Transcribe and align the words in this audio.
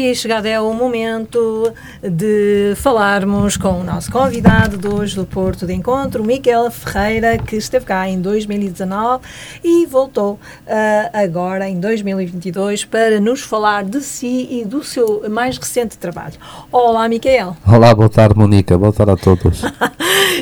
E 0.00 0.14
chegado 0.14 0.46
é 0.46 0.58
o 0.58 0.72
momento 0.72 1.74
de 2.02 2.72
falarmos 2.76 3.58
com 3.58 3.80
o 3.80 3.84
nosso 3.84 4.10
convidado 4.10 4.78
de 4.78 4.88
hoje 4.88 5.14
do 5.14 5.26
Porto 5.26 5.66
de 5.66 5.74
Encontro, 5.74 6.24
Miquel 6.24 6.70
Ferreira, 6.70 7.36
que 7.36 7.56
esteve 7.56 7.84
cá 7.84 8.08
em 8.08 8.18
2019 8.18 9.22
e 9.62 9.84
voltou 9.84 10.32
uh, 10.32 10.38
agora 11.12 11.68
em 11.68 11.78
2022 11.78 12.86
para 12.86 13.20
nos 13.20 13.42
falar 13.42 13.84
de 13.84 14.00
si 14.00 14.48
e 14.50 14.64
do 14.64 14.82
seu 14.82 15.28
mais 15.28 15.58
recente 15.58 15.98
trabalho. 15.98 16.36
Olá, 16.72 17.06
Miquel. 17.06 17.54
Olá, 17.66 17.94
boa 17.94 18.08
tarde, 18.08 18.38
Monica. 18.38 18.78
Boa 18.78 18.94
tarde 18.94 19.12
a 19.12 19.16
todos. 19.18 19.60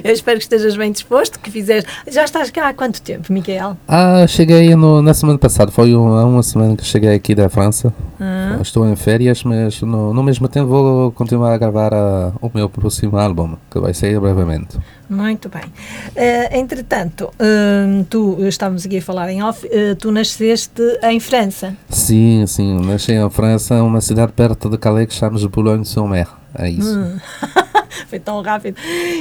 Eu 0.05 0.13
espero 0.13 0.39
que 0.39 0.45
estejas 0.45 0.77
bem 0.77 0.93
disposto, 0.93 1.41
que 1.41 1.51
fizeres. 1.51 1.85
Já 2.07 2.25
estás 2.25 2.51
cá 2.51 2.69
há 2.69 2.75
quanto 2.75 3.03
tempo, 3.03 3.33
Miquel? 3.33 3.77
Ah, 3.89 4.25
cheguei 4.29 4.75
no, 4.77 5.03
na 5.03 5.15
semana 5.15 5.39
passada. 5.39 5.73
Foi 5.73 5.93
há 5.93 5.97
uma 5.97 6.45
semana 6.45 6.77
que 6.77 6.85
cheguei 6.85 7.13
aqui 7.13 7.35
da 7.35 7.49
França. 7.49 7.93
Ah. 8.21 8.59
Estou 8.61 8.89
em 8.89 8.95
férias, 8.95 9.43
mas 9.49 9.81
no, 9.83 10.13
no 10.13 10.23
mesmo 10.23 10.47
tempo 10.49 10.69
vou 10.69 11.13
continuar 11.13 11.55
a 11.55 11.59
gravar 11.59 11.95
a, 11.95 12.33
o 12.41 12.51
meu 12.55 12.69
próximo 12.69 13.17
álbum, 13.17 13.57
que 13.71 13.81
vai 13.81 13.95
sair 13.95 14.21
brevemente. 14.21 14.79
Muito 15.09 15.49
bem. 15.49 15.65
Uh, 15.65 16.57
entretanto, 16.57 17.25
uh, 17.25 18.05
tu 18.11 18.37
estávamos 18.47 18.85
aqui 18.85 18.99
a 18.99 19.03
falar 19.03 19.31
em 19.31 19.43
off, 19.43 19.67
uh, 19.67 19.97
tu 19.97 20.13
nasceste 20.13 20.83
em 21.03 21.19
França. 21.19 21.75
Sim, 21.89 22.47
sim. 22.47 22.79
Nasci 22.85 23.13
em 23.13 23.31
França, 23.31 23.83
uma 23.83 24.01
cidade 24.01 24.33
perto 24.33 24.69
de 24.69 24.77
Calais 24.77 25.09
que 25.09 25.15
chamamos 25.15 25.45
Boulogne-sur-Mer. 25.47 26.29
É 26.55 26.69
isso. 26.69 26.99
Hum. 26.99 27.19
Foi 28.09 28.19
tão 28.19 28.41
rápido. 28.43 28.77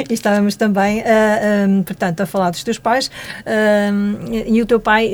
E 0.09 0.13
estávamos 0.13 0.55
também, 0.55 1.03
um, 1.67 1.83
portanto, 1.83 2.21
a 2.21 2.25
falar 2.25 2.51
dos 2.51 2.63
teus 2.63 2.77
pais. 2.77 3.09
e 4.45 4.61
o 4.61 4.65
teu 4.65 4.79
pai, 4.79 5.11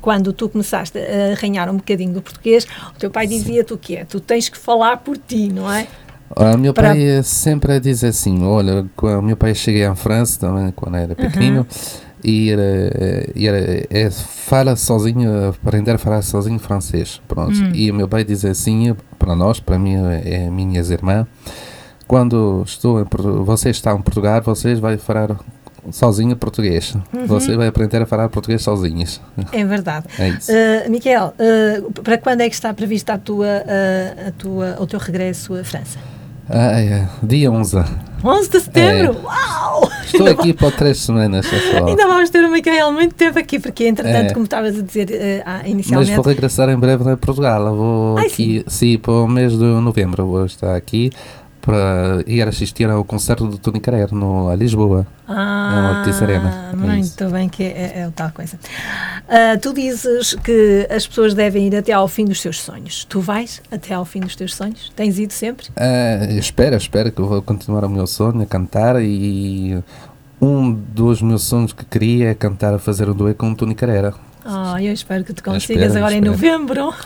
quando 0.00 0.32
tu 0.32 0.48
começaste 0.48 0.98
a 0.98 1.32
arranhar 1.32 1.70
um 1.70 1.76
bocadinho 1.76 2.12
do 2.12 2.22
português, 2.22 2.66
o 2.94 2.98
teu 2.98 3.10
pai 3.10 3.26
dizia-te 3.26 3.72
o 3.72 3.78
quê? 3.78 4.04
Tu 4.08 4.20
tens 4.20 4.48
que 4.48 4.58
falar 4.58 4.98
por 4.98 5.16
ti, 5.16 5.48
não 5.48 5.70
é? 5.72 5.86
O 6.36 6.58
meu 6.58 6.74
Para... 6.74 6.90
pai 6.90 7.22
sempre 7.22 7.80
diz 7.80 8.04
assim, 8.04 8.44
olha, 8.44 8.84
quando 8.94 9.22
meu 9.22 9.36
pai 9.36 9.54
cheguei 9.54 9.84
à 9.84 9.94
França, 9.94 10.38
também 10.38 10.70
quando 10.72 10.96
era 10.96 11.14
pequenino, 11.14 11.60
uhum. 11.60 12.00
e, 12.22 12.50
era, 12.50 12.62
era, 13.34 13.86
é, 13.90 14.10
fala 14.10 14.76
sozinho, 14.76 15.48
aprender 15.48 15.92
a 15.92 15.98
falar 15.98 16.20
sozinho 16.22 16.58
francês, 16.58 17.20
pronto. 17.26 17.56
Uhum. 17.56 17.70
E 17.74 17.90
o 17.90 17.94
meu 17.94 18.06
pai 18.06 18.24
diz 18.24 18.44
assim, 18.44 18.94
para 19.18 19.34
nós, 19.34 19.58
para 19.58 19.78
mim 19.78 19.94
e 20.24 20.34
é 20.34 20.50
minhas 20.50 20.90
irmãs, 20.90 21.26
quando 22.08 22.62
estou 22.66 23.00
em, 23.00 23.06
você 23.44 23.68
está 23.68 23.92
em 23.92 24.00
Portugal, 24.00 24.40
vocês 24.42 24.80
vai 24.80 24.96
falar 24.96 25.36
sozinho 25.92 26.34
português. 26.36 26.96
Uhum. 27.12 27.26
Você 27.26 27.54
vai 27.54 27.68
aprender 27.68 28.00
a 28.02 28.06
falar 28.06 28.28
português 28.30 28.62
sozinhos. 28.62 29.20
É 29.52 29.64
verdade. 29.64 30.06
É 30.18 30.28
isso. 30.30 30.50
Uh, 30.50 30.90
Miquel, 30.90 31.34
uh, 31.38 31.92
para 32.02 32.16
quando 32.18 32.40
é 32.40 32.48
que 32.48 32.54
está 32.54 32.72
prevista 32.72 33.12
a 33.12 33.18
tua, 33.18 33.46
uh, 33.46 34.28
a 34.28 34.32
tua, 34.32 34.76
o 34.80 34.86
teu 34.86 34.98
regresso 34.98 35.54
à 35.54 35.62
França? 35.62 35.98
Ah, 36.50 36.80
é. 36.80 37.06
Dia 37.22 37.52
11. 37.52 37.76
11 38.24 38.50
de 38.50 38.60
setembro? 38.60 39.18
É. 39.18 39.22
Uau! 39.22 39.90
Estou 40.02 40.26
aqui 40.28 40.54
por 40.54 40.72
três 40.72 40.98
semanas, 40.98 41.46
pessoal. 41.46 41.86
Ainda 41.86 42.06
vamos 42.06 42.30
ter 42.30 42.42
o 42.42 42.50
Micael 42.50 42.90
muito 42.90 43.14
tempo 43.14 43.38
aqui, 43.38 43.58
porque 43.58 43.86
entretanto, 43.86 44.30
é. 44.30 44.32
como 44.32 44.44
estavas 44.44 44.78
a 44.78 44.82
dizer 44.82 45.10
uh, 45.10 45.68
inicialmente... 45.68 46.10
Mas 46.10 46.16
vou 46.16 46.24
regressar 46.24 46.70
em 46.70 46.76
breve 46.76 47.10
a 47.10 47.16
Portugal. 47.18 47.76
Vou 47.76 48.18
Ai, 48.18 48.26
aqui, 48.26 48.64
sim. 48.66 48.94
sim, 48.94 48.98
para 48.98 49.12
o 49.12 49.28
mês 49.28 49.52
de 49.52 49.58
novembro 49.58 50.26
vou 50.26 50.46
estar 50.46 50.74
aqui 50.74 51.12
para 51.68 52.24
ir 52.26 52.48
assistir 52.48 52.88
ao 52.88 53.04
concerto 53.04 53.46
do 53.46 53.58
Tony 53.58 53.78
Carreiro 53.78 54.16
no, 54.16 54.48
a 54.48 54.56
Lisboa. 54.56 55.06
Ah, 55.28 55.98
Altice 55.98 56.24
Arena. 56.24 56.72
Muito 56.74 57.28
bem, 57.28 57.46
que 57.46 57.62
é, 57.62 57.66
é, 57.66 58.00
é 58.00 58.10
tal 58.16 58.30
coisa. 58.30 58.56
Uh, 58.56 59.60
tu 59.60 59.74
dizes 59.74 60.32
que 60.36 60.88
as 60.88 61.06
pessoas 61.06 61.34
devem 61.34 61.66
ir 61.66 61.76
até 61.76 61.92
ao 61.92 62.08
fim 62.08 62.24
dos 62.24 62.40
seus 62.40 62.58
sonhos. 62.58 63.04
Tu 63.04 63.20
vais 63.20 63.60
até 63.70 63.92
ao 63.92 64.06
fim 64.06 64.20
dos 64.20 64.34
teus 64.34 64.54
sonhos? 64.54 64.90
Tens 64.96 65.18
ido 65.18 65.34
sempre? 65.34 65.66
Uh, 65.68 66.38
espero, 66.38 66.74
espero 66.74 67.12
que 67.12 67.20
eu 67.20 67.28
vou 67.28 67.42
continuar 67.42 67.84
o 67.84 67.90
meu 67.90 68.06
sonho 68.06 68.40
a 68.40 68.46
cantar 68.46 69.02
e 69.02 69.78
um 70.40 70.72
dos 70.72 71.20
meus 71.20 71.42
sonhos 71.42 71.74
que 71.74 71.84
queria 71.84 72.30
é 72.30 72.34
cantar 72.34 72.72
a 72.72 72.78
fazer 72.78 73.10
um 73.10 73.14
dueto 73.14 73.40
com 73.40 73.50
o 73.50 73.54
Tony 73.54 73.74
Carreira. 73.74 74.14
Oh, 74.50 74.78
eu 74.78 74.94
espero 74.94 75.22
que 75.24 75.34
te 75.34 75.42
consigas 75.42 75.94
agora 75.94 76.14
em 76.14 76.22
novembro. 76.22 76.94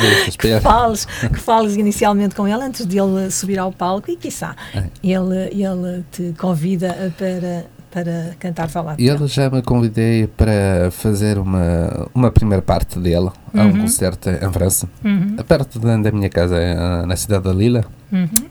Deus, 0.00 0.36
que, 0.38 0.60
fales, 0.60 1.04
que 1.04 1.38
fales 1.38 1.76
inicialmente 1.76 2.34
com 2.34 2.48
ele 2.48 2.62
antes 2.62 2.86
de 2.86 2.98
ele 2.98 3.30
subir 3.30 3.58
ao 3.58 3.70
palco 3.70 4.10
e, 4.10 4.16
quiçá, 4.16 4.56
é. 4.74 4.84
ele, 5.04 5.50
ele 5.52 6.02
te 6.10 6.34
convida 6.38 7.12
para, 7.18 7.66
para 7.90 8.34
cantar 8.38 8.70
falar. 8.70 8.98
Ele 8.98 9.26
já 9.26 9.50
me 9.50 9.60
convidei 9.60 10.26
para 10.26 10.90
fazer 10.90 11.36
uma, 11.36 12.08
uma 12.14 12.30
primeira 12.30 12.62
parte 12.62 12.98
dele 12.98 13.30
a 13.52 13.60
um 13.60 13.66
uhum. 13.66 13.80
concerto 13.82 14.30
em 14.30 14.50
França, 14.50 14.88
uhum. 15.04 15.36
perto 15.46 15.78
da, 15.78 16.10
minha 16.10 16.30
casa, 16.30 16.56
eh, 16.56 17.04
na 17.04 17.16
cidade 17.16 17.44
da 17.44 17.52
Lila. 17.52 17.84
Uhum. 18.10 18.48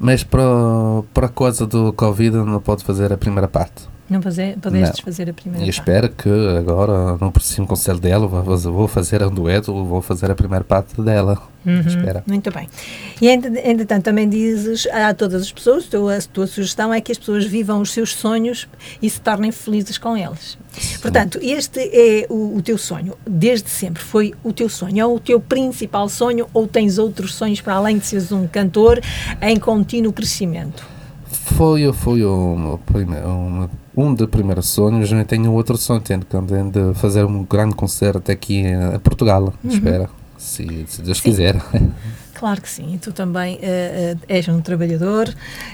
Mas 0.00 0.24
para, 0.24 0.42
para 1.12 1.26
a 1.26 1.30
coisa 1.30 1.66
do 1.66 1.92
Covid 1.92 2.36
não 2.38 2.60
pode 2.60 2.82
fazer 2.82 3.12
a 3.12 3.18
primeira 3.18 3.48
parte. 3.48 3.97
Não 4.08 4.22
fazer, 4.22 4.56
pudestes 4.58 5.00
fazer 5.00 5.28
a 5.28 5.34
primeira 5.34 5.66
E 5.66 5.68
espero 5.68 6.08
que 6.08 6.30
agora, 6.56 7.18
no 7.18 7.30
próximo 7.30 7.66
conselho 7.66 7.98
dela, 7.98 8.26
vou 8.26 8.88
fazer 8.88 9.22
um 9.22 9.30
dueto, 9.30 9.72
vou 9.84 10.00
fazer 10.00 10.30
a 10.30 10.34
primeira 10.34 10.64
parte 10.64 11.00
dela. 11.02 11.38
Uhum, 11.66 11.80
Espera. 11.80 12.24
Muito 12.26 12.50
bem. 12.50 12.68
E 13.20 13.28
entretanto 13.28 14.04
também 14.04 14.26
dizes 14.26 14.86
a 14.86 15.12
todas 15.12 15.42
as 15.42 15.52
pessoas, 15.52 15.84
a 15.86 15.90
tua, 15.90 16.16
a 16.16 16.22
tua 16.22 16.46
sugestão 16.46 16.94
é 16.94 17.02
que 17.02 17.12
as 17.12 17.18
pessoas 17.18 17.44
vivam 17.44 17.82
os 17.82 17.92
seus 17.92 18.14
sonhos 18.14 18.66
e 19.02 19.10
se 19.10 19.20
tornem 19.20 19.52
felizes 19.52 19.98
com 19.98 20.16
eles. 20.16 20.56
Sim. 20.72 20.98
Portanto, 21.00 21.38
este 21.42 21.78
é 21.80 22.26
o, 22.30 22.56
o, 22.56 22.62
teu 22.62 22.78
sonho, 22.78 23.14
desde 23.26 23.68
sempre 23.68 24.02
foi 24.02 24.32
o 24.42 24.52
teu 24.52 24.70
sonho, 24.70 25.00
é 25.00 25.04
o 25.04 25.20
teu 25.20 25.38
principal 25.38 26.08
sonho 26.08 26.48
ou 26.54 26.66
tens 26.66 26.96
outros 26.96 27.34
sonhos 27.34 27.60
para 27.60 27.74
além 27.74 27.98
de 27.98 28.06
seres 28.06 28.32
um 28.32 28.46
cantor 28.46 29.00
em 29.42 29.58
contínuo 29.58 30.12
crescimento? 30.12 30.97
Foi, 31.56 31.92
foi 31.92 32.24
um, 32.24 32.78
um, 33.26 33.68
um 33.96 34.14
dos 34.14 34.28
primeiros 34.28 34.68
sonhos, 34.68 35.10
eu 35.10 35.24
tenho 35.24 35.52
outro 35.52 35.76
sonho, 35.76 36.00
tenho 36.00 36.24
também 36.24 36.68
de 36.70 36.94
fazer 36.94 37.24
um 37.24 37.44
grande 37.44 37.74
concerto 37.74 38.30
aqui 38.30 38.62
em 38.62 38.98
Portugal, 39.00 39.52
uhum. 39.64 39.70
espera, 39.70 40.08
se, 40.36 40.84
se 40.86 41.02
Deus 41.02 41.18
sim. 41.18 41.30
quiser. 41.30 41.56
Claro 42.38 42.62
que 42.62 42.70
sim, 42.70 42.94
e 42.94 42.98
tu 42.98 43.12
também 43.12 43.56
uh, 43.56 43.58
uh, 44.14 44.20
és 44.28 44.46
um 44.46 44.60
trabalhador, 44.60 45.28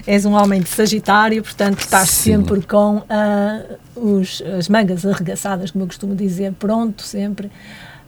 és 0.07 0.25
um 0.25 0.33
homem 0.33 0.61
de 0.61 0.67
Sagitário, 0.67 1.43
portanto 1.43 1.79
estás 1.79 2.09
sim. 2.09 2.31
sempre 2.31 2.59
com 2.63 2.97
uh, 2.97 3.77
os, 3.95 4.41
as 4.57 4.67
mangas 4.67 5.05
arregaçadas, 5.05 5.69
como 5.69 5.83
eu 5.83 5.87
costumo 5.87 6.15
dizer, 6.15 6.53
pronto 6.53 7.03
sempre 7.03 7.51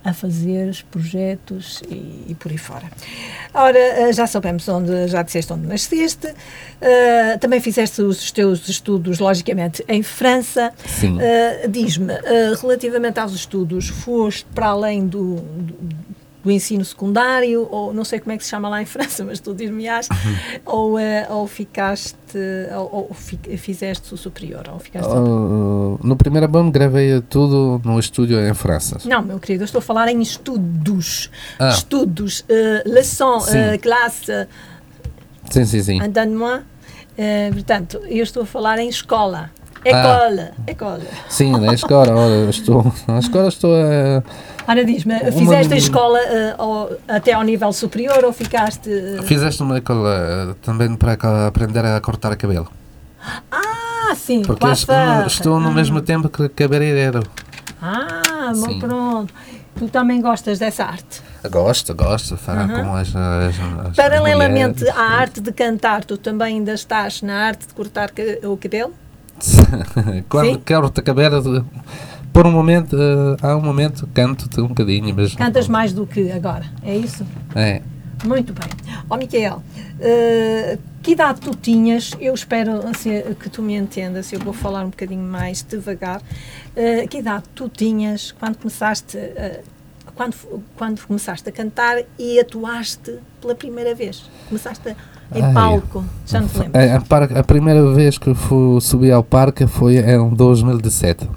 a 0.08 0.14
fazer 0.14 0.70
os 0.70 0.82
projetos 0.82 1.82
e, 1.90 2.26
e, 2.30 2.36
por 2.40 2.52
aí 2.52 2.58
fora. 2.58 2.90
Ora, 3.54 3.78
eh, 3.78 4.14
já 4.14 4.26
sabemos 4.26 4.68
onde, 4.70 5.08
já 5.08 5.22
disseste 5.22 5.52
onde 5.52 5.68
nasceste, 5.68 6.28
uh, 6.28 7.40
também 7.40 7.60
fizeste 7.60 8.02
os 8.02 8.32
teus 8.32 8.70
estudos, 8.70 9.20
logicamente, 9.20 9.84
em 9.88 10.02
França. 10.02 10.72
Sim. 10.86 11.18
Uh, 11.18 11.68
Diz-me, 11.70 12.14
uh, 12.14 12.56
relativamente 12.62 13.20
aos 13.20 13.34
estudos, 13.34 13.90
foste 13.90 14.46
para 14.56 14.68
além 14.68 15.06
do, 15.06 15.36
do 15.36 15.76
do 16.48 16.52
ensino 16.52 16.86
secundário, 16.86 17.68
ou 17.70 17.94
não 17.94 18.06
sei 18.06 18.22
como 18.22 18.32
é 18.32 18.38
que 18.38 18.44
se 18.46 18.50
chama 18.50 18.70
lá 18.70 18.82
em 18.82 18.86
França, 18.86 19.26
mas 19.26 19.42
tu 19.42 19.54
dir-me-ás, 19.54 20.08
uhum. 20.10 20.60
ou, 20.66 20.96
uh, 20.96 21.02
ou 21.32 21.46
ficaste, 21.46 22.38
ou, 22.74 23.10
ou 23.10 23.14
fizeste 23.58 24.14
o 24.14 24.18
superior, 24.18 24.64
ou 24.72 24.80
ficaste... 24.80 25.10
Uh, 25.10 26.00
no 26.02 26.16
primeiro 26.16 26.46
álbum 26.46 26.72
gravei 26.72 27.20
tudo 27.20 27.82
no 27.84 28.00
estúdio 28.00 28.40
em 28.40 28.54
França. 28.54 28.98
Não, 29.04 29.22
meu 29.22 29.40
querido, 29.40 29.64
eu 29.64 29.66
estou 29.66 29.80
a 29.80 29.82
falar 29.82 30.08
em 30.08 30.22
estudos, 30.22 31.30
ah. 31.60 31.68
estudos, 31.68 32.40
uh, 32.40 32.90
leçon, 32.90 33.40
uh, 33.40 33.80
classe... 33.82 34.48
Sim, 35.50 35.66
sim, 35.66 35.84
sim. 35.84 35.98
Entende-moi? 36.02 36.62
Portanto, 37.52 38.00
eu 38.08 38.24
estou 38.24 38.44
a 38.44 38.46
falar 38.46 38.80
em 38.80 38.88
escola. 38.88 39.50
Escola, 39.86 40.52
ah. 40.52 40.72
escola. 40.72 41.02
Sim, 41.30 41.52
na 41.52 41.74
escola, 41.74 42.14
olha, 42.14 42.50
estou, 42.50 42.94
na 43.08 43.20
escola 43.20 43.48
estou 43.48 43.74
a... 43.76 44.24
Ora, 44.70 44.84
diz-me, 44.84 45.32
fizeste 45.32 45.74
a 45.74 45.78
escola 45.78 46.20
uh, 46.60 46.98
até 47.08 47.34
ao 47.34 47.44
nível 47.44 47.72
superior 47.72 48.26
ou 48.26 48.34
ficaste... 48.34 48.90
Uh... 48.90 49.24
Fizeste 49.24 49.64
uma 49.64 49.78
escola 49.78 50.52
uh, 50.52 50.54
também 50.56 50.96
para 50.96 51.48
aprender 51.48 51.86
a 51.86 52.00
cortar 52.02 52.36
cabelo. 52.36 52.70
Ah, 53.52 54.14
sim, 54.16 54.42
Porque 54.42 54.66
estou 54.68 55.60
no 55.60 55.70
ah. 55.70 55.72
mesmo 55.72 56.02
tempo 56.02 56.30
que 56.30 56.50
cabeleireiro. 56.50 57.24
Ah, 57.82 58.52
bom, 58.56 58.80
pronto. 58.80 59.34
Tu 59.78 59.88
também 59.90 60.20
gostas 60.22 60.58
dessa 60.58 60.86
arte? 60.86 61.22
Gosto, 61.52 61.94
gosto. 61.94 62.36
Falar 62.36 62.68
com 62.68 62.96
as, 62.96 63.16
as, 63.16 63.56
as 63.90 63.96
Paralelamente 63.96 64.80
mulheres, 64.80 64.98
à 64.98 65.20
arte 65.20 65.40
de 65.40 65.52
cantar, 65.52 66.04
tu 66.04 66.18
também 66.18 66.56
ainda 66.56 66.74
estás 66.74 67.22
na 67.22 67.36
arte 67.46 67.68
de 67.68 67.74
cortar 67.74 68.10
o 68.44 68.58
cabelo? 68.58 68.94
Quando 70.30 70.60
quero 70.60 70.90
te 70.90 71.02
cabelo, 71.02 71.66
por 72.34 72.46
um 72.46 72.52
momento, 72.52 72.96
uh, 72.96 73.38
há 73.42 73.56
um 73.56 73.62
momento 73.62 74.08
canto-te 74.14 74.60
um 74.62 74.68
bocadinho. 74.68 75.14
Mas 75.16 75.36
Cantas 75.36 75.68
mais 75.68 75.94
do 75.94 76.06
que 76.06 76.32
agora, 76.32 76.66
é 76.84 76.96
isso? 76.96 77.26
É. 77.56 77.82
Muito 78.26 78.52
bem. 78.54 78.70
Ó 79.10 79.16
oh, 79.16 79.18
Miquel, 79.18 79.58
uh, 79.58 80.80
que 81.04 81.12
idade 81.12 81.40
tu 81.40 81.56
tinhas? 81.56 82.12
Eu 82.20 82.34
espero 82.34 82.88
assim, 82.88 83.12
que 83.40 83.50
tu 83.50 83.62
me 83.62 83.76
entendas, 83.76 84.32
eu 84.34 84.40
vou 84.40 84.54
falar 84.54 84.84
um 84.84 84.90
bocadinho 84.90 85.24
mais 85.24 85.62
devagar. 85.62 86.20
Uh, 86.20 87.08
que 87.08 87.20
idade 87.20 87.46
tu 87.54 87.70
tinhas 87.70 88.32
quando 88.32 88.58
começaste 88.58 89.18
a 89.18 89.78
quando, 90.18 90.36
quando 90.76 91.06
começaste 91.06 91.48
a 91.48 91.52
cantar 91.52 92.04
e 92.18 92.40
atuaste 92.40 93.20
pela 93.40 93.54
primeira 93.54 93.94
vez? 93.94 94.24
Começaste 94.50 94.96
em 95.34 95.42
Ai. 95.42 95.54
palco, 95.54 96.04
já 96.26 96.40
não 96.42 96.48
te 96.48 96.58
lembro. 96.60 96.80
A, 96.80 97.36
a 97.38 97.40
a 97.40 97.44
primeira 97.44 97.94
vez 97.94 98.18
que 98.18 98.34
fui, 98.34 98.80
subi 98.82 99.12
ao 99.12 99.24
parque 99.24 99.68
foi 99.68 99.98
em 99.98 100.30
2017. 100.30 101.30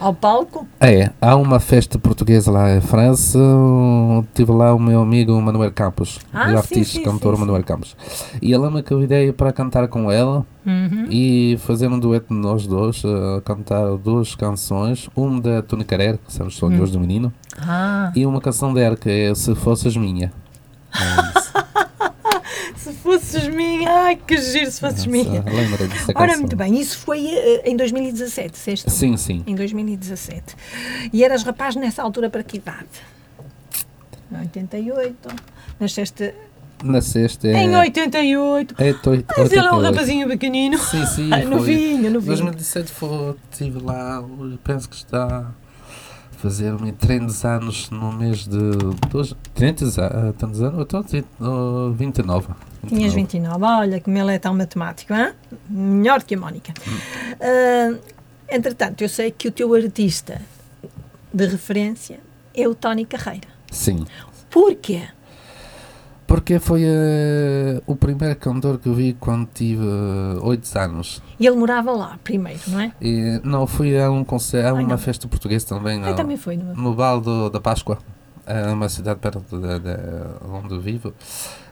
Ao 0.00 0.12
palco? 0.12 0.66
É, 0.80 1.10
há 1.20 1.34
uma 1.36 1.58
festa 1.58 1.98
portuguesa 1.98 2.50
lá 2.50 2.74
em 2.76 2.80
França. 2.80 3.38
Tive 4.34 4.52
lá 4.52 4.74
o 4.74 4.78
meu 4.78 5.00
amigo 5.00 5.40
Manuel 5.40 5.72
Campos, 5.72 6.18
Ah, 6.32 6.46
o 6.46 6.48
sim, 6.50 6.56
artista 6.56 6.98
sim, 6.98 7.02
cantor 7.02 7.34
sim, 7.34 7.40
sim. 7.40 7.46
Manuel 7.46 7.64
Campos. 7.64 7.96
E 8.42 8.52
ela 8.52 8.70
me 8.70 8.82
convidei 8.82 9.32
para 9.32 9.50
cantar 9.52 9.88
com 9.88 10.10
ela 10.10 10.44
Uhum. 10.66 11.06
e 11.10 11.58
fazer 11.60 11.88
um 11.88 11.98
dueto 11.98 12.32
nós 12.34 12.66
dois, 12.66 13.02
eh, 13.04 13.40
cantar 13.44 13.96
duas 13.98 14.34
canções, 14.34 15.08
uma 15.14 15.38
da 15.40 15.62
Tony 15.62 15.84
Carreira, 15.84 16.18
que 16.26 16.32
são 16.32 16.46
os 16.46 16.56
sonhos 16.56 16.90
do 16.90 16.98
menino, 16.98 17.32
Ah, 17.58 18.10
e 18.16 18.24
uma 18.26 18.40
canção 18.40 18.72
dela 18.74 18.96
que 18.96 19.08
é 19.10 19.34
Se 19.34 19.54
Fosses 19.54 19.96
Minha. 19.96 20.32
É 20.94 21.38
isso. 21.38 21.52
Se 22.84 22.92
fosses 22.92 23.48
minha, 23.48 23.90
ai 23.90 24.16
que 24.16 24.36
giro 24.36 24.70
se 24.70 24.80
fosses 24.80 25.06
minha. 25.06 25.40
Nossa, 25.42 25.50
Lembra 25.56 25.86
dessa 25.88 26.12
Ora, 26.14 26.26
canção? 26.26 26.40
muito 26.40 26.56
bem, 26.56 26.78
isso 26.80 26.98
foi 26.98 27.26
eh, 27.26 27.62
em 27.64 27.76
2017, 27.76 28.58
sexta? 28.58 28.90
Sim, 28.90 29.16
sim. 29.16 29.42
Em 29.46 29.54
2017. 29.54 30.54
E 31.12 31.24
eras 31.24 31.42
rapaz 31.42 31.74
nessa 31.76 32.02
altura 32.02 32.28
para 32.30 32.42
que 32.42 32.56
idade? 32.58 32.86
88. 34.32 35.28
Nasceste 35.78 36.34
Na 36.82 37.00
sexta 37.00 37.48
é. 37.48 37.62
em 37.62 37.74
88. 37.76 38.74
É, 38.78 38.92
to- 38.92 39.10
Mas 39.38 39.52
ele 39.52 39.60
é 39.60 39.72
um 39.72 39.76
88. 39.76 39.82
rapazinho 39.84 40.28
pequenino. 40.28 40.78
Sim, 40.78 41.06
sim. 41.06 41.30
Ai, 41.32 41.42
foi. 41.46 41.50
novinho, 41.50 42.10
novinho. 42.10 42.20
2017 42.36 42.90
foi, 42.92 43.34
estive 43.50 43.80
lá, 43.82 44.22
penso 44.62 44.88
que 44.88 44.96
está 44.96 45.50
fazer 46.44 46.74
30 46.98 47.48
anos 47.48 47.88
no 47.90 48.12
mês 48.12 48.46
de. 48.46 48.58
Dois, 49.10 49.34
30 49.54 49.84
a- 50.04 50.32
tantos 50.34 50.60
anos? 50.60 50.76
Eu 50.76 50.82
estou 50.82 51.00
a 51.00 51.02
dizer, 51.02 51.24
uh, 51.40 51.90
29. 51.92 52.48
Tinhas 52.86 53.14
29. 53.14 53.64
Olha 53.64 54.00
como 54.00 54.18
ele 54.18 54.32
é 54.34 54.38
tão 54.38 54.54
matemático, 54.54 55.14
hein? 55.14 55.32
melhor 55.70 56.22
que 56.22 56.34
a 56.34 56.38
Mónica. 56.38 56.74
Ah, 57.40 57.96
entretanto, 58.50 59.00
eu 59.00 59.08
sei 59.08 59.30
que 59.30 59.48
o 59.48 59.50
teu 59.52 59.72
artista 59.74 60.42
de 61.32 61.46
referência 61.46 62.20
é 62.54 62.68
o 62.68 62.74
Tony 62.74 63.06
Carreira. 63.06 63.48
Sim. 63.70 64.04
Porquê? 64.50 65.02
Porque 66.26 66.58
foi 66.58 66.82
eh, 66.84 67.82
o 67.86 67.94
primeiro 67.94 68.34
cantor 68.36 68.78
que 68.78 68.88
eu 68.88 68.94
vi 68.94 69.12
quando 69.12 69.46
tive 69.52 69.84
8 70.40 70.78
anos. 70.78 71.22
E 71.38 71.46
ele 71.46 71.56
morava 71.56 71.92
lá 71.92 72.18
primeiro, 72.24 72.60
não 72.68 72.80
é? 72.80 72.92
E, 73.00 73.40
não, 73.44 73.66
fui 73.66 73.98
a 74.00 74.10
um 74.10 74.24
concerto, 74.24 74.68
a 74.68 74.78
Ai, 74.78 74.84
uma 74.84 74.90
não. 74.90 74.98
festa 74.98 75.28
portuguesa 75.28 75.66
também. 75.66 76.00
Eu 76.00 76.10
no- 76.10 76.16
também 76.16 76.36
fui. 76.36 76.54
É? 76.54 76.58
no 76.58 76.94
Val 76.94 77.20
do, 77.20 77.50
da 77.50 77.60
Páscoa, 77.60 77.98
é 78.46 78.68
uma 78.72 78.88
cidade 78.88 79.20
perto 79.20 79.40
de, 79.50 79.78
de 79.80 79.96
onde 80.50 80.78
vivo. 80.78 81.12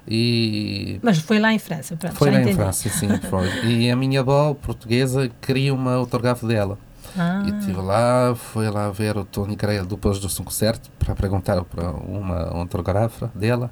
E 0.06 0.98
Mas 1.02 1.18
foi 1.18 1.38
lá 1.38 1.52
em 1.52 1.58
França, 1.58 1.96
pronto, 1.96 2.14
foi 2.16 2.30
lá 2.30 2.38
em 2.38 2.42
entendi. 2.42 2.56
França, 2.56 2.88
sim, 2.88 3.08
foi. 3.30 3.48
E 3.64 3.90
a 3.90 3.96
minha 3.96 4.20
avó 4.20 4.52
portuguesa 4.54 5.30
queria 5.40 5.72
uma 5.72 5.94
autógrafo 5.94 6.46
dela. 6.46 6.76
Ah, 7.16 7.42
E 7.46 7.50
estive 7.58 7.80
lá, 7.80 8.34
fui 8.34 8.68
lá 8.70 8.90
ver 8.90 9.16
o 9.16 9.24
Tony 9.24 9.54
Creia 9.54 9.84
depois 9.84 10.18
do 10.18 10.28
concerto 10.44 10.90
para 10.98 11.14
perguntar 11.14 11.62
para 11.64 11.90
uma 11.90 12.48
autógrafa 12.50 13.30
dela. 13.34 13.70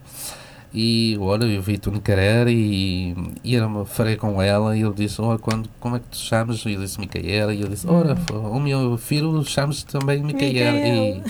E 0.72 1.16
olha, 1.20 1.44
eu 1.46 1.60
vi 1.60 1.78
Tony 1.78 2.00
Carreira 2.00 2.50
e, 2.50 3.14
e 3.42 3.54
eu 3.54 3.84
falei 3.86 4.14
com 4.16 4.40
ela 4.40 4.76
e 4.76 4.82
ele 4.82 4.94
disse, 4.94 5.20
olha, 5.20 5.36
quando, 5.38 5.68
como 5.80 5.96
é 5.96 5.98
que 5.98 6.06
tu 6.10 6.16
chamas? 6.16 6.64
E 6.64 6.74
eu 6.74 6.80
disse 6.80 7.00
Micaela 7.00 7.52
e 7.52 7.60
eu 7.60 7.68
disse, 7.68 7.88
ora, 7.88 8.16
o 8.32 8.60
meu 8.60 8.96
filho 8.96 9.42
chama-se 9.44 9.84
também 9.84 10.22
Micaela. 10.22 10.78
E 10.78 11.22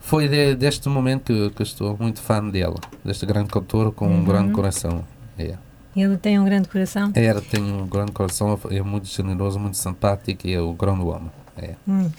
foi 0.00 0.26
de- 0.28 0.56
deste 0.56 0.88
momento 0.88 1.32
que, 1.32 1.50
que 1.50 1.62
estou 1.62 1.96
muito 2.00 2.20
fã 2.20 2.42
dela, 2.48 2.76
deste 3.04 3.24
grande 3.26 3.48
cantor 3.48 3.92
com 3.92 4.08
um 4.08 4.24
grande 4.24 4.52
coração. 4.52 5.04
É. 5.38 5.54
ele 5.96 6.16
tem 6.16 6.38
um 6.40 6.44
grande 6.44 6.68
coração. 6.68 7.12
Era, 7.14 7.40
tem 7.40 7.62
um 7.62 7.86
grande 7.86 8.10
coração, 8.12 8.58
é 8.70 8.82
muito 8.82 9.06
generoso, 9.06 9.58
muito 9.60 9.76
simpático 9.76 10.46
e 10.48 10.52
é 10.54 10.60
o 10.60 10.72
grande 10.72 11.02
homem. 11.02 11.30
É. 11.56 11.74
Hum. 11.86 12.10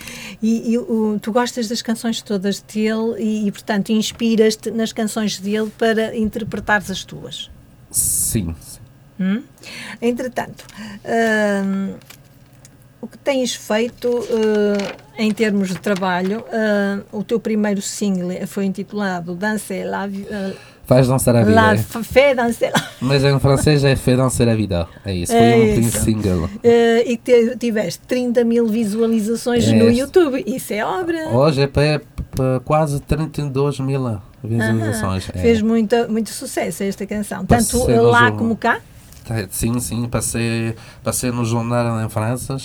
E, 0.41 0.71
e 0.73 0.77
o- 0.77 1.17
tu 1.21 1.31
gostas 1.31 1.67
das 1.67 1.81
canções 1.81 2.21
todas 2.21 2.59
dele 2.61 3.15
e, 3.19 3.47
e, 3.47 3.51
portanto, 3.51 3.89
inspiras-te 3.91 4.69
nas 4.71 4.91
canções 4.93 5.39
dele 5.39 5.71
para 5.77 6.15
interpretares 6.15 6.91
as 6.91 7.03
tuas. 7.03 7.49
Sim, 7.89 8.55
sim. 8.61 8.79
Hum? 9.19 9.43
Entretanto, 10.01 10.65
hum, 11.65 11.93
o 13.01 13.07
que 13.07 13.17
tens 13.17 13.53
feito 13.55 14.09
hum, 14.09 14.23
em 15.17 15.31
termos 15.31 15.69
de 15.69 15.79
trabalho, 15.79 16.43
hum, 17.11 17.19
o 17.19 17.23
teu 17.23 17.39
primeiro 17.39 17.81
single 17.81 18.45
foi 18.47 18.65
intitulado 18.65 19.35
Danser 19.35 19.87
la, 19.89 20.07
vi- 20.07 20.23
uh, 20.23 20.55
Faz 20.85 21.07
dançar 21.07 21.35
a 21.35 21.43
vida. 21.43 21.55
la 21.55 21.73
é. 21.73 21.77
La 21.77 22.73
Mas 23.01 23.23
em 23.23 23.39
francês 23.39 23.83
é 23.83 23.95
Fait 23.95 24.17
danser 24.17 24.49
a 24.49 24.55
vida. 24.55 24.87
É 25.05 25.13
isso, 25.15 25.31
foi 25.31 25.41
É 25.41 25.55
um 25.55 25.79
isso. 25.79 25.99
single. 26.01 26.45
Uh, 26.45 26.49
e 27.05 27.17
te- 27.17 27.55
tiveste 27.57 28.01
30 28.07 28.43
mil 28.43 28.67
visualizações 28.67 29.67
É. 29.67 29.73
no 29.73 29.89
YouTube. 29.89 30.43
Isso 30.45 30.73
é 30.73 30.83
obra. 30.85 31.29
Hoje 31.29 31.61
é 31.61 31.67
para, 31.67 32.01
para 32.31 32.59
quase 32.65 32.99
32 32.99 33.79
mil 33.79 34.19
visualizações. 34.43 35.29
Aham. 35.29 35.39
é. 35.39 35.41
Fez 35.41 35.61
muita, 35.61 36.07
muito 36.07 36.29
sucesso 36.31 36.83
esta 36.83 37.05
canção, 37.05 37.45
tanto 37.45 37.77
Passei 37.79 37.99
lá 37.99 38.25
jogo. 38.27 38.37
como 38.39 38.55
cá. 38.57 38.79
Tá, 39.23 39.35
Sim, 39.49 39.79
sim, 39.79 40.07
passei, 40.09 40.75
passei 41.03 41.31
no 41.31 41.45
jornal 41.45 42.01
em 42.03 42.09
França, 42.09 42.57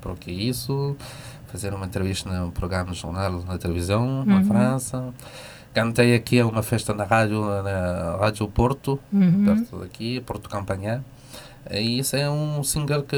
porque 0.00 0.30
isso, 0.30 0.96
fazer 1.52 1.72
uma 1.74 1.84
entrevista 1.86 2.28
no 2.30 2.50
programa 2.50 2.88
no 2.88 2.94
jornal 2.94 3.42
na 3.46 3.58
televisão, 3.58 4.24
na 4.24 4.36
Uhum. 4.38 4.44
França. 4.44 5.04
Cantei 5.72 6.14
aqui 6.14 6.40
a 6.40 6.46
uma 6.46 6.62
festa 6.62 6.92
na 6.92 7.04
rádio, 7.04 7.40
na 7.62 8.16
Rádio 8.20 8.48
Porto, 8.48 8.98
Uhum. 9.12 9.44
perto 9.44 9.76
daqui, 9.78 10.20
Porto 10.20 10.48
Campanhar. 10.48 11.02
E 11.70 11.98
isso 11.98 12.16
é 12.16 12.28
um 12.28 12.64
single 12.64 13.02
que 13.02 13.16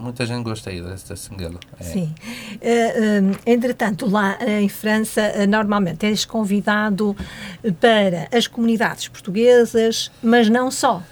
muita 0.00 0.24
gente 0.26 0.42
gostei 0.42 0.80
deste 0.80 1.14
single. 1.16 1.60
É. 1.78 1.84
Sim. 1.84 2.12
Eh, 2.60 3.20
hum, 3.22 3.32
entretanto, 3.46 4.08
lá 4.10 4.38
em 4.44 4.68
França, 4.68 5.20
eh, 5.20 5.46
normalmente 5.46 6.06
és 6.06 6.24
convidado 6.24 7.14
para 7.80 8.28
as 8.36 8.46
comunidades 8.46 9.08
portuguesas, 9.08 10.10
mas 10.22 10.48
não 10.48 10.70
só. 10.70 11.02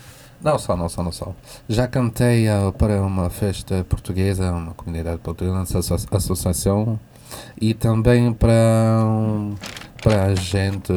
Não 0.42 0.58
só, 0.58 0.74
não 0.74 0.88
só, 0.88 1.02
não 1.02 1.12
só. 1.12 1.34
Já 1.68 1.86
cantei 1.86 2.48
ah, 2.48 2.72
para 2.76 3.00
uma 3.02 3.28
festa 3.28 3.84
portuguesa, 3.86 4.50
uma 4.50 4.72
comunidade 4.72 5.18
portuguesa, 5.18 5.78
associação, 6.10 6.98
e 7.60 7.74
também 7.74 8.32
para, 8.32 9.04
um, 9.04 9.54
para 10.02 10.24
a 10.26 10.34
gente, 10.34 10.92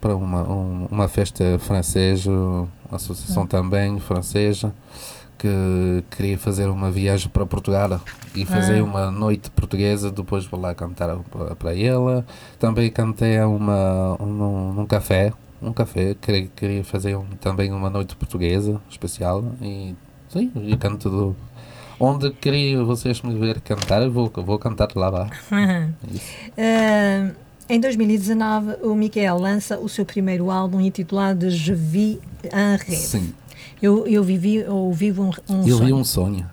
para 0.00 0.14
uma, 0.16 0.42
um- 0.42 0.86
uma 0.90 1.08
festa 1.08 1.58
francesa, 1.58 2.30
uma 2.30 2.68
associação 2.92 3.46
também 3.46 3.98
francesa, 4.00 4.74
que 5.38 6.04
queria 6.10 6.38
fazer 6.38 6.66
uma 6.68 6.90
viagem 6.90 7.28
para 7.28 7.44
Portugal 7.46 8.00
e 8.34 8.44
fazer 8.46 8.78
Ah. 8.80 8.84
uma 8.84 9.10
noite 9.10 9.50
portuguesa, 9.50 10.10
depois 10.10 10.44
vou 10.46 10.60
lá 10.60 10.74
cantar 10.74 11.16
para, 11.58 11.76
ela. 11.78 12.24
Também 12.58 12.90
cantei 12.90 13.38
a 13.38 13.48
uma, 13.48 14.16
um, 14.22 14.72
num 14.72 14.86
café, 14.86 15.32
um 15.60 15.72
café, 15.72 16.14
queria, 16.20 16.46
queria 16.54 16.84
fazer 16.84 17.16
um- 17.16 17.24
também 17.40 17.72
uma 17.72 17.90
noite 17.90 18.14
portuguesa 18.16 18.80
especial 18.90 19.44
e 19.60 19.94
sim, 20.28 20.50
eu 20.54 20.78
canto 20.78 21.08
do, 21.10 21.36
onde 21.98 22.30
queria 22.32 22.82
vocês 22.84 23.20
me 23.22 23.34
ver 23.38 23.60
cantar, 23.60 24.02
eu 24.02 24.10
vou, 24.12 24.30
vou 24.34 24.58
cantar 24.58 24.88
lá 24.94 25.08
lá. 25.10 25.30
Isso. 26.10 26.32
Eh, 26.56 27.30
em 27.68 27.80
2019, 27.80 28.76
o 28.82 28.94
Miquel 28.94 29.38
lança 29.38 29.78
o 29.78 29.88
seu 29.88 30.04
primeiro 30.04 30.50
álbum 30.50 30.80
intitulado 30.80 31.48
Je 31.50 31.74
vis 31.74 32.18
un 32.44 32.76
rêve. 32.76 32.96
Sim, 32.96 33.34
Eu, 33.80 34.06
eu 34.06 34.22
vivi 34.22 34.62
ou 34.64 34.92
vivo 34.92 35.22
um, 35.24 35.30
um 35.52 35.66
eu 35.66 35.76
sonho. 35.78 35.86
vi 35.86 35.92
um 35.92 36.04
sonho. 36.04 36.50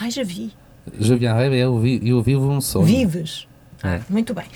Ai, 0.00 0.10
já 0.10 0.22
vi. 0.24 0.52
Je 0.98 1.14
viens 1.16 1.34
rêver, 1.34 1.58
eu, 1.60 1.78
vi, 1.78 2.00
eu 2.02 2.22
vivo 2.22 2.48
um 2.50 2.60
sonho. 2.60 2.84
Vives. 2.86 3.46
Ah, 3.82 3.94
É. 3.96 4.00
muito 4.08 4.34
bem. 4.34 4.46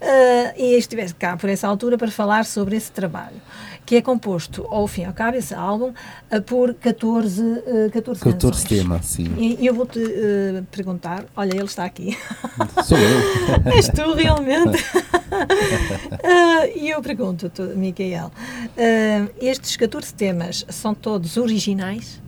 Ah, 0.00 0.54
e 0.56 0.76
estiveste 0.78 1.14
cá 1.14 1.36
por 1.36 1.48
essa 1.50 1.66
altura 1.66 1.98
para 1.98 2.10
falar 2.10 2.44
sobre 2.44 2.76
esse 2.76 2.92
trabalho, 2.92 3.34
que 3.84 3.96
é 3.96 4.02
composto, 4.02 4.64
ao 4.70 4.86
fim 4.86 5.02
e 5.02 5.04
ao 5.06 5.12
cabo, 5.12 5.36
esse 5.36 5.52
álbum, 5.54 5.92
ah, 6.30 6.40
por 6.40 6.72
14, 6.74 7.42
ah, 7.42 7.90
14, 7.92 8.20
14 8.22 8.22
canções. 8.22 8.64
temas, 8.64 9.06
sim. 9.06 9.26
E 9.38 9.66
eu 9.66 9.74
vou-te 9.74 9.98
ah, 9.98 10.62
perguntar, 10.70 11.24
olha, 11.36 11.50
ele 11.52 11.64
está 11.64 11.84
aqui. 11.84 12.16
Sou 12.84 12.96
eu. 12.96 13.20
És 13.74 13.88
tu 13.88 14.12
realmente? 14.14 14.84
Ah, 16.22 16.66
E 16.74 16.90
eu 16.90 17.00
pergunto-te, 17.02 17.62
Micael, 17.62 18.30
ah, 18.76 19.28
estes 19.40 19.76
14 19.76 20.12
temas 20.14 20.64
são 20.68 20.94
todos 20.94 21.36
originais? 21.36 22.20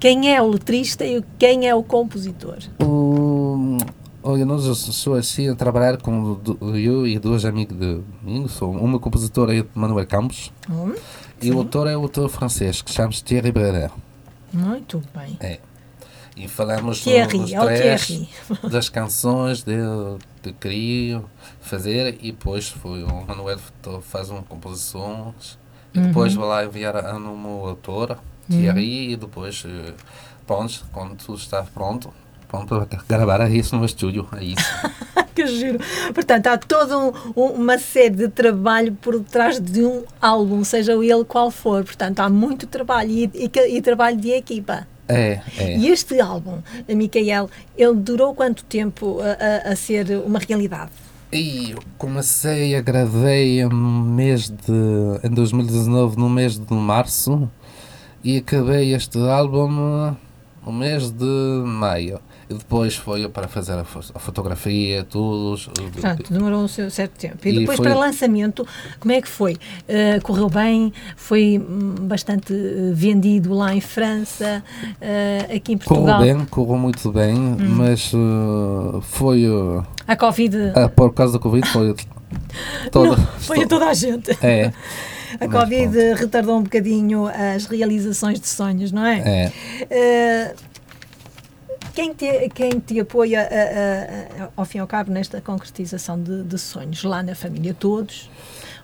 Quem 0.00 0.34
é 0.34 0.42
o 0.42 0.48
letrista 0.48 1.04
e 1.04 1.24
quem 1.38 1.66
é 1.66 1.74
o 1.74 1.82
compositor? 1.82 2.58
O, 2.78 3.78
olha, 4.22 4.44
nós 4.44 4.64
sou 4.64 5.14
assim 5.14 5.48
a 5.48 5.54
trabalhar 5.54 5.96
com 5.96 6.38
eu 6.74 7.06
e 7.06 7.18
dois 7.18 7.44
amigos 7.46 7.78
de 7.78 8.00
mim. 8.22 8.46
Sou, 8.48 8.70
uma 8.72 8.98
compositora 8.98 9.56
é 9.58 9.64
Manuel 9.74 10.06
Campos 10.06 10.52
Hum, 10.68 10.94
e 11.40 11.50
o 11.50 11.58
autor 11.58 11.86
é 11.86 11.96
o 11.96 12.02
autor 12.02 12.28
francês 12.28 12.82
que 12.82 12.92
chama-se 12.92 13.24
Thierry 13.24 13.50
Brenner. 13.50 13.90
muito 14.52 15.02
bem. 15.14 15.36
É. 15.40 15.58
E 16.36 16.48
falamos 16.48 17.00
Thierry, 17.00 17.38
nos 17.38 17.52
é 17.52 17.58
três 17.64 18.06
das 18.70 18.88
canções 18.88 19.62
de, 19.62 19.76
de 20.42 20.52
queria 20.52 21.22
fazer 21.60 22.18
e 22.20 22.32
depois 22.32 22.68
foi 22.68 23.04
o 23.04 23.24
Manuel 23.26 23.58
faz 24.02 24.30
uma 24.30 24.42
composições 24.42 25.58
e 25.94 26.00
depois 26.00 26.34
vai 26.34 26.48
lá 26.48 26.64
enviar 26.64 26.96
a 26.96 27.16
uma 27.16 27.68
autora, 27.68 28.18
Thierry, 28.50 29.12
e 29.12 29.16
depois, 29.16 29.64
eh, 29.64 29.92
pronto, 30.46 30.84
quando 30.92 31.14
tudo 31.16 31.38
está 31.38 31.62
pronto, 31.62 32.12
pronto, 32.48 32.66
para 32.66 33.02
gravar 33.08 33.48
isso 33.50 33.76
no 33.76 33.84
estúdio, 33.84 34.26
é 34.36 34.42
isso. 34.44 34.64
que 35.36 35.46
giro. 35.46 35.78
Portanto, 36.12 36.48
há 36.48 36.58
toda 36.58 36.98
um- 36.98 37.12
um- 37.36 37.52
uma 37.62 37.78
série 37.78 38.10
de 38.10 38.28
trabalho 38.28 38.92
por 39.00 39.18
trás 39.20 39.60
de 39.60 39.84
um 39.84 40.02
álbum, 40.20 40.62
seja 40.64 40.92
ele 40.94 41.24
qual 41.24 41.50
for. 41.50 41.84
Portanto, 41.84 42.20
há 42.20 42.28
muito 42.28 42.66
trabalho 42.66 43.10
e, 43.10 43.30
e 43.34 43.48
que- 43.48 43.66
e 43.66 43.80
trabalho 43.80 44.16
de 44.16 44.30
equipa. 44.30 44.86
É, 45.08 45.40
é. 45.58 45.76
E 45.76 45.88
este 45.88 46.18
álbum, 46.20 46.58
Micael, 46.88 47.50
ele 47.76 47.94
durou 47.94 48.34
quanto 48.34 48.64
tempo 48.64 49.20
a, 49.20 49.68
a- 49.68 49.72
a 49.72 49.76
ser 49.76 50.10
uma 50.26 50.38
realidade? 50.38 50.90
E 51.32 51.72
eu 51.72 51.78
comecei 51.98 52.74
a 52.76 52.80
gravei 52.80 53.64
no 53.64 53.74
mês 54.02 54.48
de. 54.48 55.26
em 55.26 55.30
2019, 55.30 56.16
no 56.16 56.30
mês 56.30 56.58
de 56.58 56.72
março, 56.74 57.50
e 58.22 58.38
acabei 58.38 58.94
este 58.94 59.18
álbum 59.18 60.14
no 60.64 60.72
mês 60.72 61.10
de 61.10 61.24
maio. 61.66 62.20
E 62.48 62.54
depois 62.54 62.94
foi 62.94 63.28
para 63.28 63.48
fazer 63.48 63.72
a, 63.72 63.84
fo- 63.84 64.12
a 64.14 64.18
fotografia, 64.18 65.04
tudo. 65.08 65.58
Portanto, 65.92 66.32
demorou 66.32 66.62
um 66.64 66.68
certo 66.68 67.12
tempo. 67.18 67.36
E 67.44 67.50
E 67.50 67.58
depois, 67.60 67.76
foi- 67.78 67.86
para 67.88 67.98
lançamento, 67.98 68.66
como 69.00 69.12
é 69.12 69.20
que 69.22 69.28
foi? 69.28 69.56
Eh, 69.88 70.20
correu 70.20 70.48
bem? 70.50 70.92
Foi 71.16 71.58
hum, 71.58 71.94
bastante 72.02 72.52
eh, 72.52 72.92
vendido 72.92 73.54
lá 73.54 73.74
em 73.74 73.80
França? 73.80 74.62
eh, 75.00 75.46
aqui 75.56 75.72
em 75.72 75.78
Correu 75.78 76.04
Portugal? 76.04 76.20
bem, 76.20 76.44
correu 76.46 76.76
muito 76.78 77.10
bem, 77.12 77.34
mas 77.60 78.12
uh, 78.12 79.00
foi. 79.02 79.48
uh, 79.48 79.84
A 80.06 80.16
Covid 80.16 80.56
por 80.94 81.12
causa 81.14 81.34
da 81.34 81.38
Covid, 81.38 81.66
foi. 81.68 81.94
Toda, 82.90 83.16
não, 83.16 83.26
foi 83.38 83.62
a 83.62 83.66
toda 83.66 83.86
a 83.86 83.94
gente. 83.94 84.36
É, 84.44 84.72
A 85.40 85.48
Covid 85.48 86.14
retardou 86.14 86.58
um 86.58 86.62
bocadinho 86.62 87.26
as 87.26 87.66
realizações 87.66 88.38
de 88.40 88.46
sonhos, 88.46 88.92
não 88.92 89.04
é? 89.04 89.50
é. 89.90 90.54
Quem, 91.94 92.12
te, 92.12 92.48
quem 92.50 92.80
te 92.80 92.98
apoia, 93.00 93.40
a- 93.42 93.44
a- 93.44 94.44
a- 94.44 94.48
ao 94.56 94.64
fim 94.64 94.78
e 94.78 94.80
ao 94.80 94.86
cabo, 94.86 95.12
nesta 95.12 95.40
concretização 95.40 96.20
de, 96.20 96.42
de 96.42 96.58
sonhos 96.58 97.04
lá 97.04 97.22
na 97.22 97.34
família? 97.34 97.72
Todos? 97.72 98.28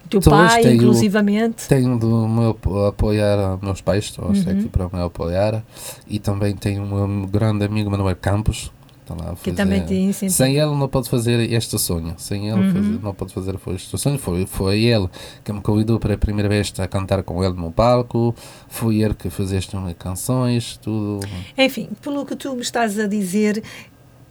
O 0.04 0.08
teu 0.08 0.20
Todos, 0.20 0.38
pai, 0.38 0.62
tenho- 0.62 0.74
inclusivamente? 0.76 1.68
Tenho 1.68 1.98
de 1.98 2.06
me 2.06 2.50
apo- 2.50 2.86
apoiar 2.86 3.58
meus 3.62 3.80
pais, 3.80 4.04
estou 4.04 4.26
Uhum. 4.26 4.32
aqui 4.40 4.68
para 4.68 4.88
me 4.88 5.02
apoiar. 5.04 5.62
E 6.08 6.18
também 6.18 6.54
tenho 6.54 6.82
um 6.82 7.06
meu 7.06 7.26
grande 7.26 7.64
amigo 7.64 7.90
Manuel 7.90 8.16
Campos. 8.16 8.70
Está 9.12 9.24
lá 9.24 9.32
a 9.32 9.36
Que 9.36 9.44
fazer- 9.50 9.56
também 9.56 9.84
te 9.84 9.94
incentiva. 9.94 10.34
Sem 10.36 10.56
ele 10.56 10.74
não 10.76 10.88
pode 10.88 11.08
fazer 11.08 11.52
este 11.52 11.78
sonho. 11.78 12.14
Sem 12.18 12.48
ele 12.48 12.60
Uhum. 12.60 12.72
fazer- 12.72 13.02
não 13.02 13.14
pode 13.14 13.32
fazer 13.34 13.58
foi 13.58 13.74
este 13.74 13.96
sonho. 13.98 14.18
Foi, 14.18 14.46
foi 14.46 14.80
ele 14.82 15.08
que 15.44 15.52
me 15.52 15.60
convidou 15.60 15.98
para 15.98 16.14
a 16.14 16.18
primeira 16.18 16.48
vez 16.48 16.72
a 16.78 16.86
cantar 16.86 17.22
com 17.22 17.42
ele 17.44 17.54
no 17.54 17.70
palco. 17.72 18.34
Foi 18.68 18.96
ele 19.02 19.14
que 19.14 19.28
fez 19.30 19.52
estas 19.52 19.80
canções, 19.98 20.76
tudo. 20.76 21.26
Enfim, 21.56 21.88
pelo 22.00 22.24
que 22.24 22.36
tu 22.36 22.54
me 22.54 22.62
estás 22.62 22.98
a 22.98 23.06
dizer, 23.06 23.62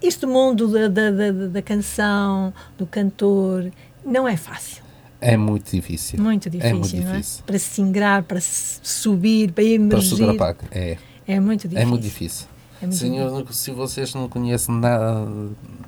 este 0.01 0.25
mundo 0.25 0.67
da, 0.67 0.87
da, 0.87 1.11
da, 1.11 1.31
da 1.31 1.61
canção, 1.61 2.53
do 2.77 2.85
cantor, 2.85 3.69
não 4.05 4.27
é 4.27 4.37
fácil. 4.37 4.83
É 5.21 5.35
muito 5.35 5.69
difícil. 5.75 6.17
Muito 6.23 6.49
difícil, 6.49 6.69
é 6.69 6.73
muito 6.79 6.95
não 6.95 7.09
é? 7.09 7.17
difícil. 7.17 7.43
Para 7.45 7.59
se 7.59 7.81
ingrar, 7.81 8.23
para 8.23 8.39
se 8.39 8.79
subir, 8.81 9.47
para 9.51 9.55
Para 9.65 9.73
emergir. 9.73 10.07
subir 10.09 10.29
a 10.29 10.33
paca. 10.35 10.65
É, 10.71 10.97
É 11.27 11.39
muito 11.41 11.67
difícil. 11.67 11.81
é 11.81 11.85
muito 11.85 12.03
difícil. 12.03 12.47
É 12.81 12.87
não- 12.87 13.45
se 13.51 13.71
vocês 13.71 14.13
não 14.13 14.27
conhecem 14.29 14.73
nada, 14.75 15.27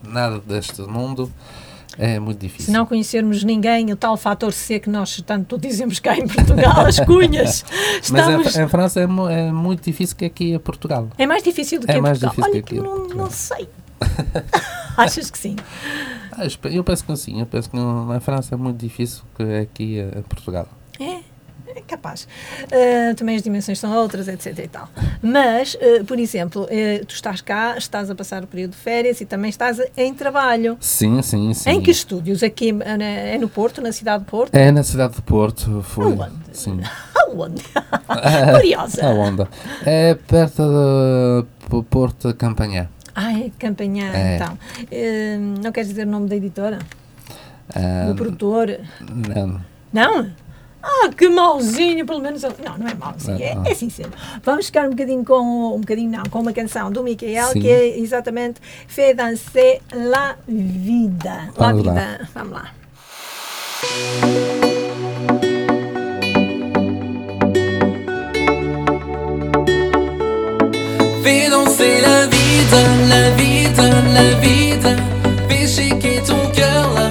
nada 0.03 0.39
deste 0.39 0.81
mundo, 0.81 1.31
é 1.97 2.19
muito 2.19 2.39
difícil. 2.39 2.65
Se 2.67 2.71
não 2.71 2.85
conhecermos 2.85 3.43
ninguém, 3.43 3.91
o 3.91 3.95
tal 3.95 4.15
fator 4.17 4.51
C 4.53 4.79
que 4.79 4.89
nós 4.89 5.21
tanto 5.25 5.57
dizemos 5.57 5.99
cá 5.99 6.17
em 6.17 6.27
Portugal, 6.27 6.85
as 6.85 6.99
cunhas, 7.05 7.65
Mas 8.09 8.27
estamos... 8.27 8.55
em, 8.55 8.63
em 8.63 8.67
França 8.67 8.99
é, 8.99 9.03
é 9.03 9.51
muito 9.51 9.83
difícil 9.83 10.15
que 10.15 10.25
aqui 10.25 10.53
em 10.53 10.59
Portugal. 10.59 11.07
É 11.17 11.25
mais 11.25 11.43
difícil 11.43 11.79
do 11.79 11.85
que 11.87 11.91
É 11.93 11.97
em 11.97 12.01
mais 12.01 12.19
Portugal. 12.19 12.49
difícil 12.49 12.53
Olha 12.53 12.63
que 12.63 12.75
aqui 12.75 13.07
em 13.07 13.15
não, 13.15 13.23
não 13.23 13.29
sei. 13.31 13.67
Achas 14.97 15.29
que 15.29 15.37
sim? 15.37 15.55
Ah, 16.31 16.45
eu 16.69 16.83
penso 16.83 17.03
que 17.05 17.15
sim, 17.17 17.39
eu 17.39 17.45
penso 17.45 17.69
que 17.69 17.77
em 17.77 18.19
França 18.19 18.55
é 18.55 18.57
muito 18.57 18.77
difícil 18.77 19.21
que 19.35 19.43
aqui 19.43 19.99
em 19.99 20.21
Portugal. 20.23 20.67
Capaz. 21.91 22.25
Ah, 22.71 23.13
também 23.15 23.35
as 23.35 23.41
dimensões 23.43 23.77
são 23.77 23.91
outras, 23.93 24.29
etc 24.29 24.57
e 24.59 24.67
tal. 24.69 24.87
Mas, 25.21 25.75
ah, 25.81 26.03
por 26.05 26.17
exemplo, 26.17 26.65
eh, 26.69 27.03
tu 27.05 27.13
estás 27.13 27.41
cá, 27.41 27.75
estás 27.77 28.09
a 28.09 28.15
passar 28.15 28.41
o 28.45 28.47
período 28.47 28.71
de 28.71 28.77
férias 28.77 29.19
e 29.19 29.25
também 29.25 29.49
estás 29.49 29.77
em 29.97 30.13
trabalho. 30.13 30.77
Sim, 30.79 31.21
sim, 31.21 31.53
sim. 31.53 31.69
Em 31.69 31.81
que 31.81 31.91
estúdios? 31.91 32.43
Aqui 32.43 32.71
na- 32.71 33.03
é 33.03 33.37
no 33.37 33.49
Porto, 33.49 33.81
na 33.81 33.91
cidade 33.91 34.23
de 34.23 34.29
Porto? 34.29 34.55
É 34.55 34.71
na 34.71 34.83
cidade 34.83 35.15
de 35.15 35.21
Porto, 35.21 35.81
foi. 35.83 36.05
Aonde? 36.05 36.31
Sim. 36.53 36.79
Aonde? 37.27 37.61
Curiosa. 38.55 39.05
Aonde? 39.05 39.47
É 39.85 40.15
perto 40.15 40.63
de 41.69 41.83
Porto 41.89 42.29
de 42.29 42.33
Campanhã. 42.35 42.87
Ah, 43.13 43.33
é 43.37 43.51
Campanhã, 43.59 44.11
É. 44.13 44.35
então. 44.37 44.57
Eh, 44.89 45.37
não 45.61 45.73
queres 45.73 45.89
dizer 45.89 46.07
o 46.07 46.09
nome 46.09 46.29
da 46.29 46.37
editora? 46.37 46.79
Ah, 47.75 48.05
Do 48.07 48.15
produtor? 48.15 48.79
não. 49.35 49.59
Não? 49.93 50.31
Ah, 50.83 51.09
que 51.15 51.29
mauzinho, 51.29 52.05
pelo 52.05 52.19
menos. 52.19 52.43
eu- 52.43 52.53
Não, 52.63 52.77
não 52.77 52.87
é 52.87 52.93
mauzinho, 52.95 53.41
é, 53.41 53.53
Não. 53.55 53.65
é 53.65 53.73
sincero. 53.75 54.09
Vamos 54.43 54.65
ficar 54.65 54.87
um 54.87 54.91
bocadinho 54.91 55.23
com. 55.23 55.75
Um 55.75 55.79
bocadinho, 55.79 56.09
não, 56.11 56.23
com 56.29 56.39
uma 56.39 56.53
canção 56.53 56.91
do 56.91 57.03
Michael, 57.03 57.47
Sim. 57.49 57.61
que 57.61 57.69
é 57.69 57.99
exatamente 57.99 58.59
Fais 58.87 59.15
danser 59.15 59.81
la 59.93 60.35
vida. 60.47 61.49
La 61.57 61.67
Vamos 61.71 61.85
lá. 61.85 61.93
vida. 61.93 62.29
Vamos 62.33 62.53
lá. 62.53 62.71
Fais 71.23 71.49
danser 71.49 72.01
la 72.01 72.25
vida, 72.27 72.81
la 73.07 73.29
vida, 73.35 73.83
la 74.13 74.39
vida. 74.39 74.95
Fais 75.47 75.67
shaker 75.75 76.21
ton 76.23 76.39
cœur 76.53 76.93
là 76.95 77.09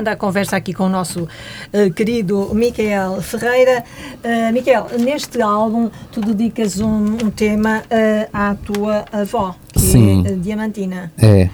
voltando 0.00 0.08
à 0.08 0.16
conversa 0.16 0.56
aqui 0.56 0.72
com 0.72 0.84
o 0.84 0.88
nosso 0.88 1.28
eh, 1.72 1.90
querido 1.90 2.50
Micael 2.54 3.20
Ferreira. 3.20 3.84
Uh, 4.24 4.52
Micael, 4.52 4.86
neste 4.98 5.40
álbum 5.42 5.90
tu 6.10 6.20
dedicas 6.20 6.80
um, 6.80 7.16
um 7.22 7.30
tema 7.30 7.82
eh, 7.90 8.28
à 8.32 8.54
tua 8.54 9.04
avó, 9.12 9.54
que 9.72 9.80
Sim. 9.80 10.26
é 10.26 10.32
Diamantina. 10.32 11.12
É. 11.18 11.50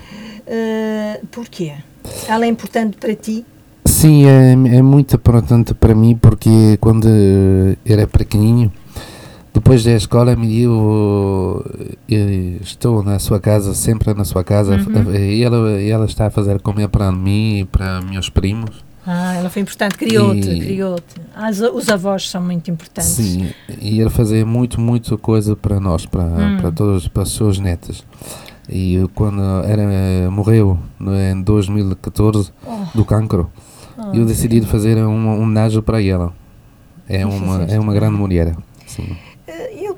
Uh, 0.46 1.26
porquê? 1.28 1.72
Ela 2.28 2.44
é 2.44 2.48
importante 2.48 2.96
para 2.96 3.14
ti? 3.14 3.44
Sim, 3.84 4.26
é, 4.26 4.52
é 4.52 4.82
muito 4.82 5.16
importante 5.16 5.74
para 5.74 5.94
mim 5.94 6.16
porque 6.16 6.76
quando 6.80 7.08
era 7.84 8.06
pequenininho, 8.06 8.70
depois 9.56 9.82
da 9.82 9.92
escola, 9.92 10.36
me 10.36 10.60
eu, 10.60 11.64
eu 12.08 12.56
estou 12.60 13.02
na 13.02 13.18
sua 13.18 13.40
casa, 13.40 13.72
sempre 13.74 14.12
na 14.12 14.22
sua 14.24 14.44
casa, 14.44 14.76
Uhum. 14.76 15.14
e 15.14 15.42
ela, 15.42 15.80
ela 15.80 16.04
está 16.04 16.26
a 16.26 16.30
fazer 16.30 16.60
comer 16.60 16.88
para 16.88 17.10
mim 17.10 17.60
e 17.60 17.64
para 17.64 18.02
meus 18.02 18.28
primos. 18.28 18.84
Ah, 19.06 19.34
ela 19.36 19.48
foi 19.48 19.62
importante, 19.62 19.96
criou-te, 19.96 20.58
criou-te. 20.60 21.14
As- 21.34 21.60
os 21.60 21.88
avós 21.88 22.28
são 22.28 22.42
muito 22.42 22.70
importantes. 22.70 23.12
Sim, 23.12 23.48
e 23.80 23.98
ele 23.98 24.10
fazia 24.10 24.44
muito, 24.44 24.78
muito 24.78 25.16
coisa 25.16 25.56
para 25.56 25.80
nós, 25.80 26.04
para, 26.04 26.24
Hum. 26.24 26.56
para 26.60 26.70
todas 26.70 27.08
para 27.08 27.22
as 27.22 27.30
suas 27.30 27.58
netas. 27.58 28.04
E 28.68 29.08
quando 29.14 29.40
era, 29.64 30.28
morreu 30.30 30.76
em 31.00 31.40
2014 31.40 32.50
Oh, 32.66 32.98
do 32.98 33.04
cancro, 33.06 33.48
oh, 33.96 34.12
eu 34.14 34.26
decidi 34.26 34.60
de 34.60 34.66
fazer 34.66 34.98
uma 34.98 35.34
homenagem 35.34 35.80
para 35.80 36.02
ela. 36.02 36.32
É 37.08 37.24
uma, 37.24 37.62
é 37.62 37.78
uma 37.80 37.94
grande 37.94 38.16
mulher. 38.18 38.54
Sim. 38.86 39.16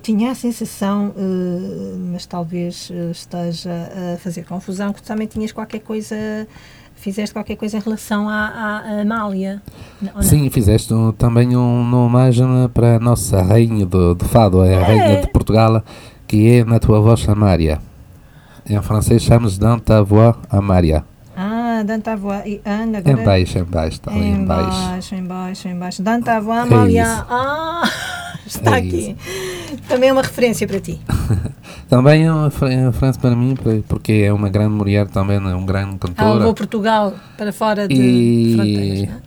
Tinha 0.09 0.31
a 0.31 0.35
sensação, 0.35 1.13
eh, 1.19 1.97
mas 2.13 2.25
talvez 2.25 2.91
eh, 2.91 3.11
esteja 3.11 3.71
a 4.15 4.17
fazer 4.17 4.43
confusão, 4.47 4.91
que 4.91 5.03
tu 5.03 5.07
também 5.07 5.27
tinhas 5.27 5.53
qualquer 5.53 5.81
coisa, 5.81 6.17
fizeste 6.97 7.35
qualquer 7.35 7.57
coisa 7.57 7.77
em 7.77 7.81
relação 7.81 8.27
à, 8.27 8.47
à 8.87 9.01
Amália. 9.03 9.61
Sim, 10.23 10.49
fizeste 10.49 10.95
um- 10.95 11.13
também 11.13 11.55
um- 11.55 11.81
uma 11.83 11.99
homenagem 12.07 12.47
para 12.73 12.97
a 12.97 12.99
nossa 12.99 13.43
rainha 13.43 13.85
do, 13.85 14.15
do 14.15 14.25
fado, 14.25 14.65
é 14.65 14.77
a 14.77 14.87
rainha 14.87 15.21
de 15.21 15.27
Portugal, 15.31 15.83
que 16.27 16.53
é 16.53 16.65
na 16.65 16.79
tua 16.79 17.01
voz 17.03 17.29
Amária. 17.29 17.79
Em 18.67 18.81
francês 18.81 19.23
chamamos 19.23 19.59
Dans 19.59 19.79
ta 19.83 20.01
voix 20.01 20.35
Amária. 20.49 21.05
Ah, 21.37 21.83
Dante 21.85 22.09
Avoa 22.11 22.43
e 22.49 22.61
Ana, 22.65 22.99
Em 23.05 23.11
agora... 23.13 23.25
baixo, 23.27 23.59
em 23.59 23.63
baixo, 23.65 23.93
está 23.99 24.11
ali 24.11 24.25
em 24.25 24.45
baixo. 24.45 24.79
Embaixo, 24.83 25.15
embaixo, 25.15 25.69
embaixo. 25.69 26.03
Dante 26.03 26.31
Avoa, 26.31 26.63
Amália. 26.63 27.03
isso. 27.03 27.27
ah, 27.31 27.83
está 28.49 28.77
É 28.77 28.79
aqui. 28.81 29.17
Também 29.89 30.11
é 30.11 30.13
uma 30.13 30.23
referência 30.23 30.67
para 30.67 30.81
ti. 30.81 31.01
Também 31.89 32.27
é 32.27 32.33
uma 32.33 32.51
fre- 32.51 32.75
referência 32.75 33.21
para 33.21 33.35
mim, 33.35 33.55
por- 33.55 33.83
porque 33.89 34.13
é 34.27 34.33
uma 34.33 34.49
grande 34.49 34.75
mulher 34.75 35.07
também, 35.09 35.37
é 35.37 35.41
uma 35.41 35.67
grande 35.67 35.95
Ah, 35.95 35.99
cantora. 36.07 36.35
levou 36.35 36.55
Portugal 36.55 37.15
para 37.37 37.53
fora 37.53 37.89
de 37.89 37.95
E- 37.95 38.55
fronteiras, 38.55 39.09
não 39.09 39.15
é? 39.17 39.21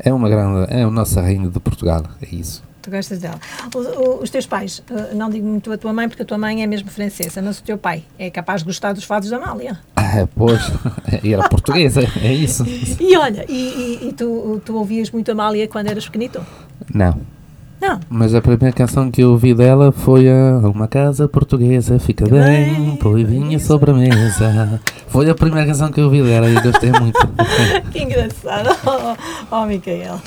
É 0.00 0.12
uma 0.14 0.28
grande, 0.28 0.72
é 0.72 0.82
a 0.82 0.90
nossa 0.90 1.20
rainha 1.20 1.48
de 1.48 1.60
Portugal, 1.60 2.02
é 2.22 2.34
isso. 2.34 2.62
Tu 2.82 2.90
gostas 2.90 3.18
dela. 3.18 3.38
O- 3.74 3.78
o- 3.78 4.22
os 4.22 4.30
teus 4.30 4.46
pais, 4.46 4.82
eh, 4.90 5.14
não 5.14 5.28
digo 5.28 5.46
muito 5.46 5.70
a 5.72 5.76
tua 5.78 5.92
mãe, 5.92 6.08
porque 6.08 6.22
a 6.22 6.24
tua 6.24 6.38
mãe 6.38 6.62
é 6.62 6.66
mesmo 6.66 6.88
francesa, 6.90 7.42
mas 7.42 7.58
o 7.58 7.62
teu 7.62 7.76
pai 7.76 8.04
é 8.18 8.30
capaz 8.30 8.62
de 8.62 8.66
gostar 8.66 8.92
dos 8.92 9.04
fados 9.04 9.28
da 9.30 9.36
Amália. 9.36 9.78
Ah, 9.96 10.26
pois, 10.36 10.60
e 11.22 11.34
era 11.34 11.48
portuguesa, 11.48 12.00
é 12.22 12.32
isso? 12.32 12.64
E 13.00 13.16
olha, 13.16 13.44
e, 13.48 13.98
e- 14.02 14.08
e 14.08 14.12
tu, 14.12 14.60
tu 14.64 14.76
ouvias 14.76 15.10
muito 15.10 15.30
Amália 15.30 15.66
quando 15.68 15.88
eras 15.88 16.04
pequenito? 16.06 16.40
Não, 16.94 17.20
Não. 17.80 18.00
mas 18.10 18.34
a 18.34 18.40
primeira 18.40 18.72
canção 18.74 19.10
que 19.10 19.22
eu 19.22 19.30
ouvi 19.30 19.54
dela 19.54 19.92
foi 19.92 20.28
a 20.28 20.58
Uma 20.68 20.88
Casa 20.88 21.28
Portuguesa 21.28 21.98
Fica 21.98 22.26
Bem, 22.26 22.98
vinho 23.24 23.60
sobre 23.60 23.92
a 23.92 23.94
mesa. 23.94 24.80
Foi 25.06 25.30
a 25.30 25.34
primeira 25.34 25.66
canção 25.66 25.90
que 25.90 26.00
eu 26.00 26.06
ouvi 26.06 26.22
dela 26.22 26.50
e 26.50 26.54
gostei 26.60 26.90
muito. 26.90 27.18
Que 27.92 28.02
engraçado. 28.02 28.68
Oh, 28.84 29.56
oh 29.56 29.66
Micael. 29.66 30.20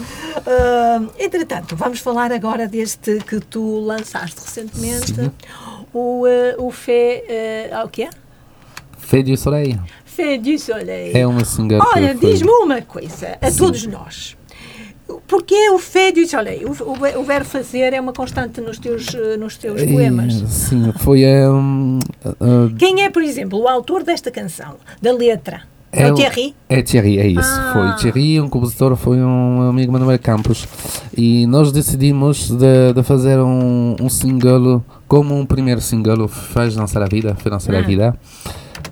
Ah, 0.47 1.01
entretanto, 1.19 1.75
vamos 1.75 1.99
falar 1.99 2.31
agora 2.31 2.67
deste 2.67 3.19
que 3.19 3.39
tu 3.39 3.79
lançaste 3.81 4.39
recentemente. 4.41 5.13
Sim. 5.13 5.31
O, 5.93 6.25
eh, 6.25 6.55
o 6.57 6.71
Fé. 6.71 7.23
eh, 7.27 7.69
ah, 7.73 7.83
o 7.83 7.89
que 7.89 8.03
é? 8.03 8.09
Fé 8.97 9.21
du 9.21 9.35
Soleil 9.35 9.77
Fé 10.05 10.37
du 10.37 10.57
Soleil. 10.57 11.11
é 11.15 11.27
uma 11.27 11.43
singer 11.43 11.81
Olha, 11.93 12.15
diz-me 12.15 12.49
uma 12.49 12.81
coisa, 12.81 13.37
a 13.41 13.51
Sim. 13.51 13.57
todos 13.57 13.85
nós. 13.87 14.37
Porquê 15.28 15.69
o 15.71 15.80
fé 15.80 16.12
du 16.12 16.26
soleil? 16.28 16.69
O, 16.69 17.19
o, 17.19 17.24
verbo 17.24 17.45
fazer 17.45 17.93
é 17.93 18.00
uma 18.00 18.13
constante 18.13 18.62
nos 18.62 18.80
teus, 18.80 19.13
eh, 19.13 19.38
nos 19.38 19.58
teus 19.58 19.84
poemas. 19.84 20.34
Sim, 20.47 20.91
foi 21.00 21.24
um, 21.47 22.00
uh, 22.26 22.76
Quem 22.78 23.04
é, 23.04 23.10
por 23.10 23.24
exemplo, 23.24 23.60
o 23.60 23.67
autor 23.67 24.04
desta 24.04 24.30
canção, 24.32 24.76
da 25.02 25.12
letra? 25.13 25.62
É, 25.91 26.04
É 26.04 26.12
o 26.12 26.15
Thierry? 26.15 26.56
É 26.69 26.82
Thierry, 26.82 27.19
é 27.19 27.28
isso. 27.28 27.41
Ah. 27.41 27.71
Foi 27.74 27.95
Thierry, 28.12 28.39
um 28.39 28.47
compositor, 28.47 28.95
foi 28.95 29.17
um 29.17 29.62
amigo 29.69 29.91
Manuel 29.91 30.17
Campos. 30.19 30.65
E 31.15 31.45
nós 31.47 31.71
decidimos 31.71 32.50
de, 32.50 32.93
de 32.93 33.04
fazer 33.04 33.39
um, 33.39 33.97
um 34.00 34.10
single, 34.10 34.84
como 35.08 35.38
um 35.38 35.45
primeiro 35.45 35.82
single, 35.82 36.28
Faz 36.30 36.76
Dançar 36.76 37.04
a 37.04 37.08
Vida, 37.08 37.36
Faz 37.36 37.52
Dançar 37.52 37.76
a 37.76 37.80
Ah. 37.80 37.82
Vida. 37.82 38.17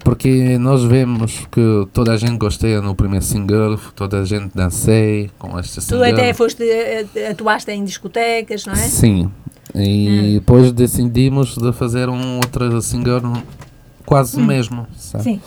Porque 0.09 0.57
nós 0.57 0.83
vemos 0.83 1.45
que 1.51 1.87
toda 1.93 2.13
a 2.13 2.17
gente 2.17 2.35
gostou 2.35 2.81
no 2.81 2.95
primeiro 2.95 3.23
single, 3.23 3.77
toda 3.95 4.21
a 4.21 4.25
gente 4.25 4.49
dancei 4.55 5.29
com 5.37 5.59
este 5.59 5.75
Tu 5.75 5.81
single. 5.81 6.03
até 6.03 6.33
foste, 6.33 6.63
eh, 6.63 7.05
atuaste 7.29 7.69
em 7.69 7.83
discotecas, 7.85 8.65
não 8.65 8.73
é? 8.73 8.77
Sim. 8.77 9.29
E 9.75 10.39
depois 10.39 10.71
decidimos 10.71 11.55
de 11.55 11.71
fazer 11.73 12.09
um 12.09 12.37
outro 12.37 12.81
single 12.81 13.21
quase 14.03 14.41
mesmo, 14.41 14.87
sabe? 14.97 15.25
Sim. 15.25 15.41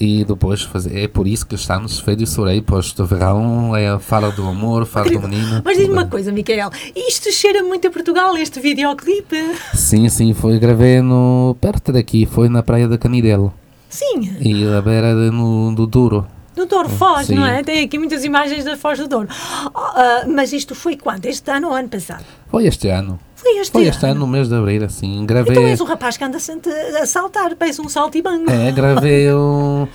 E 0.00 0.24
depois 0.24 0.62
fazer, 0.62 1.04
é 1.04 1.06
por 1.06 1.28
isso 1.28 1.46
que 1.46 1.54
estamos 1.56 2.00
feitos 2.00 2.30
sorei, 2.30 2.62
pois 2.62 2.94
de 2.94 3.04
verão 3.04 3.76
é 3.76 3.98
fala 3.98 4.32
do 4.32 4.48
amor, 4.48 4.86
fala 4.86 5.10
do 5.10 5.20
menino. 5.20 5.60
Mas 5.62 5.76
diz-me 5.76 5.92
uma 5.92 6.06
coisa, 6.06 6.32
Micael, 6.32 6.70
isto 6.96 7.30
cheira 7.30 7.62
muito 7.62 7.86
a 7.86 7.90
Portugal, 7.90 8.34
este 8.38 8.58
videoclipe. 8.58 9.36
Sim, 9.74 10.08
sim, 10.08 10.32
foi 10.32 10.58
gravei 10.58 11.02
no 11.02 11.54
perto 11.60 11.92
daqui, 11.92 12.24
foi 12.24 12.48
na 12.48 12.62
praia 12.62 12.88
de 12.88 12.96
Canidelo 12.96 13.52
Sim, 13.88 14.36
e 14.40 14.64
na 14.64 14.80
beira 14.82 15.14
no, 15.14 15.74
do 15.74 15.86
Douro. 15.86 16.26
do 16.54 16.66
Douro 16.66 16.88
Foz, 16.88 17.26
Sim. 17.28 17.36
não 17.36 17.46
é? 17.46 17.62
Tem 17.62 17.84
aqui 17.84 17.98
muitas 17.98 18.24
imagens 18.24 18.64
da 18.64 18.76
Foz 18.76 18.98
do 18.98 19.08
Douro. 19.08 19.28
Ah, 19.74 20.24
mas 20.28 20.52
isto 20.52 20.74
foi 20.74 20.96
quando? 20.96 21.26
Este 21.26 21.50
ano 21.50 21.68
ou 21.68 21.74
ano 21.74 21.88
passado? 21.88 22.24
Foi 22.50 22.66
este 22.66 22.88
ano. 22.88 23.18
Foi 23.34 23.58
este 23.58 23.70
Foi 23.72 23.82
ano. 23.82 23.90
este 23.90 24.04
ano, 24.06 24.20
no 24.20 24.26
mês 24.26 24.48
de 24.48 24.54
abril, 24.56 24.84
assim, 24.84 25.24
gravei. 25.24 25.52
Então 25.52 25.62
és 25.66 25.80
um 25.80 25.84
rapaz 25.84 26.16
que 26.16 26.24
anda 26.24 26.38
a 26.38 27.06
saltar, 27.06 27.54
parece 27.56 27.80
um 27.80 27.88
saltibango. 27.88 28.50
É, 28.50 28.72
gravei 28.72 29.32
um. 29.32 29.86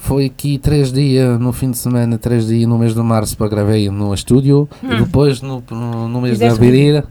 Foi 0.00 0.26
aqui 0.26 0.58
três 0.58 0.92
dias, 0.92 1.40
no 1.40 1.50
fim 1.52 1.70
de 1.70 1.78
semana, 1.78 2.18
três 2.18 2.46
dias 2.46 2.68
no 2.68 2.78
mês 2.78 2.94
de 2.94 3.00
março, 3.02 3.36
para 3.38 3.48
gravei 3.48 3.88
no 3.90 4.12
estúdio. 4.14 4.68
E 4.82 4.96
depois, 5.02 5.40
no, 5.40 5.64
no, 5.70 6.08
no 6.08 6.20
mês 6.20 6.38
de 6.38 6.44
Hum. 6.44 6.50
Fizeste 6.50 6.64
abril, 6.66 7.02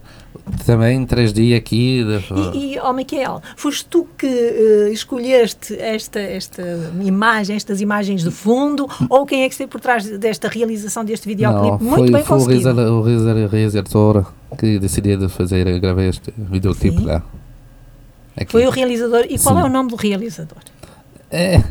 também 0.66 1.06
três 1.06 1.32
dias 1.32 1.58
aqui. 1.58 2.04
De, 2.04 2.58
E, 2.58 2.74
e 2.76 2.80
oh 2.80 2.92
Miquel, 2.94 3.42
foste 3.56 3.86
tu 3.86 4.08
que 4.18 4.28
eh, 4.28 4.90
escolheste 4.92 5.76
esta, 5.80 6.20
esta 6.20 6.62
imagem, 7.02 7.56
estas 7.56 7.80
imagens 7.82 8.24
de 8.24 8.32
fundo, 8.32 8.88
ou 9.10 9.26
quem 9.26 9.44
é 9.44 9.48
que 9.48 9.54
esteve 9.54 9.70
por 9.72 9.80
trás 9.80 10.06
desta 10.18 10.48
realização 10.48 11.06
deste 11.06 11.28
videoclipe? 11.28 11.84
Muito 11.84 11.96
foi, 11.96 12.12
bem 12.12 12.24
foi 12.24 12.38
o 12.38 12.40
conseguido. 12.40 12.64
realizador, 12.74 13.00
o 13.00 13.02
realizador- 13.04 14.26
que 14.58 14.80
decidiu 14.80 15.18
de 15.18 15.30
fazer, 15.30 15.80
gravei 15.80 16.10
este 16.10 16.34
videoclipe 16.38 17.02
lá. 17.04 17.24
Aqui. 18.36 18.52
Foi 18.52 18.66
o 18.66 18.70
realizador. 18.70 19.26
E 19.30 19.38
qual 19.40 19.56
Sim. 19.56 19.62
é 19.62 19.64
o 19.66 19.70
nome 19.70 19.90
do 19.90 19.96
realizador? 19.96 20.58
É, 21.32 21.64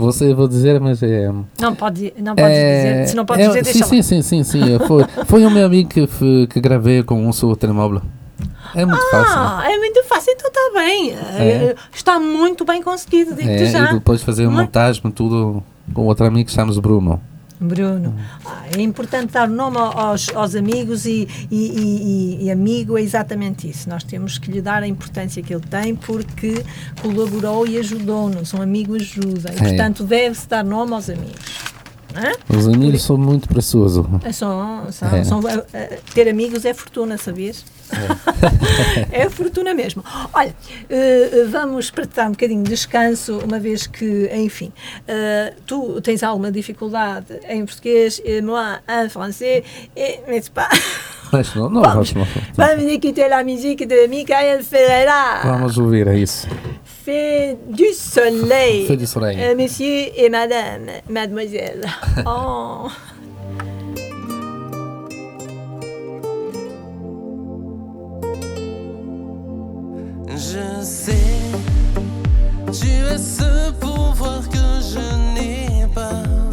você 0.00 0.34
vou 0.34 0.48
dizer, 0.48 0.80
mas 0.80 1.02
é. 1.02 1.30
Não, 1.60 1.74
pode, 1.74 2.12
não 2.18 2.34
podes 2.34 2.50
é, 2.52 2.92
dizer. 2.92 3.08
Se 3.08 3.16
não 3.16 3.24
podes 3.26 3.44
é, 3.44 3.48
dizer, 3.48 3.64
sim, 3.64 3.72
deixa 3.72 3.86
sim, 3.86 4.02
sim, 4.02 4.22
sim, 4.22 4.44
sim. 4.44 4.78
Foi, 4.86 5.04
foi 5.26 5.44
o 5.44 5.50
meu 5.50 5.66
amigo 5.66 5.88
que, 5.88 6.06
que 6.46 6.60
gravei 6.60 7.02
com 7.02 7.28
o 7.28 7.32
seu 7.32 7.54
telemóvel. 7.54 8.02
É 8.74 8.84
muito 8.86 9.10
fácil. 9.10 9.34
Ah, 9.36 9.62
é 9.70 9.76
muito 9.76 10.04
fácil, 10.04 10.32
então 10.32 10.48
está 10.48 10.80
bem. 10.80 11.10
É. 11.12 11.74
Está 11.92 12.18
muito 12.18 12.64
bem 12.64 12.82
conseguido, 12.82 13.34
digo-te 13.34 13.62
É, 13.64 13.66
já. 13.66 13.90
e 13.90 13.94
depois 13.94 14.22
fazer 14.22 14.44
a 14.44 14.46
Muito- 14.50 14.60
montagem, 14.62 15.02
tudo 15.10 15.62
com 15.92 16.06
outro 16.06 16.24
amigo 16.26 16.46
que 16.48 16.54
chamamos 16.54 16.78
Bruno. 16.78 17.20
Bruno, 17.60 18.14
ah, 18.46 18.64
é 18.74 18.80
importante 18.80 19.32
dar 19.34 19.46
nome 19.46 19.76
aos, 19.76 20.30
aos 20.34 20.54
amigos 20.54 21.04
e, 21.04 21.28
e, 21.50 21.56
e- 21.56 22.38
e- 22.40 22.44
e 22.46 22.50
amigo 22.50 22.96
é 22.96 23.02
exatamente 23.02 23.68
isso. 23.68 23.86
Nós 23.88 24.02
temos 24.02 24.38
que 24.38 24.50
lhe 24.50 24.62
dar 24.62 24.82
a 24.82 24.88
importância 24.88 25.42
que 25.42 25.52
ele 25.52 25.64
tem 25.68 25.94
porque 25.94 26.64
colaborou 27.02 27.66
e 27.66 27.76
ajudou-nos. 27.78 28.54
Um 28.54 28.62
amigo 28.62 28.94
ajuda. 28.94 29.50
E, 29.52 29.56
É. 29.56 29.68
portanto, 29.68 30.04
deve-se 30.04 30.48
dar 30.48 30.64
nome 30.64 30.94
aos 30.94 31.10
amigos. 31.10 31.70
É? 32.14 32.56
Os 32.56 32.66
amigos 32.66 33.02
são 33.02 33.16
muito 33.16 33.48
preciosos. 33.48 34.04
É 34.24 34.32
só- 34.32 34.82
É. 35.16 35.22
são- 35.24 35.40
eh, 35.48 35.64
eh, 35.72 35.98
ter 36.14 36.28
amigos 36.28 36.64
é 36.64 36.74
fortuna, 36.74 37.16
sabias? 37.16 37.64
É, 39.12 39.28
fortuna 39.28 39.74
mesmo. 39.74 40.02
Olha, 40.32 40.54
eh, 40.88 41.46
vamos 41.50 41.90
para 41.90 42.26
um 42.26 42.30
bocadinho 42.30 42.62
de 42.62 42.70
descanso, 42.70 43.38
uma 43.38 43.58
vez 43.58 43.86
que, 43.86 44.30
enfim, 44.34 44.72
eh, 45.06 45.54
tu 45.66 46.00
tens 46.00 46.22
alguma 46.22 46.50
dificuldade 46.50 47.26
em 47.48 47.64
português, 47.66 48.20
moi 48.42 48.78
en 48.88 49.08
français, 49.10 49.62
et, 49.96 50.20
mais 50.28 50.44
c'est 50.44 50.52
pas. 50.52 50.68
Mas 51.32 51.54
não, 51.54 51.70
não 51.70 51.82
Vamos. 51.82 52.10
vamos, 52.12 52.28
Vamos 52.56 52.84
écouter 52.92 53.28
la 53.28 53.44
musique 53.44 53.86
de 53.86 54.08
Michael 54.08 54.64
Ferreira. 54.64 55.40
vamos 55.44 55.78
ouvir, 55.78 56.08
é 56.08 56.18
isso. 56.18 56.48
Fait 57.10 57.58
du 57.68 57.92
soleil. 57.92 58.86
Feu 58.86 58.96
du 58.96 59.06
soleil. 59.06 59.36
Euh, 59.40 59.54
monsieur 59.56 60.06
et 60.16 60.28
madame, 60.28 60.86
mademoiselle. 61.08 61.86
Oh. 62.26 62.88
Je 70.28 70.82
sais, 70.82 71.12
tu 72.72 72.88
as 73.12 73.18
ce 73.18 73.72
pouvoir 73.72 74.48
que 74.48 74.66
je 74.92 75.34
n'ai 75.34 75.86
pas. 75.94 76.49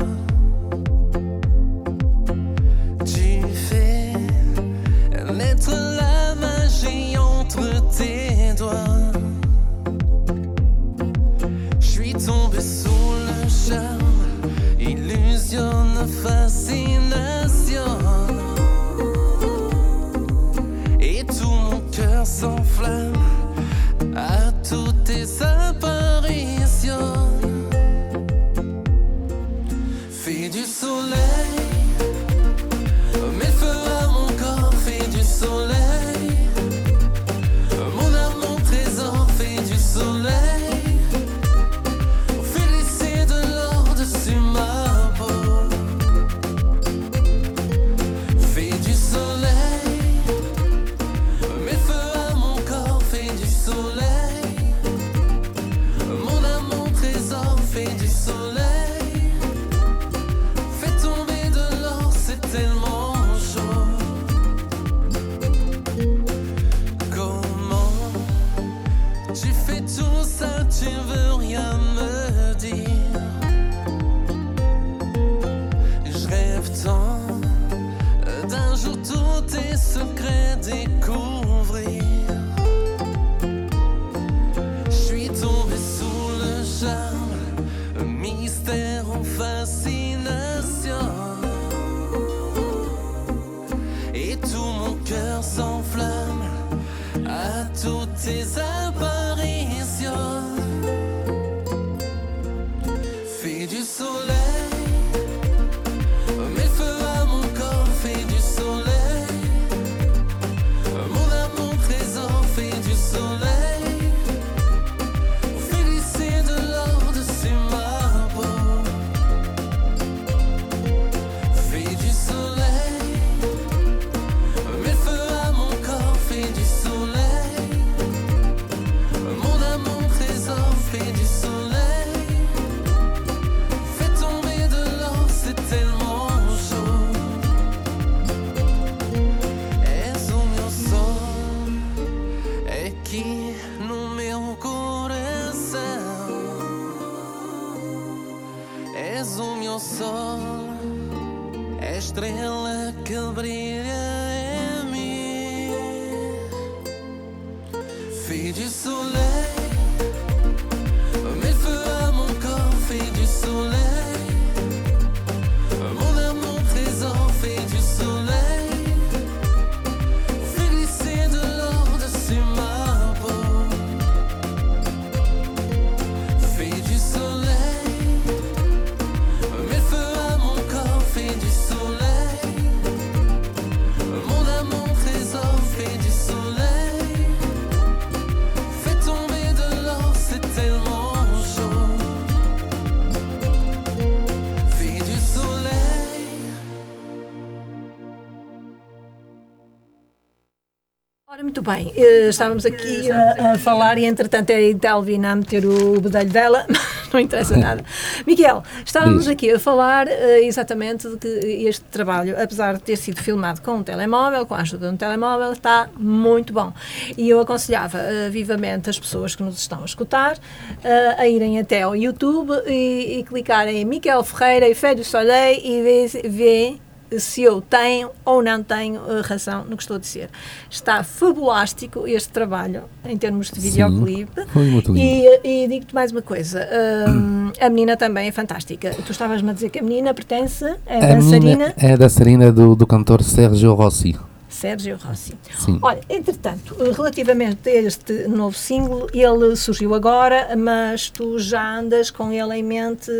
Bem, 201.68 201.92
eh, 201.98 202.30
estávamos 202.30 202.66
aqui 202.66 203.12
a, 203.12 203.52
a 203.52 203.58
falar 203.58 203.98
e 203.98 204.06
entretanto 204.06 204.52
é 204.52 204.72
a 204.72 204.74
Delvina 204.74 205.34
a 205.34 205.36
meter 205.36 205.66
o 205.66 206.00
bedelho 206.00 206.30
dela, 206.30 206.66
não 207.12 207.20
interessa 207.20 207.58
nada. 207.58 207.84
Miguel, 208.26 208.64
estávamos 208.86 209.24
Diz. 209.24 209.34
aqui 209.34 209.52
a 209.52 209.60
falar 209.60 210.08
eh, 210.08 210.44
exatamente 210.44 211.10
de 211.10 211.18
que 211.18 211.28
este 211.68 211.84
trabalho, 211.86 212.42
apesar 212.42 212.76
de 212.76 212.84
ter 212.84 212.96
sido 212.96 213.22
filmado 213.22 213.62
com 213.62 213.76
um 213.76 213.84
telemóvel, 213.84 214.46
com 214.46 214.56
a 214.56 214.60
ajuda 214.60 214.88
de 214.88 214.94
um 214.94 214.98
telemóvel, 214.98 215.52
está 215.52 215.90
muito 215.98 216.54
bom. 216.54 216.72
E 217.18 217.30
eu 217.30 217.42
aconselhava 217.42 217.98
eh, 217.98 218.30
vivamente 218.30 218.90
as 218.90 218.98
pessoas 218.98 219.36
que 219.36 219.44
nos 219.44 219.60
estão 219.60 219.82
a 219.82 219.86
escutar 219.86 220.38
eh, 220.86 221.16
a 221.18 221.28
irem 221.28 221.60
até 221.60 221.82
ao 221.82 221.98
YouTube 221.98 222.54
e, 222.66 223.20
e 223.20 223.24
clicarem 223.24 223.82
em 223.82 223.86
Miguel 223.86 224.24
Ferreira 224.24 224.70
e 224.70 224.74
Fé 224.74 224.96
do 224.96 225.04
Soleil 225.04 225.60
e 225.62 225.82
ver 226.30 226.87
se 227.18 227.44
eu 227.44 227.62
tenho 227.62 228.10
ou 228.26 228.42
não 228.42 228.62
tenho 228.62 229.02
eh, 229.08 229.22
razão 229.22 229.64
no 229.66 229.78
que 229.78 229.84
estou 229.84 229.96
a 229.98 230.00
dizer. 230.00 230.30
Está 230.70 231.04
fabulástico 231.04 232.08
este 232.08 232.30
trabalho 232.30 232.84
em 233.06 233.18
termos 233.18 233.50
de 233.50 233.62
Sim, 233.62 233.70
videoclipe. 233.70 234.46
foi 234.48 234.66
muito 234.66 234.92
lindo. 234.94 235.00
E, 235.44 235.64
e 235.64 235.68
digo-te 235.68 235.96
mais 235.96 236.12
uma 236.12 236.22
coisa: 236.22 236.68
hum, 237.10 237.52
a 237.60 237.70
menina 237.70 237.96
também 237.96 238.28
é 238.28 238.32
fantástica. 238.32 238.92
Tu 239.06 239.12
estavas-me 239.12 239.50
a 239.50 239.54
dizer 239.54 239.70
que 239.70 239.80
a 239.80 239.84
menina 239.84 240.14
pertence, 240.14 240.66
é 240.86 240.98
A 240.98 241.16
dançarina 241.16 241.74
é 241.78 241.94
a 241.94 241.96
dançarina 241.96 242.52
do, 242.52 242.76
do 242.76 242.86
cantor 242.86 243.24
Sérgio 243.24 243.74
Rossi. 243.74 244.16
Sérgio 244.50 244.98
Rossi. 245.04 245.34
Sim. 245.60 245.78
Olha, 245.82 246.02
entretanto, 246.10 246.76
eh, 246.80 246.92
relativamente 246.92 247.70
a 247.70 247.82
este 247.82 248.28
novo 248.28 248.58
single, 248.58 249.08
ele 249.14 249.56
surgiu 249.56 249.94
agora, 249.94 250.56
mas 250.58 251.10
tu 251.10 251.38
já 251.38 251.78
andas 251.78 252.10
com 252.10 252.32
ele 252.32 252.56
em 252.56 252.64
mente 252.64 253.12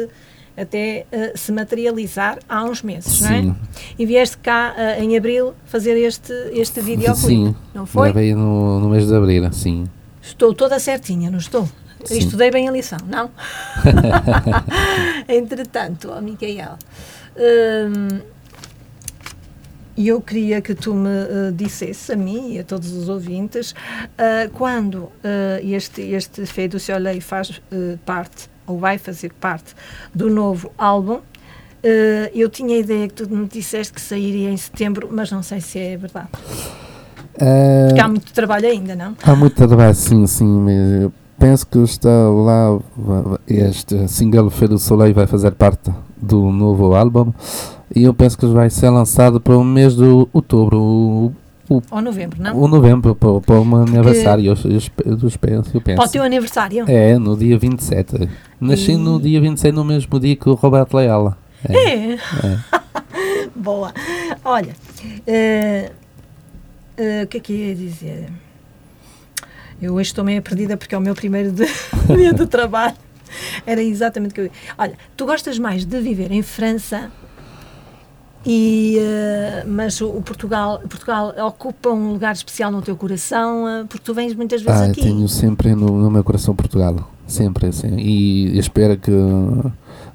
até 0.58 1.06
eh, 1.12 1.34
se 1.36 1.52
materializar 1.52 2.40
há 2.50 2.64
uns 2.64 2.82
meses, 2.82 3.22
não 3.22 3.30
Sim. 3.30 3.50
é? 3.52 3.82
E 4.00 4.06
vieste 4.06 4.38
cá 4.40 4.74
eh, 4.76 5.04
em 5.04 5.16
abril 5.16 5.54
fazer 5.66 5.96
este, 5.98 6.34
este 6.52 6.82
videoclipe, 6.82 7.28
Sim, 7.28 7.56
não 7.74 7.86
foi? 7.86 8.12
Gravei 8.12 8.34
no, 8.34 8.80
no 8.80 8.90
mês 8.90 9.08
de 9.08 9.16
abril, 9.16 9.54
sim. 9.54 9.88
Estou 10.22 10.54
toda 10.54 10.80
certinha, 10.80 11.30
não 11.30 11.38
estou? 11.38 11.70
Sim. 12.04 12.18
Estudei 12.18 12.50
bem 12.50 12.68
a 12.68 12.72
lição, 12.72 13.00
não? 13.08 13.30
Entretanto, 15.30 16.12
ó 16.12 16.22
Micael, 16.22 16.78
hum, 17.38 18.20
E 19.98 20.10
eu 20.10 20.22
queria 20.22 20.62
que 20.62 20.76
tu 20.76 20.94
me 20.94 21.10
uh, 21.10 21.52
dissesse 21.52 22.14
a 22.14 22.16
mim 22.16 22.54
e 22.54 22.60
a 22.60 22.64
todos 22.64 22.92
os 22.92 23.10
ouvintes 23.10 23.72
uh, 23.72 24.50
quando 24.54 25.06
uh, 25.06 25.12
este, 25.64 26.02
este 26.02 26.46
Fé 26.46 26.68
do 26.68 26.80
Soleil 26.80 27.20
faz 27.20 27.60
parte, 28.06 28.48
ou 28.68 28.78
vai 28.78 28.98
fazer 28.98 29.32
parte, 29.34 29.74
do 30.14 30.30
novo 30.30 30.72
álbum. 30.78 31.20
eu 32.34 32.50
tinha 32.50 32.76
a 32.76 32.80
ideia 32.80 33.08
que 33.08 33.14
tu 33.14 33.30
me 33.30 33.48
disseste 33.48 33.94
que 33.94 34.02
sairia 34.02 34.52
em 34.52 34.58
setembro, 34.58 35.10
mas 35.12 35.32
não 35.32 35.42
sei 35.42 35.62
se 35.62 35.80
é 35.80 35.98
verdade. 35.98 36.30
Porque 37.88 38.02
há 38.02 38.08
muito 38.08 38.34
trabalho 38.34 38.68
ainda, 38.68 38.96
não? 38.96 39.16
Há 39.24 39.36
muito 39.36 39.56
trabalho, 39.56 39.96
sim, 39.96 40.28
sim. 40.28 40.66
Penso 41.40 41.68
que 41.68 41.78
está 41.80 42.10
lá, 42.10 42.80
este 43.48 44.08
single 44.08 44.50
Fé 44.50 44.68
do 44.68 44.80
Soleil 44.80 45.14
vai 45.14 45.28
fazer 45.28 45.52
parte 45.52 45.92
do 46.20 46.52
novo 46.52 46.96
álbum 46.96 47.32
e 47.96 48.04
eu 48.04 48.14
penso 48.14 48.38
que 48.38 48.46
vai 48.48 48.72
ser 48.72 48.90
lançado 48.90 49.40
para 49.40 49.56
o 49.56 49.64
mês 49.64 49.96
de 49.96 50.04
outubro. 50.34 51.32
O, 51.70 51.82
Ou 51.92 52.02
novembro, 52.02 52.42
não? 52.42 52.58
O 52.58 52.68
novembro, 52.68 53.14
para, 53.14 53.42
para 53.42 53.60
o 53.60 53.66
meu 53.66 53.80
aniversário, 53.80 54.46
eu, 54.46 54.56
eu, 54.72 54.82
eu, 55.06 55.32
penso, 55.40 55.72
eu 55.74 55.82
penso. 55.82 55.98
Para 55.98 56.06
o 56.06 56.10
teu 56.10 56.24
aniversário? 56.24 56.86
É, 56.88 57.18
no 57.18 57.36
dia 57.36 57.58
27. 57.58 58.30
Nasci 58.60 58.94
e... 58.94 58.98
no 58.98 59.20
dia 59.20 59.42
27, 59.42 59.76
no 59.76 59.84
mesmo 59.84 60.20
dia 60.20 60.36
que 60.36 60.48
o 60.48 60.54
Roberto 60.54 60.96
Leala. 60.96 61.38
É? 61.68 61.76
é. 61.76 62.14
é. 62.14 62.18
Boa. 63.54 63.94
Olha, 64.46 64.74
uh, 65.28 65.92
uh, 67.02 67.24
o 67.24 67.28
que 67.28 67.38
é 67.38 67.40
que 67.40 67.54
ia 67.54 67.76
dizer? 67.76 68.30
Eu 69.82 69.94
hoje 69.96 70.10
estou 70.10 70.24
meio 70.24 70.42
perdida 70.42 70.78
porque 70.78 70.96
é 70.96 70.98
o 70.98 71.02
meu 71.02 71.14
primeiro 71.14 71.52
de, 71.52 71.66
dia 72.16 72.34
de 72.34 72.46
trabalho. 72.48 72.96
Era 73.66 73.84
exatamente 73.84 74.32
o 74.32 74.34
que 74.34 74.42
eu. 74.42 74.52
Olha, 74.78 74.94
tu 75.18 75.26
gostas 75.26 75.60
mais 75.60 75.86
de 75.86 76.00
viver 76.00 76.32
em 76.32 76.42
França 76.42 77.12
e, 78.50 78.98
uh, 78.98 79.68
mas 79.68 80.00
o, 80.00 80.22
Portugal, 80.22 80.80
Portugal 80.88 81.36
ocupa 81.46 81.90
um 81.90 82.14
lugar 82.14 82.32
especial 82.34 82.72
no 82.72 82.82
teu 82.82 82.96
coração, 82.96 83.66
uh, 83.66 83.86
porque 83.86 84.02
tu 84.06 84.14
vens 84.14 84.34
muitas 84.34 84.62
vezes 84.62 84.82
ah, 84.82 84.86
aqui. 84.86 85.02
Tenho 85.02 85.28
sempre 85.28 85.76
no, 85.76 85.86
no, 85.86 86.10
meu 86.10 86.24
coração 86.24 86.56
Portugal, 86.56 86.96
sempre 87.28 87.68
assim. 87.68 87.98
E 87.98 88.58
espero 88.58 88.96
que 88.98 89.12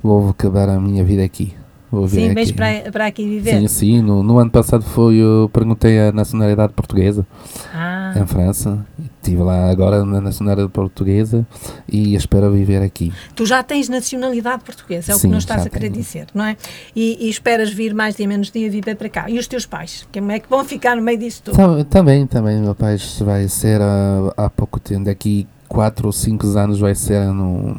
vou 0.03 0.31
acabar 0.31 0.71
a 0.71 0.81
minha 0.81 1.05
vida 1.05 1.23
aqui. 1.23 1.53
Vou 1.91 2.09
sim, 2.09 2.33
vens 2.33 2.51
para, 2.51 2.91
para 2.91 3.07
aqui 3.07 3.23
viver? 3.23 3.61
Sim, 3.61 3.69
sim. 3.69 4.01
No, 4.01 4.23
no 4.23 4.39
ano 4.39 4.51
passado 4.51 4.83
foi, 4.83 5.17
eu 5.17 5.51
perguntei 5.53 6.01
a 6.01 6.11
nacionalidade 6.11 6.73
portuguesa 6.73 7.27
ah. 7.75 8.15
em 8.17 8.27
França. 8.27 8.83
Estive 9.23 9.41
lá 9.41 9.71
agora 9.71 10.05
na 10.05 10.21
nacionalidade 10.21 10.69
portuguesa 10.71 11.47
e 11.87 12.17
espero 12.17 12.51
viver 12.51 12.83
aqui. 12.83 13.13
Tu 13.37 13.47
já 13.47 13.63
tens 13.63 13.89
nacionalidade 13.89 14.65
portuguesa, 14.65 15.13
é 15.13 15.15
o 15.15 15.19
sim, 15.19 15.29
que 15.29 15.35
nos 15.35 15.45
estás 15.45 15.65
a 15.65 15.71
querer 15.71 15.91
tenho. 15.91 16.03
dizer, 16.03 16.27
não 16.35 16.45
é? 16.45 16.57
E, 16.95 17.27
e, 17.27 17.31
esperas 17.31 17.73
vir 17.73 17.95
mais 17.95 18.17
dia 18.17 18.27
menos 18.27 18.51
dia 18.51 18.69
viver 18.69 18.97
para 18.97 19.09
cá. 19.09 19.31
E 19.31 19.39
os 19.39 19.47
teus 19.47 19.65
pais? 19.65 20.09
Como 20.13 20.33
é 20.33 20.41
que 20.41 20.51
vão 20.51 20.65
ficar 20.67 20.97
no 20.97 21.03
meio 21.03 21.19
disso 21.19 21.41
tudo? 21.45 21.85
Também, 21.85 22.27
também. 22.27 22.61
Meu 22.61 22.75
pai 22.75 22.97
vai 23.21 23.47
ser 23.47 23.81
há, 23.81 24.35
há 24.37 24.51
pouco 24.51 24.81
tempo, 24.81 25.05
daqui 25.05 25.47
4 25.73 26.07
ou 26.07 26.13
5 26.13 26.59
anos 26.59 26.79
vai 26.79 26.95
ser 26.95 27.25
no 27.33 27.75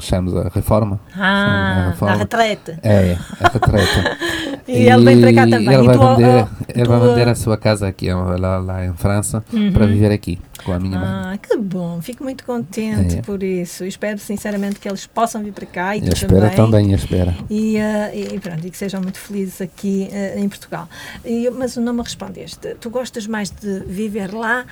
chamamos 0.00 0.36
a 0.36 0.48
reforma. 0.48 0.98
Ah, 1.14 1.84
a, 1.86 1.90
reforma. 1.90 2.14
a 2.14 2.18
retrete. 2.18 2.78
É, 2.82 3.16
a 3.40 3.48
retrete. 3.48 4.64
e, 4.66 4.72
e, 4.82 4.88
ele 4.88 5.04
vem 5.04 5.20
para 5.20 5.32
cá 5.32 5.42
também. 5.42 5.74
Ele, 5.74 5.86
vai, 5.86 5.96
tu, 5.96 6.16
vender, 6.16 6.26
oh, 6.26 6.64
ele 6.68 6.82
tu, 6.82 6.88
vai 6.88 7.00
vender 7.00 7.28
a 7.28 7.34
sua 7.36 7.56
casa 7.56 7.86
aqui 7.86 8.12
lá, 8.12 8.58
lá 8.58 8.84
em 8.84 8.92
França 8.94 9.44
uhum. 9.52 9.72
para 9.72 9.86
viver 9.86 10.10
aqui 10.10 10.40
com 10.64 10.72
a 10.72 10.80
minha 10.80 10.98
ah, 10.98 11.00
mãe. 11.00 11.34
Ah, 11.34 11.38
que 11.38 11.56
bom, 11.56 12.02
fico 12.02 12.24
muito 12.24 12.44
contente 12.44 13.18
é. 13.18 13.22
por 13.22 13.40
isso. 13.40 13.84
Espero 13.84 14.18
sinceramente 14.18 14.80
que 14.80 14.88
eles 14.88 15.06
possam 15.06 15.40
vir 15.44 15.52
para 15.52 15.66
cá 15.66 15.96
e 15.96 16.00
eu 16.00 16.10
tu 16.10 16.14
espero 16.16 16.40
também. 16.40 16.56
também 16.56 16.92
espero. 16.92 17.32
E, 17.48 17.76
uh, 17.76 18.34
e 18.34 18.40
pronto, 18.40 18.66
e 18.66 18.70
que 18.70 18.76
sejam 18.76 19.00
muito 19.00 19.18
felizes 19.18 19.60
aqui 19.60 20.10
uh, 20.10 20.40
em 20.40 20.48
Portugal. 20.48 20.88
E, 21.24 21.48
mas 21.50 21.76
não 21.76 21.92
me 21.92 22.02
respondeste. 22.02 22.74
Tu 22.80 22.90
gostas 22.90 23.28
mais 23.28 23.48
de 23.48 23.78
viver 23.86 24.34
lá 24.34 24.64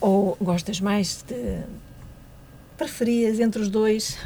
ou 0.00 0.38
gostas 0.40 0.80
mais 0.80 1.24
de 1.26 1.58
preferias 2.78 3.40
entre 3.40 3.60
os 3.60 3.68
dois? 3.68 4.16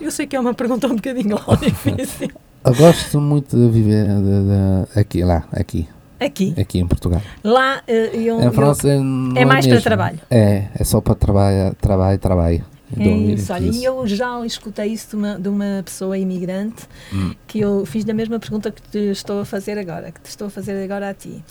Eu 0.00 0.10
sei 0.10 0.26
que 0.26 0.34
é 0.36 0.40
uma 0.40 0.52
pergunta 0.52 0.88
um 0.88 0.96
bocadinho 0.96 1.38
difícil. 1.62 2.28
Eu 2.62 2.74
gosto 2.74 3.20
muito 3.20 3.56
de 3.56 3.70
viver 3.70 4.04
de, 4.06 4.92
de, 4.92 5.00
aqui, 5.00 5.24
lá, 5.24 5.48
aqui. 5.52 5.88
Aqui? 6.18 6.54
Aqui 6.60 6.78
em 6.78 6.86
Portugal. 6.86 7.22
Lá, 7.42 7.82
eh, 7.88 8.10
eu, 8.14 8.38
em 8.42 8.52
França 8.52 8.88
eu, 8.88 9.00
é, 9.34 9.40
é 9.40 9.44
mais 9.46 9.66
para 9.66 9.80
trabalho? 9.80 10.18
É, 10.30 10.66
é 10.78 10.84
só 10.84 11.00
para 11.00 11.14
trabalho, 11.14 11.74
trabalho, 11.80 12.18
trabalho. 12.18 12.64
É 12.98 13.08
isso, 13.08 13.52
olha, 13.52 13.66
e 13.66 13.84
eu 13.84 14.06
já 14.06 14.44
escutei 14.44 14.86
isso 14.86 15.10
de 15.10 15.16
uma, 15.16 15.38
de 15.38 15.48
uma 15.48 15.82
pessoa 15.84 16.18
imigrante 16.18 16.88
hum. 17.12 17.34
que 17.46 17.60
eu 17.60 17.86
fiz 17.86 18.04
da 18.04 18.12
mesma 18.12 18.38
pergunta 18.38 18.70
que 18.70 18.82
te 18.82 18.98
estou 19.10 19.40
a 19.40 19.44
fazer 19.44 19.78
agora, 19.78 20.10
que 20.10 20.20
te 20.20 20.26
estou 20.26 20.48
a 20.48 20.50
fazer 20.50 20.82
agora 20.82 21.10
a 21.10 21.14
ti. 21.14 21.42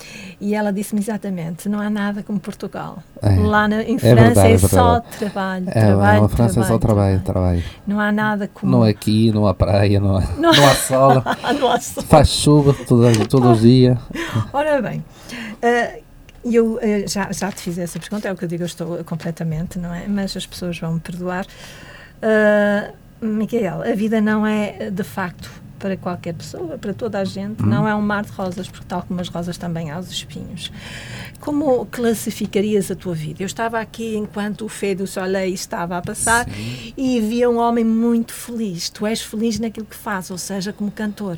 E 0.41 0.53
ela 0.53 0.71
disse-me 0.71 0.99
exatamente: 0.99 1.69
não 1.69 1.79
há 1.79 1.89
nada 1.89 2.23
como 2.23 2.39
Portugal. 2.39 3.01
É. 3.21 3.35
Lá 3.39 3.67
na, 3.67 3.83
em 3.83 3.95
é 3.95 3.99
França 3.99 4.15
verdade, 4.15 4.47
é, 4.47 4.53
é 4.53 4.57
só 4.57 4.99
trabalho. 4.99 5.65
É, 5.69 5.85
trabalho, 5.85 6.21
na 6.21 6.29
França 6.29 6.53
trabalho, 6.53 6.65
é 6.65 6.73
só 6.73 6.77
trabalho, 6.77 7.21
trabalho, 7.21 7.63
Não 7.87 7.99
há 7.99 8.11
nada 8.11 8.49
como. 8.53 8.71
Não 8.71 8.85
é 8.85 8.89
aqui, 8.89 9.31
não 9.31 9.47
há 9.47 9.53
praia, 9.53 9.99
não 9.99 10.17
há, 10.17 10.21
não, 10.37 10.51
não 10.51 10.67
há 10.67 10.75
sol. 10.75 11.23
não 11.59 11.71
há 11.71 11.79
sol. 11.79 12.03
Faz 12.03 12.29
chuva 12.29 12.73
todos 12.85 13.27
todo 13.27 13.51
os 13.51 13.61
dias. 13.61 13.97
Ora 14.51 14.81
bem. 14.81 15.03
Uh, 15.63 16.08
e 16.43 16.55
eu 16.55 16.79
eh, 16.81 17.05
já, 17.07 17.31
já 17.31 17.51
te 17.51 17.61
fiz 17.61 17.77
essa 17.77 17.99
pergunta, 17.99 18.27
é 18.27 18.31
o 18.31 18.35
que 18.35 18.43
eu 18.43 18.47
digo, 18.47 18.63
eu 18.63 18.67
estou 18.67 19.03
completamente, 19.03 19.77
não 19.77 19.93
é? 19.93 20.07
Mas 20.07 20.35
as 20.35 20.45
pessoas 20.45 20.79
vão 20.79 20.93
me 20.93 20.99
perdoar. 20.99 21.45
Uh, 22.21 23.25
Micael, 23.25 23.81
a 23.81 23.93
vida 23.95 24.21
não 24.21 24.45
é 24.45 24.89
de 24.89 25.03
facto 25.03 25.49
para 25.77 25.95
qualquer 25.95 26.33
pessoa, 26.33 26.77
para 26.77 26.93
toda 26.93 27.19
a 27.19 27.23
gente, 27.23 27.63
hum. 27.63 27.65
não 27.65 27.87
é 27.87 27.95
um 27.95 28.01
mar 28.01 28.23
de 28.23 28.31
rosas, 28.31 28.67
porque 28.67 28.85
tal 28.87 29.01
como 29.03 29.21
as 29.21 29.29
rosas 29.29 29.57
também 29.57 29.89
há 29.89 29.97
os 29.97 30.11
espinhos. 30.11 30.71
Como 31.39 31.85
classificarias 31.85 32.91
a 32.91 32.95
tua 32.95 33.15
vida? 33.15 33.41
Eu 33.41 33.45
estava 33.45 33.79
aqui 33.79 34.17
enquanto 34.17 34.65
o 34.65 34.69
Fé 34.69 34.93
do 34.93 35.07
Soleil 35.07 35.53
estava 35.53 35.97
a 35.97 36.01
passar 36.01 36.45
Sim. 36.49 36.93
e 36.97 37.21
via 37.21 37.49
um 37.49 37.57
homem 37.57 37.85
muito 37.85 38.33
feliz. 38.33 38.89
Tu 38.89 39.07
és 39.07 39.21
feliz 39.21 39.57
naquilo 39.57 39.85
que 39.85 39.95
faz, 39.95 40.29
ou 40.29 40.37
seja, 40.37 40.73
como 40.73 40.91
cantor. 40.91 41.37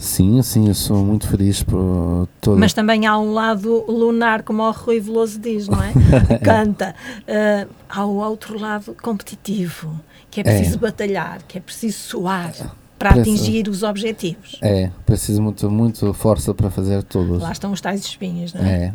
Sim, 0.00 0.40
sim, 0.40 0.66
eu 0.66 0.74
sou 0.74 1.04
muito 1.04 1.28
feliz 1.28 1.62
por 1.62 2.26
todo. 2.40 2.58
Mas 2.58 2.72
também 2.72 3.06
há 3.06 3.18
um 3.18 3.34
lado 3.34 3.84
lunar, 3.86 4.42
como 4.42 4.62
o 4.62 4.70
Rui 4.70 4.98
Veloso 4.98 5.38
diz, 5.38 5.68
não 5.68 5.78
é? 5.82 5.92
Canta. 6.42 6.94
Uh, 7.28 7.70
há 7.86 8.06
o 8.06 8.16
outro 8.16 8.58
lado 8.58 8.96
competitivo, 9.02 10.00
que 10.30 10.40
é 10.40 10.42
preciso 10.42 10.76
é. 10.76 10.78
batalhar, 10.78 11.42
que 11.46 11.58
é 11.58 11.60
preciso 11.60 11.98
suar 11.98 12.50
para 12.98 13.12
Preciso. 13.12 13.42
atingir 13.42 13.68
os 13.68 13.82
objetivos. 13.82 14.58
É, 14.62 14.90
preciso 15.04 15.42
muito, 15.42 15.70
muito 15.70 16.14
força 16.14 16.54
para 16.54 16.70
fazer 16.70 17.02
tudo. 17.02 17.36
Lá 17.36 17.52
estão 17.52 17.70
os 17.70 17.80
tais 17.82 18.00
espinhos, 18.00 18.54
não 18.54 18.64
é? 18.64 18.84
É. 18.84 18.92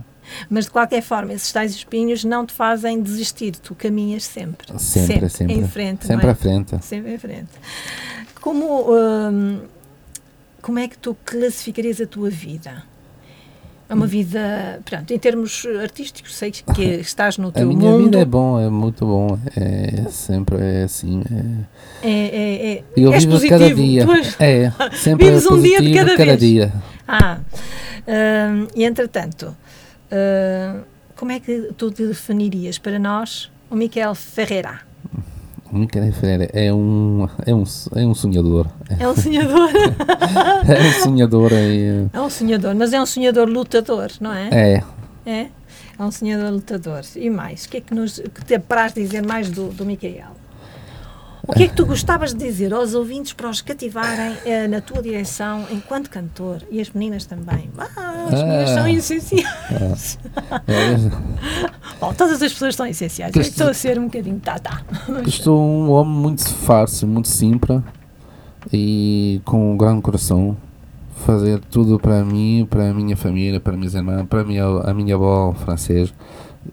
Mas 0.50 0.66
de 0.66 0.72
qualquer 0.72 1.04
forma, 1.04 1.34
esses 1.34 1.52
tais 1.52 1.72
espinhos 1.76 2.24
não 2.24 2.48
te 2.48 2.54
fazem 2.54 3.00
desistir, 3.00 3.52
tu 3.58 3.76
caminhas 3.76 4.24
sempre. 4.24 4.68
Sempre, 4.80 5.14
sempre. 5.14 5.30
sempre. 5.30 5.54
Em 5.54 5.68
frente. 5.68 6.08
Sempre 6.08 6.26
é? 6.26 6.30
à 6.32 6.36
frente. 6.36 6.84
Sempre 6.84 7.14
em 7.14 7.18
frente. 7.20 7.52
Como. 8.42 8.92
Hum, 8.92 9.60
como 10.66 10.80
é 10.80 10.88
que 10.88 10.98
tu 10.98 11.16
classificarias 11.24 12.02
a 12.02 12.08
tua 12.08 12.28
vida? 12.28 12.82
É 13.88 13.94
uma 13.94 14.08
vida, 14.08 14.82
pronto, 14.84 15.14
em 15.14 15.20
termos 15.20 15.64
artísticos, 15.80 16.36
sei 16.36 16.50
que 16.50 16.82
estás 16.82 17.38
no 17.38 17.52
teu 17.52 17.68
mundo. 17.68 17.76
A 17.76 17.78
minha 17.78 17.92
mundo. 17.92 18.04
vida 18.06 18.20
é 18.20 18.26
bom, 18.26 18.60
é 18.60 18.68
muito 18.68 19.06
bom, 19.06 19.38
é 19.56 20.10
sempre 20.10 20.58
é 20.58 20.84
assim. 20.86 21.22
É, 22.02 22.10
é, 22.10 22.16
é, 22.16 22.74
é 22.78 22.84
eu 22.98 23.12
vivo 23.12 23.34
positivo. 23.34 23.60
cada 23.60 23.76
dia. 23.76 24.08
És, 24.10 24.36
é, 24.40 24.72
sempre 24.96 25.28
vives 25.28 25.46
é 25.46 25.50
um 25.50 25.62
dia 25.62 25.82
de 25.84 25.94
cada, 25.94 26.18
cada 26.18 26.36
dia. 26.36 26.74
Ah, 27.08 27.38
uh, 27.38 28.68
e 28.76 28.86
entretanto, 28.86 29.56
uh, 30.12 30.84
como 31.16 31.32
é 31.32 31.40
que 31.40 31.74
tu 31.78 31.92
te 31.92 32.08
definirias 32.08 32.80
para 32.80 32.98
nós 32.98 33.52
o 33.70 33.76
Miquel 33.76 34.16
Ferreira? 34.16 34.80
Micael 35.72 36.14
Ferreira 36.14 36.50
é 36.54 36.72
um, 36.72 37.28
é 37.46 37.54
um, 37.54 37.64
é 37.96 38.06
um 38.06 38.14
sonhador. 38.14 38.68
É 39.00 39.08
um 39.08 39.16
sonhador? 39.16 39.70
é 40.70 40.88
um 40.88 41.04
sonhador. 41.04 41.52
É, 41.54 42.06
é 42.14 42.22
um 42.22 42.30
sonhador, 42.30 42.76
mas 42.76 42.94
é 42.94 43.02
um 43.02 43.06
sonhador 43.06 43.48
lutador, 43.48 44.12
não 44.22 44.32
é? 44.32 44.50
É. 44.52 44.84
É? 45.26 45.48
É 45.98 46.04
um 46.04 46.12
sonhador 46.12 46.52
lutador. 46.52 47.02
E 47.16 47.30
mais? 47.30 47.66
O 47.66 47.70
que 47.70 47.78
é 47.78 47.82
que, 47.82 47.94
nos, 47.94 48.20
que 48.20 48.46
te 48.46 48.56
apraz 48.56 48.94
dizer 48.94 49.26
mais 49.26 49.50
do, 49.50 49.70
do 49.70 49.86
Micael? 49.86 50.45
O 51.48 51.54
que 51.54 51.64
é 51.64 51.68
que 51.68 51.76
tu 51.76 51.86
gostavas 51.86 52.34
de 52.34 52.44
dizer 52.44 52.74
aos 52.74 52.96
ouvintes 52.96 53.34
para 53.34 53.50
os 53.50 53.62
cativarem 53.62 54.36
eh, 54.46 54.68
na 54.68 54.82
tua 54.82 55.02
direção 55.02 55.66
enquanto 55.72 56.10
cantor? 56.10 56.64
E 56.72 56.82
as 56.82 56.90
meninas 56.90 57.26
também. 57.26 57.70
Ah, 57.78 58.26
as 58.32 58.42
meninas 58.42 58.70
são 58.72 58.84
ah. 58.84 58.92
essenciais. 58.92 60.20
Bom, 62.02 62.14
todas 62.14 62.42
as 62.42 62.52
pessoas 62.52 62.76
são 62.76 62.88
essenciais. 62.88 63.32
Que 63.32 63.40
estou 63.40 63.70
a 63.70 63.74
ser 63.74 64.00
um 64.00 64.06
bocadinho 64.06 64.40
tata. 64.40 64.82
Estou 65.26 65.62
um 65.62 65.92
homem 65.92 66.14
muito 66.14 66.50
fácil, 66.50 67.08
muito 67.08 67.28
simples 67.28 67.82
e 68.74 69.40
com 69.46 69.74
um 69.74 69.78
grande 69.78 70.02
coração. 70.02 70.58
Fazer 71.26 71.60
tudo 71.72 72.00
para 72.00 72.26
mim, 72.26 72.68
para 72.70 72.90
a 72.90 72.94
minha 72.94 73.16
família, 73.16 73.60
para 73.60 73.78
minhas 73.78 73.94
irmãs, 73.94 74.26
para 74.28 74.42
a 74.42 74.44
minha, 74.44 74.66
a 74.66 74.94
minha 74.94 75.16
avó 75.16 75.54
francesa. 75.54 76.12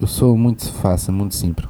Eu 0.01 0.07
sou 0.07 0.37
muito 0.37 0.67
fácil, 0.73 1.13
muito 1.13 1.35
simples. 1.35 1.69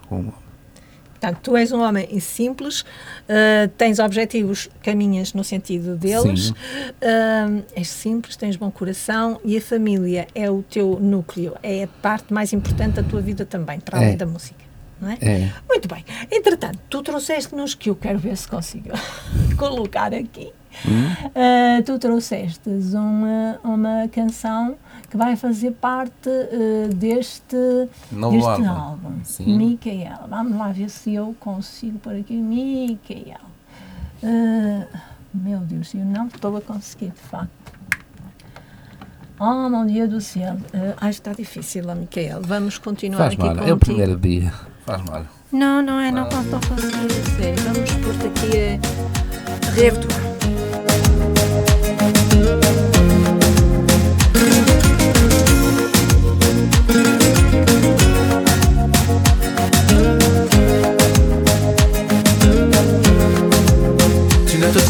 Portanto, 1.22 1.38
tu 1.40 1.56
és 1.56 1.70
um 1.70 1.80
homem 1.80 2.18
simples, 2.18 2.80
uh, 2.80 3.68
tens 3.78 4.00
objetivos, 4.00 4.68
caminhas 4.82 5.32
no 5.34 5.44
sentido 5.44 5.94
deles, 5.94 6.50
uh, 6.50 7.64
és 7.76 7.88
simples, 7.88 8.34
tens 8.34 8.56
bom 8.56 8.72
coração 8.72 9.40
e 9.44 9.56
a 9.56 9.60
família 9.60 10.26
é 10.34 10.50
o 10.50 10.64
teu 10.64 10.98
núcleo, 11.00 11.54
é 11.62 11.84
a 11.84 11.86
parte 11.86 12.34
mais 12.34 12.52
importante 12.52 12.94
da 12.94 13.04
tua 13.04 13.20
vida 13.20 13.46
também, 13.46 13.78
para 13.78 13.98
além 13.98 14.14
É. 14.14 14.16
da 14.16 14.26
música. 14.26 14.64
É? 15.20 15.44
É. 15.44 15.52
Muito 15.68 15.88
bem. 15.88 16.04
Entretanto, 16.28 16.78
tu 16.90 17.02
trouxeste-nos 17.02 17.76
que 17.76 17.90
eu 17.90 17.94
quero 17.94 18.18
ver 18.18 18.36
se 18.36 18.48
consigo 18.48 18.90
colocar 19.56 20.12
aqui. 20.12 20.52
Uh, 20.84 21.82
tu 21.84 21.98
trouxestes 21.98 22.94
uma, 22.94 23.60
uma 23.62 24.08
canção 24.08 24.76
que 25.12 25.16
vai 25.18 25.36
fazer 25.36 25.72
parte 25.72 26.30
uh, 26.30 26.88
deste, 26.94 27.54
Novo 28.10 28.34
deste 28.34 28.66
álbum. 28.66 28.68
álbum. 28.70 29.24
Sim. 29.24 29.58
Micael. 29.58 30.20
Vamos 30.26 30.56
lá 30.56 30.68
ver 30.72 30.88
se 30.88 31.12
eu 31.12 31.36
consigo 31.38 31.98
pôr 31.98 32.16
aqui 32.16 32.34
Micael. 32.34 33.42
Uh, 34.22 34.86
meu 35.34 35.58
Deus, 35.58 35.92
eu 35.92 36.02
não 36.06 36.28
estou 36.28 36.56
a 36.56 36.62
conseguir, 36.62 37.10
de 37.10 37.20
facto. 37.20 37.50
Oh, 39.38 39.68
meu 39.68 39.84
Deus 39.84 40.08
do 40.08 40.20
céu. 40.22 40.54
Uh, 40.54 40.94
acho 40.96 41.20
que 41.20 41.28
está 41.28 41.32
difícil, 41.34 41.84
ó, 41.90 41.94
Micael. 41.94 42.40
Vamos 42.40 42.78
continuar 42.78 43.18
Faz 43.18 43.34
aqui 43.34 43.42
mal, 43.42 43.50
contigo. 43.50 43.70
é 43.70 43.74
o 43.74 43.78
primeiro 43.78 44.16
dia. 44.16 44.50
Faz 44.86 45.02
mal. 45.02 45.26
Não, 45.52 45.82
não 45.82 46.00
é, 46.00 46.10
não 46.10 46.24
conseguir, 46.24 46.54
a 46.56 47.36
sério. 47.36 47.62
Vamos 47.64 47.90
pôr 47.96 48.28
aqui 48.28 49.68
a 49.68 49.72
reabertura. 49.72 50.31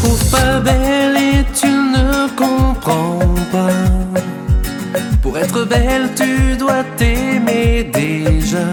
Trouves 0.03 0.29
pas 0.29 0.59
belle 0.59 1.17
et 1.17 1.45
tu 1.53 1.67
ne 1.67 2.27
comprends 2.35 3.19
pas. 3.51 3.79
Pour 5.21 5.37
être 5.37 5.63
belle, 5.65 6.09
tu 6.15 6.55
dois 6.57 6.83
t'aimer 6.97 7.89
déjà. 7.93 8.67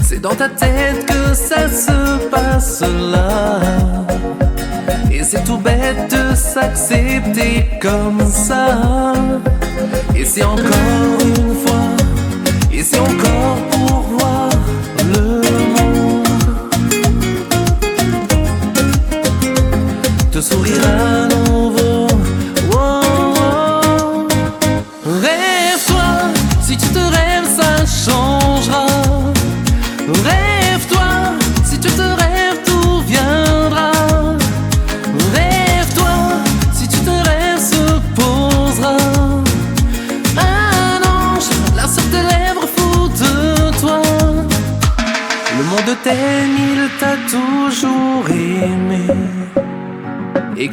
C'est 0.00 0.20
dans 0.20 0.34
ta 0.34 0.48
tête 0.48 1.06
que 1.06 1.34
ça 1.34 1.68
se 1.68 2.28
passe 2.28 2.82
là. 2.82 3.60
Et 5.10 5.22
c'est 5.22 5.44
tout 5.44 5.58
bête 5.58 6.10
de 6.10 6.34
s'accepter 6.34 7.68
comme 7.80 8.24
ça. 8.28 9.12
Et 10.14 10.24
c'est 10.24 10.44
encore 10.44 11.18
une 11.24 11.54
fois, 11.64 11.86
et 12.72 12.82
c'est 12.82 12.98
encore 12.98 13.58
pour 13.70 14.00
voir 14.18 14.55
te 20.48 20.54
sourire 20.54 20.88
à 20.88 21.28
nouveau. 21.28 21.45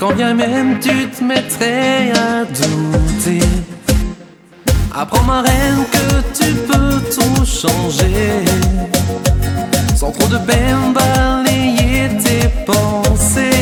Quand 0.03 0.15
bien 0.15 0.33
même 0.33 0.79
tu 0.81 1.07
te 1.07 1.23
mettrais 1.23 2.11
à 2.11 2.43
douter, 2.43 3.39
apprends 4.93 5.23
ma 5.23 5.41
reine 5.41 5.85
que 5.93 6.43
tu 6.43 6.53
peux 6.67 6.99
tout 7.15 7.45
changer. 7.45 8.43
Sans 9.95 10.11
trop 10.11 10.27
de 10.27 10.39
peine 10.39 10.91
balayer 10.93 12.09
tes 12.21 12.49
pensées. 12.65 13.52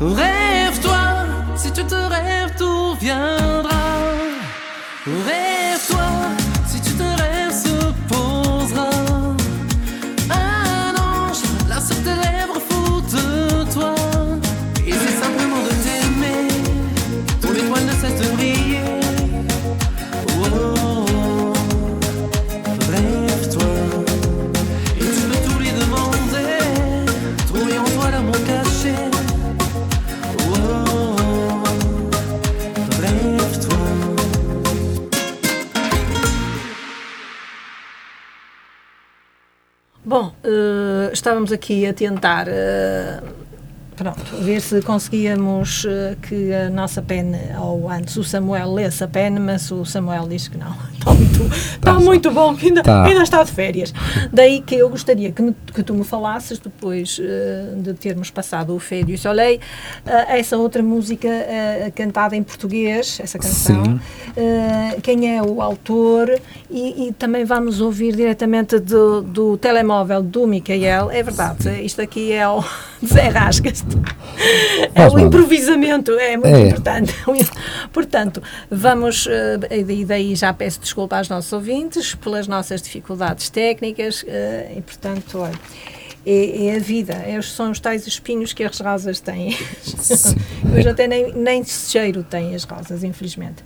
Rêve-toi, 0.00 1.26
si 1.56 1.72
tu 1.72 1.84
te 1.84 1.94
rêves, 1.94 2.54
tout 2.56 2.94
viendra. 3.00 3.37
Eh, 40.48 41.10
estávamos 41.12 41.52
aqui 41.52 41.84
a 41.84 41.92
tentar 41.92 42.48
eh, 42.48 43.20
pronto, 43.94 44.18
ver 44.40 44.62
se 44.62 44.80
conseguíamos 44.80 45.84
eh, 45.84 46.16
que 46.22 46.54
a 46.54 46.70
nossa 46.70 47.02
pen, 47.02 47.32
ou 47.60 47.90
antes 47.90 48.16
o 48.16 48.24
Samuel 48.24 48.72
lesse 48.72 49.04
a 49.04 49.08
pen, 49.08 49.38
mas 49.38 49.70
o 49.70 49.84
Samuel 49.84 50.26
diz 50.26 50.48
que 50.48 50.56
não. 50.56 50.74
Está 51.22 51.42
muito, 51.42 51.54
está 51.54 51.78
Tá, 51.94 52.00
muito 52.00 52.30
bom, 52.30 52.54
que 52.54 52.66
ainda, 52.66 52.82
Tá. 52.82 53.04
ainda 53.04 53.22
está 53.22 53.42
de 53.42 53.50
férias. 53.52 53.92
Daí 54.32 54.60
que 54.62 54.74
eu 54.76 54.88
gostaria 54.88 55.32
que, 55.32 55.42
me- 55.42 55.56
que 55.74 55.82
tu 55.82 55.94
me 55.94 56.04
falasses, 56.04 56.58
depois 56.58 57.18
eh, 57.20 57.72
de 57.76 57.94
termos 57.94 58.30
passado 58.30 58.74
o 58.74 58.78
Fé 58.78 59.02
du 59.02 59.16
Soleil, 59.18 59.60
eh, 60.06 60.38
essa 60.38 60.56
outra 60.56 60.82
música 60.82 61.28
eh, 61.28 61.92
cantada 61.94 62.36
em 62.36 62.42
português, 62.42 63.18
essa 63.22 63.38
canção, 63.38 63.84
Sim. 63.84 64.00
quem 65.02 65.36
é 65.36 65.42
o 65.42 65.60
autor 65.62 66.38
e, 66.70 67.08
e 67.08 67.12
também 67.12 67.44
vamos 67.44 67.80
ouvir 67.80 68.14
diretamente 68.14 68.78
do, 68.78 69.22
do 69.22 69.56
telemóvel 69.58 70.22
do 70.22 70.46
Micael. 70.46 71.10
É 71.10 71.22
verdade, 71.22 71.82
isto 71.82 72.00
aqui 72.00 72.32
é 72.32 72.46
o 72.48 72.62
Zé 73.04 73.28
Rascas. 73.28 73.84
É 74.94 75.08
o 75.08 75.18
improvisamento, 75.18 76.12
é 76.12 76.36
muito 76.36 76.48
É. 76.48 76.68
importante. 76.68 77.14
Portanto, 77.92 78.42
vamos, 78.70 79.26
e 79.70 80.04
daí 80.04 80.34
já 80.34 80.52
peço 80.52 80.80
desculpa 80.80 81.07
aos 81.16 81.28
nossos 81.28 81.52
ouvintes 81.52 82.14
pelas 82.14 82.46
nossas 82.46 82.82
dificuldades 82.82 83.48
técnicas 83.50 84.24
eh, 84.26 84.74
e, 84.76 84.80
portanto, 84.80 85.38
olha, 85.38 85.58
é, 86.26 86.66
é 86.66 86.76
a 86.76 86.78
vida, 86.78 87.14
é, 87.14 87.40
são 87.40 87.70
os 87.70 87.80
tais 87.80 88.06
espinhos 88.06 88.52
que 88.52 88.62
as 88.62 88.78
rosas 88.80 89.18
têm. 89.18 89.56
Hoje 90.76 90.88
até 90.88 91.06
nem, 91.06 91.32
nem 91.32 91.64
cheiro 91.64 92.22
têm 92.22 92.54
as 92.54 92.64
rosas, 92.64 93.02
infelizmente. 93.02 93.64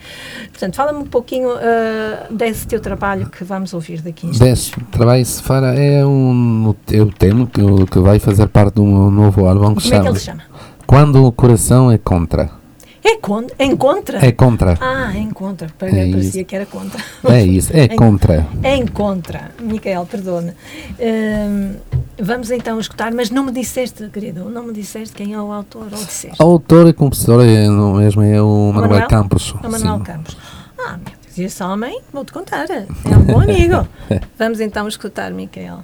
Portanto, 0.50 0.76
fala-me 0.76 1.00
um 1.00 1.06
pouquinho 1.06 1.50
eh, 1.58 2.26
desse 2.30 2.66
teu 2.66 2.78
trabalho 2.78 3.28
que 3.28 3.42
vamos 3.42 3.74
ouvir 3.74 4.00
daqui. 4.00 4.28
Desse 4.38 4.70
trabalho 4.92 5.24
se 5.24 5.42
fala 5.42 5.74
é 5.74 6.06
um 6.06 6.74
é 6.92 7.00
o 7.00 7.10
tema 7.10 7.46
que, 7.46 7.60
que 7.90 7.98
vai 7.98 8.18
fazer 8.20 8.46
parte 8.46 8.74
de 8.74 8.80
um 8.80 9.10
novo 9.10 9.46
álbum 9.46 9.74
que 9.74 9.74
Como 9.74 9.78
é 9.80 9.82
que 9.82 9.88
chama 9.88 10.08
ele 10.10 10.18
se 10.18 10.24
chama? 10.26 10.42
Quando 10.86 11.26
o 11.26 11.32
Coração 11.32 11.90
é 11.90 11.98
Contra. 11.98 12.61
É, 13.04 13.16
con 13.16 13.46
é 13.58 13.76
contra? 13.76 14.24
É 14.24 14.32
contra. 14.32 14.78
Ah, 14.80 15.12
é 15.14 15.18
em 15.18 15.30
contra. 15.30 15.68
Para 15.76 15.88
É 15.88 16.10
parecia 16.10 16.40
isso. 16.40 16.44
que 16.44 16.54
era 16.56 16.66
contra. 16.66 17.02
É 17.24 17.42
isso, 17.44 17.70
é 17.76 17.88
contra. 17.96 18.46
Em 18.62 18.86
contra. 18.86 19.50
Micael, 19.60 20.06
perdona. 20.06 20.54
Hum, 21.00 21.74
vamos 22.20 22.50
então 22.50 22.78
escutar, 22.78 23.12
mas 23.12 23.28
não 23.30 23.44
me 23.44 23.52
disseste, 23.52 24.08
querido, 24.08 24.48
não 24.48 24.64
me 24.64 24.72
disseste 24.72 25.14
quem 25.14 25.32
é 25.34 25.40
o 25.40 25.50
autor, 25.52 25.88
ou 25.90 26.04
disseste? 26.04 26.40
O 26.40 26.44
autor 26.44 26.88
e 26.88 26.92
compositor 26.92 27.44
é 27.44 27.66
no 27.68 27.94
mesmo 27.94 28.22
é 28.22 28.40
o 28.40 28.70
Manuel, 28.72 28.90
Manuel? 28.90 29.08
Campos. 29.08 29.50
O 29.52 29.68
Manuel 29.70 29.98
sim. 29.98 30.04
Campos. 30.04 30.36
Ah, 30.78 30.92
meu 30.96 31.12
Deus, 31.36 31.38
esse 31.52 31.62
homem, 31.62 32.00
vou-te 32.12 32.32
contar, 32.32 32.70
é 32.70 32.86
um 33.16 33.22
bom 33.24 33.40
amigo. 33.40 33.86
Vamos 34.38 34.60
então 34.60 34.86
escutar, 34.86 35.30
Micael. 35.32 35.80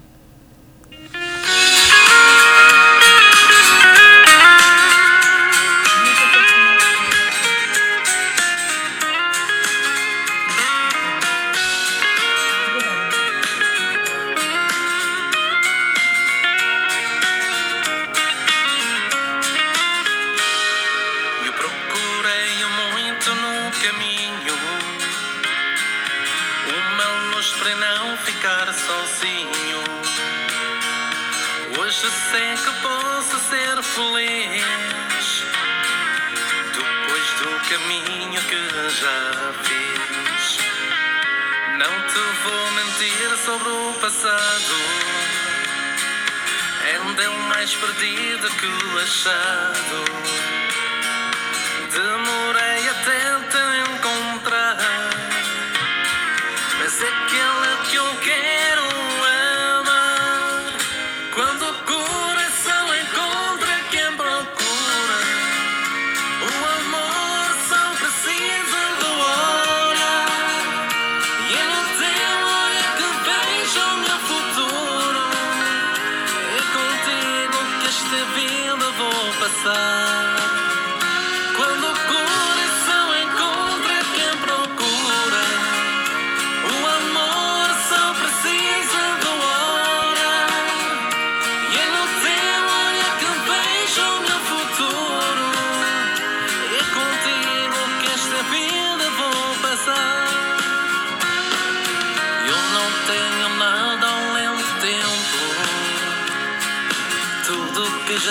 Perdido 48.41 48.49
que 48.57 48.67
o 48.67 48.99
achado. 48.99 50.29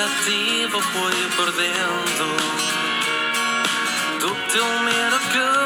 Já 0.08 0.24
tive 0.24 0.82
fui 0.82 1.30
perdendo 1.36 2.28
do 4.20 4.36
teu 4.52 4.80
medo 4.82 5.20
que 5.32 5.57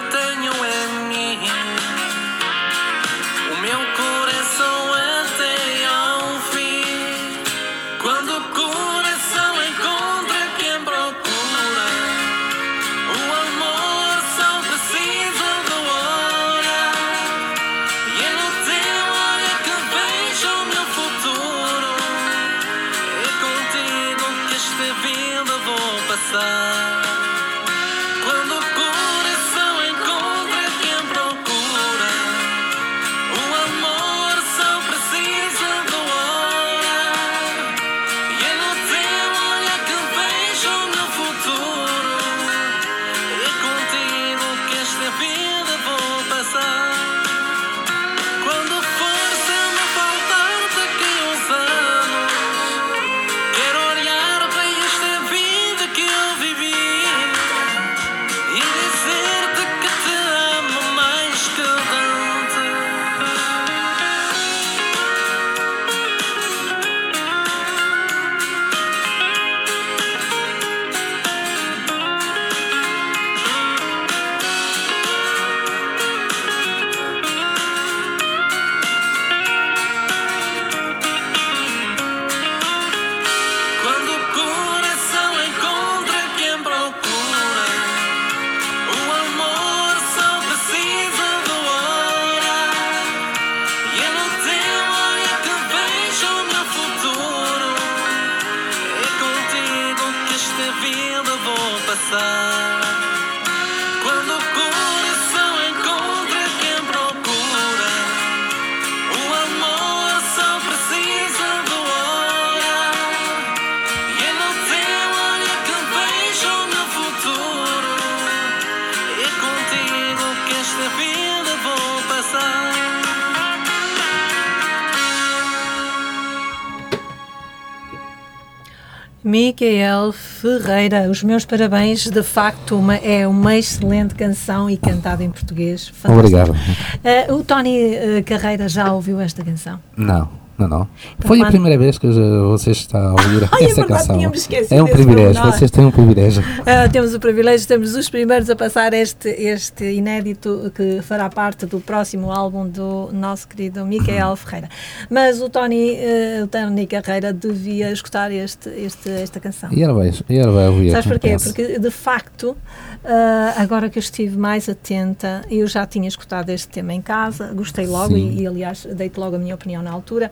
Micael 129.31 130.11
Ferreira, 130.11 131.09
os 131.09 131.23
meus 131.23 131.45
parabéns. 131.45 132.09
De 132.09 132.21
facto, 132.21 132.77
uma, 132.77 132.95
é 132.97 133.25
uma 133.25 133.55
excelente 133.55 134.13
canção 134.13 134.69
e 134.69 134.75
cantada 134.75 135.23
em 135.23 135.31
português. 135.31 135.87
Fantástico. 135.87 136.19
Obrigado. 136.19 137.29
Uh, 137.29 137.35
o 137.35 137.41
Tony 137.41 137.95
uh, 137.95 138.23
Carreira 138.25 138.67
já 138.67 138.91
ouviu 138.91 139.21
esta 139.21 139.41
canção? 139.41 139.79
Não. 139.95 140.40
Não, 140.61 140.67
não. 140.67 140.87
Então, 141.17 141.27
Foi 141.27 141.41
a 141.41 141.47
primeira 141.47 141.77
vez 141.77 141.97
que 141.97 142.07
você 142.07 142.71
está 142.71 142.99
a 142.99 143.11
ouvir 143.11 143.49
Ai, 143.51 143.63
é 143.63 143.65
essa 143.65 143.75
verdade, 143.81 144.07
canção. 144.07 144.21
É 144.69 144.83
um 144.83 144.87
privilégio, 144.87 145.33
pormenor. 145.33 145.57
vocês 145.57 145.71
têm 145.71 145.85
um 145.85 145.91
privilégio. 145.91 146.43
Ah, 146.63 146.87
temos 146.87 147.13
o 147.13 147.19
privilégio, 147.19 147.67
temos 147.67 147.95
os 147.95 148.09
primeiros 148.09 148.49
a 148.49 148.55
passar 148.55 148.93
este, 148.93 149.29
este 149.29 149.83
inédito 149.83 150.71
que 150.73 151.01
fará 151.01 151.29
parte 151.29 151.65
do 151.65 151.79
próximo 151.79 152.31
álbum 152.31 152.67
do 152.67 153.09
nosso 153.11 153.47
querido 153.47 153.85
Micael 153.85 154.35
Ferreira. 154.35 154.69
Mas 155.09 155.41
o 155.41 155.49
Tony, 155.49 155.95
eh, 155.95 156.41
o 156.43 156.47
Tony 156.47 156.87
Carreira 156.87 157.33
devia 157.33 157.91
escutar 157.91 158.31
este, 158.31 158.69
este, 158.69 159.09
esta 159.09 159.39
canção. 159.39 159.69
E 159.73 159.81
ela 159.81 159.93
vai, 159.93 160.13
e 160.29 160.37
ela 160.37 160.51
vai 160.51 160.67
ouvir. 160.67 160.91
Sabes 160.91 161.07
porquê? 161.07 161.35
Porque 161.43 161.79
de 161.79 161.91
facto, 161.91 162.55
ah, 163.03 163.55
agora 163.57 163.89
que 163.89 163.97
eu 163.97 164.01
estive 164.01 164.37
mais 164.37 164.69
atenta, 164.69 165.41
eu 165.49 165.67
já 165.67 165.85
tinha 165.85 166.07
escutado 166.07 166.49
este 166.49 166.67
tema 166.67 166.93
em 166.93 167.01
casa, 167.01 167.51
gostei 167.53 167.87
logo 167.87 168.15
e, 168.15 168.41
e, 168.41 168.47
aliás 168.47 168.85
dei-te 168.85 169.19
logo 169.19 169.35
a 169.35 169.39
minha 169.39 169.55
opinião 169.55 169.81
na 169.81 169.91
altura. 169.91 170.31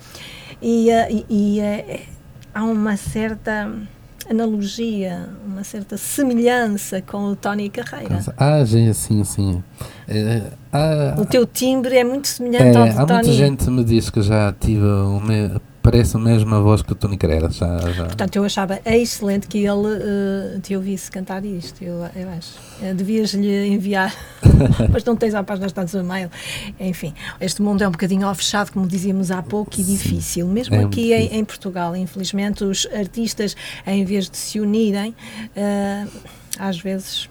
E, 0.62 0.92
ah, 0.92 1.10
e- 1.10 1.26
e, 1.30 1.60
eh, 1.60 2.02
há 2.54 2.64
uma 2.64 2.98
certa 2.98 3.72
analogia, 4.30 5.30
uma 5.46 5.64
certa 5.64 5.98
semelhança 5.98 7.02
com 7.02 7.32
o 7.32 7.36
Tony 7.36 7.70
Carreira. 7.70 8.20
Ah, 8.38 8.64
gente, 8.64 8.94
sim, 8.96 9.24
sim. 9.24 9.64
É, 10.08 10.44
há, 10.72 11.16
O 11.20 11.26
teu 11.26 11.46
timbre 11.46 11.98
é 11.98 12.04
muito 12.04 12.28
semelhante 12.28 12.78
é, 12.78 12.78
ao 12.78 12.84
há 12.84 12.90
de 12.90 12.98
muita 12.98 13.22
Tony. 13.24 13.34
gente 13.34 13.66
que 13.66 13.72
me 13.72 13.84
diz 13.84 14.10
que 14.10 14.22
já 14.22 14.54
tive 14.60 14.86
parece 15.82 16.16
a 16.16 16.20
mesma 16.20 16.62
voz 16.62 16.82
que 16.82 16.92
o 16.92 16.96
Tony 16.96 17.18
Carreira. 17.18 17.50
Já, 17.50 17.80
já. 17.92 18.06
Portanto, 18.06 18.36
eu 18.36 18.44
achava 18.44 18.80
excelente 18.86 19.48
que 19.48 19.60
ele 19.60 19.88
eh, 20.02 20.60
te 20.62 20.76
ouvisse 20.76 21.10
cantar 21.12 21.44
isto. 21.46 21.82
Eu, 21.84 22.06
eu 22.16 22.30
acho. 22.38 22.54
Eh, 22.82 22.94
Devias-lhe 22.94 23.68
enviar, 23.68 24.14
mas 24.92 25.04
não 25.04 25.16
tens 25.16 25.34
a 25.36 25.44
página 25.44 25.68
está 25.68 25.82
no 25.82 25.88
seu 25.88 26.02
e-mail. 26.02 26.30
Enfim, 26.80 27.14
este 27.42 27.62
mundo 27.62 27.82
é 27.84 27.88
um 27.88 27.92
bocadinho 27.92 28.28
ao 28.28 28.36
fechado, 28.36 28.72
como 28.72 28.88
dizíamos 28.88 29.32
há 29.32 29.42
pouco, 29.42 29.72
e 29.80 29.84
difícil. 29.84 30.48
Mesmo 30.48 30.76
É 30.76 30.80
aqui 30.84 30.84
muito 30.84 31.00
em, 31.00 31.18
difícil. 31.22 31.40
em 31.40 31.46
Portugal, 31.46 31.96
infelizmente, 31.96 32.64
os 32.64 32.88
artistas, 32.94 33.56
em 33.86 34.04
vez 34.06 34.30
de 34.30 34.38
se 34.38 34.60
unirem, 34.60 35.16
eh, 35.56 36.06
às 36.58 36.80
vezes 36.80 37.30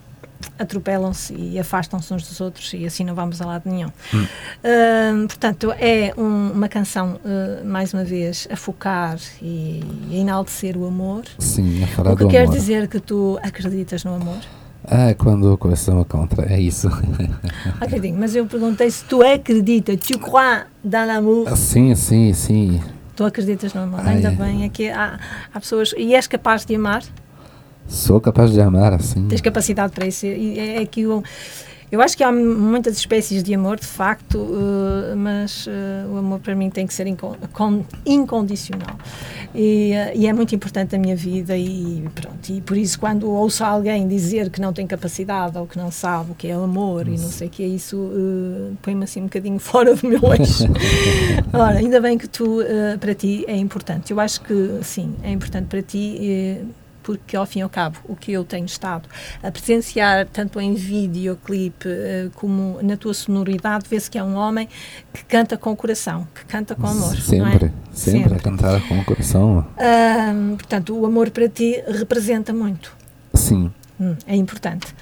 atropelam-se 0.59 1.35
e 1.35 1.59
afastam-se 1.59 2.13
uns 2.15 2.27
dos 2.29 2.41
outros 2.41 2.73
e 2.73 2.85
assim 2.87 3.05
não 3.05 3.15
vamos 3.15 3.41
a 3.41 3.47
lado 3.47 3.63
nenhum. 3.69 3.91
Hum. 4.15 4.27
Hum, 4.65 5.27
portanto, 5.27 5.73
é 5.73 6.13
um- 6.17 6.53
uma 6.53 6.69
canção, 6.69 7.19
uh, 7.25 7.65
mais 7.67 7.93
uma 7.95 8.05
vez, 8.05 8.47
a 8.51 8.57
focar 8.57 9.19
e 9.43 9.83
a 10.11 10.15
enaltecer 10.15 10.77
o 10.77 10.87
amor. 10.87 11.25
Sim, 11.39 11.83
a 11.83 11.87
falar 11.89 12.13
o 12.13 12.17
que 12.17 12.25
do 12.25 12.29
quer 12.31 12.43
amor. 12.45 12.55
dizer 12.55 12.89
que 12.89 13.01
tu 13.01 13.39
acreditas 13.43 14.05
no 14.05 14.15
amor? 14.15 14.39
Ah, 14.91 15.15
quando 15.19 15.53
o 15.53 15.59
coração 15.59 16.01
é 16.01 16.05
contra, 16.05 16.51
é 16.51 16.59
isso. 16.61 16.89
Acredito, 17.81 18.17
mas 18.19 18.35
eu 18.35 18.47
perguntei 18.47 18.91
se 18.91 19.05
tu 19.05 19.23
acreditas, 19.23 19.97
tu 19.97 20.19
crois 20.19 20.65
dans 20.83 21.07
l'amour? 21.07 21.55
sim, 21.57 21.95
sim, 21.95 22.33
sim. 22.33 22.81
Tu 23.15 23.25
acreditas 23.25 23.75
no 23.75 23.83
amor? 23.83 24.01
Ai. 24.03 24.15
Ainda 24.17 24.31
bem, 24.31 24.65
é 24.65 24.69
que 24.69 24.89
há, 24.89 25.19
há 25.53 25.61
pessoas. 25.61 25.93
E 25.99 26.15
és 26.15 26.27
capaz 26.27 26.65
de 26.65 26.75
amar? 26.77 27.03
Sou 27.89 28.21
capaz 28.21 28.53
de 28.53 28.61
amar 28.61 28.93
assim. 28.93 29.27
Tens 29.29 29.41
capacidade 29.41 29.93
para 29.93 30.07
isso. 30.07 30.27
E 30.27 30.59
é, 30.59 30.83
é 30.83 30.87
que 30.87 31.01
eu, 31.01 31.23
eu 31.91 32.03
acho 32.03 32.15
que 32.17 32.23
há 32.23 32.31
muitas 32.31 32.99
espécies 32.99 33.43
de 33.43 33.55
amor, 33.55 33.81
de 33.81 33.87
facto, 33.87 34.37
uh, 34.39 35.17
mas 35.17 35.67
uh, 35.67 36.13
o 36.13 36.19
amor 36.19 36.39
para 36.39 36.55
mim 36.55 36.69
tem 36.69 36.87
que 36.87 36.93
ser 36.93 37.07
con- 37.51 37.83
incondicional. 38.05 38.95
E, 39.55 39.93
uh, 39.95 40.15
e 40.15 40.27
é 40.27 40.33
muito 40.35 40.55
importante 40.55 40.93
na 40.93 40.99
minha 40.99 41.17
vida 41.17 41.57
e 41.57 42.07
pronto. 42.15 42.51
E 42.51 42.61
por 42.61 42.77
isso, 42.77 43.01
quando 43.01 43.31
ouço 43.31 43.65
alguém 43.65 44.07
dizer 44.07 44.51
que 44.51 44.61
não 44.61 44.71
tem 44.71 44.87
capacidade 44.87 45.57
ou 45.57 45.67
que 45.67 45.79
não 45.79 45.91
sabe 45.91 46.33
o 46.33 46.35
que 46.35 46.49
é 46.49 46.53
amor 46.53 47.09
e 47.09 47.13
não 47.13 47.31
sei 47.31 47.49
o 47.49 47.51
que 47.51 47.63
é 47.63 47.67
isso, 47.67 48.11
põe-me 48.83 49.05
assim 49.05 49.21
um 49.21 49.25
bocadinho 49.25 49.59
fora 49.59 49.95
do 49.95 50.07
meu 50.07 50.21
eixo. 50.39 50.65
Ora, 51.55 51.79
ainda 51.79 52.03
bem 52.03 52.19
que 52.19 52.29
tu, 52.29 52.59
para 53.01 53.15
ti, 53.15 53.47
é 53.49 53.57
importante. 53.57 54.11
Eu 54.11 54.21
acho 54.21 54.43
que 54.43 54.79
sim, 54.83 55.15
é 55.23 55.31
importante 55.33 55.69
para 55.69 55.81
ti. 55.81 56.61
Porque 57.09 57.35
ao 57.35 57.47
fim 57.47 57.61
e 57.61 57.63
ao 57.63 57.71
cabo 57.71 57.97
o 58.07 58.15
que 58.15 58.33
eu 58.33 58.45
tenho 58.45 58.67
estado 58.67 59.09
a 59.43 59.51
presenciar 59.51 60.27
tanto 60.27 60.61
em 60.61 60.75
videoclipe 60.75 61.89
eh, 61.89 62.29
como 62.35 62.79
na 62.83 62.99
tua 62.99 63.15
sonoridade 63.15 63.87
vê-se 63.89 64.11
que 64.11 64.19
é 64.19 64.23
um 64.23 64.37
homem 64.37 64.69
que 65.11 65.25
canta 65.25 65.57
com 65.57 65.73
o 65.73 65.77
coração, 65.77 66.29
que 66.35 66.45
canta 66.45 66.75
com 66.75 66.87
amor. 66.87 67.09
não 67.09 67.17
é? 67.17 67.21
Sempre, 67.21 67.73
sempre, 67.95 68.21
Sempre. 68.21 68.35
a 68.35 68.39
cantar 68.41 68.87
com 68.87 68.99
o 68.99 69.05
coração. 69.07 69.67
Portanto, 70.59 70.95
o 71.01 71.07
amor 71.07 71.31
para 71.31 71.49
ti 71.49 71.83
representa 71.89 72.53
muito. 72.53 72.95
Sim. 73.33 73.73
Hum, 73.99 74.15
é 74.27 74.37
importante. 74.37 74.95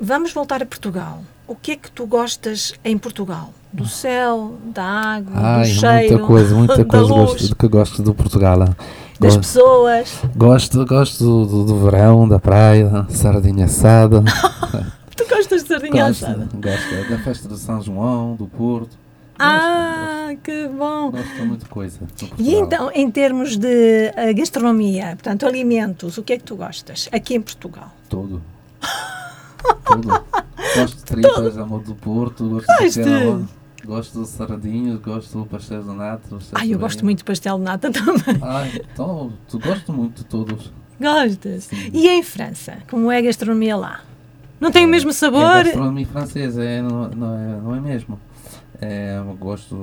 Vamos 0.00 0.32
voltar 0.32 0.64
a 0.64 0.66
Portugal. 0.66 1.22
O 1.46 1.54
que 1.54 1.72
é 1.72 1.76
que 1.76 1.92
tu 1.92 2.06
gostas 2.06 2.74
em 2.84 2.98
Portugal? 2.98 3.52
Do 3.72 3.86
céu, 3.86 4.56
da 4.64 4.84
água, 4.84 5.32
Ai, 5.36 5.62
do 5.62 5.68
cheiro, 5.68 6.08
muita 6.10 6.26
coisa, 6.26 6.54
muita 6.54 6.84
coisa 6.86 7.14
luz, 7.14 7.30
gosto, 7.32 7.56
que 7.56 7.68
gosto 7.68 8.02
do 8.02 8.14
Portugal. 8.14 8.74
Das 9.20 9.36
Gosto, 9.36 9.40
pessoas. 9.40 10.12
gosto, 10.36 10.86
gosto 10.86 11.24
do, 11.24 11.46
do, 11.46 11.64
do 11.64 11.78
verão, 11.84 12.28
da 12.28 12.38
praia, 12.38 13.06
sardinha 13.08 13.66
assada. 13.66 14.22
Tu 15.16 15.24
gostas 15.28 15.62
de 15.62 15.68
sardinha 15.68 16.08
gosto, 16.08 16.24
assada? 16.24 16.48
gosto 16.54 17.08
da 17.10 17.18
festa 17.20 17.48
de 17.48 17.56
São 17.58 17.80
João, 17.80 18.34
do 18.34 18.46
Porto. 18.48 18.96
Ah, 19.38 20.30
que 20.42 20.66
bom! 20.68 21.10
Gosto, 21.12 21.24
gosto 21.26 21.40
de 21.40 21.46
muita 21.46 21.66
coisa. 21.66 21.98
E 22.38 22.54
então, 22.54 22.90
em 22.92 23.08
termos 23.10 23.56
de 23.56 24.12
eh, 24.16 24.32
gastronomia, 24.34 25.10
portanto, 25.10 25.46
alimentos, 25.46 26.18
o 26.18 26.22
que 26.22 26.32
é 26.32 26.38
que 26.38 26.44
tu 26.44 26.56
gostas 26.56 27.08
aqui 27.12 27.34
em 27.36 27.40
Portugal? 27.40 27.92
Tudo. 28.08 28.42
Tudo. 29.86 30.08
Gosto 30.76 30.96
de 30.96 31.04
tripas, 31.04 31.56
amor 31.58 31.82
do 31.82 31.94
Porto, 31.94 32.48
gosto 32.48 32.66
de 32.66 32.84
Gostas? 32.84 33.48
Gosto 33.84 34.22
de 34.22 34.28
sardinhas, 34.28 35.00
gosto 35.00 35.38
do 35.38 35.46
pastel 35.46 35.82
de 35.82 35.90
nata. 35.94 36.38
Ai, 36.54 36.72
eu 36.74 36.78
gosto 36.78 37.04
muito 37.04 37.18
de 37.18 37.24
pastel 37.24 37.58
de 37.58 37.64
nata 37.64 37.90
também. 37.92 38.38
Ai, 38.42 38.80
então, 38.92 39.32
tu 39.48 39.58
gosto 39.58 39.92
muito 39.92 40.18
de 40.18 40.24
todos. 40.24 40.72
Gostas? 41.00 41.64
Sim. 41.64 41.90
E 41.92 42.08
em 42.08 42.22
França, 42.22 42.78
como 42.88 43.10
é 43.10 43.18
a 43.18 43.22
gastronomia 43.22 43.76
lá? 43.76 44.00
Não 44.60 44.70
tem 44.70 44.86
o 44.86 44.88
mesmo 44.88 45.10
É 45.10 45.12
sabor? 45.12 45.64
gastronomia 45.64 46.06
francesa, 46.06 46.64
é, 46.64 46.80
não, 46.80 47.08
não, 47.10 47.36
é, 47.36 47.60
não 47.60 47.74
é 47.74 47.80
mesmo. 47.80 48.18
É, 48.80 49.18
eu 49.18 49.34
gosto. 49.34 49.76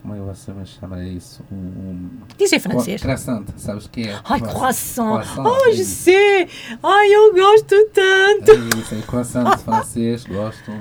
Como 0.00 0.14
é 0.14 0.18
que 0.18 0.22
você 0.24 0.52
me 0.52 0.64
chama 0.64 1.04
isso? 1.04 1.42
Um, 1.52 2.08
Diz 2.38 2.52
em 2.52 2.58
francês. 2.60 3.02
Croissant, 3.02 3.44
sabes 3.56 3.84
o 3.84 3.90
que 3.90 4.02
é? 4.08 4.18
Ai, 4.24 4.40
Croissant. 4.40 5.10
croissant! 5.20 5.44
Oh, 5.44 5.68
é 5.68 5.72
je 5.72 5.84
sais! 5.84 6.50
Ai, 6.82 7.08
eu 7.12 7.34
gosto 7.34 7.74
tanto! 7.92 8.50
É 8.52 8.78
isso, 8.80 8.94
é 8.94 9.02
croissant 9.02 9.58
francês, 9.58 10.24
gosto. 10.24 10.72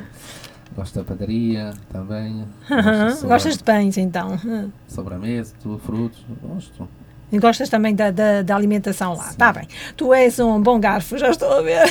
Gosto 0.78 1.00
da 1.00 1.04
padaria 1.04 1.74
também. 1.92 2.46
Sobra- 3.16 3.28
Gostas 3.36 3.58
de 3.58 3.64
pães, 3.64 3.98
então? 3.98 4.40
Sobremesa, 4.88 5.54
tudo, 5.62 5.80
frutos, 5.80 6.24
gosto. 6.42 6.88
E 7.32 7.40
gostas 7.40 7.68
também 7.68 7.94
da, 7.96 8.10
da, 8.12 8.42
da 8.44 8.56
alimentação 8.56 9.14
lá. 9.16 9.30
Está 9.32 9.52
bem. 9.52 9.68
Tu 9.98 10.14
és 10.14 10.40
um 10.40 10.62
bom 10.62 10.80
garfo, 10.80 11.18
já 11.18 11.30
estou 11.32 11.52
a 11.52 11.62
ver. 11.62 11.84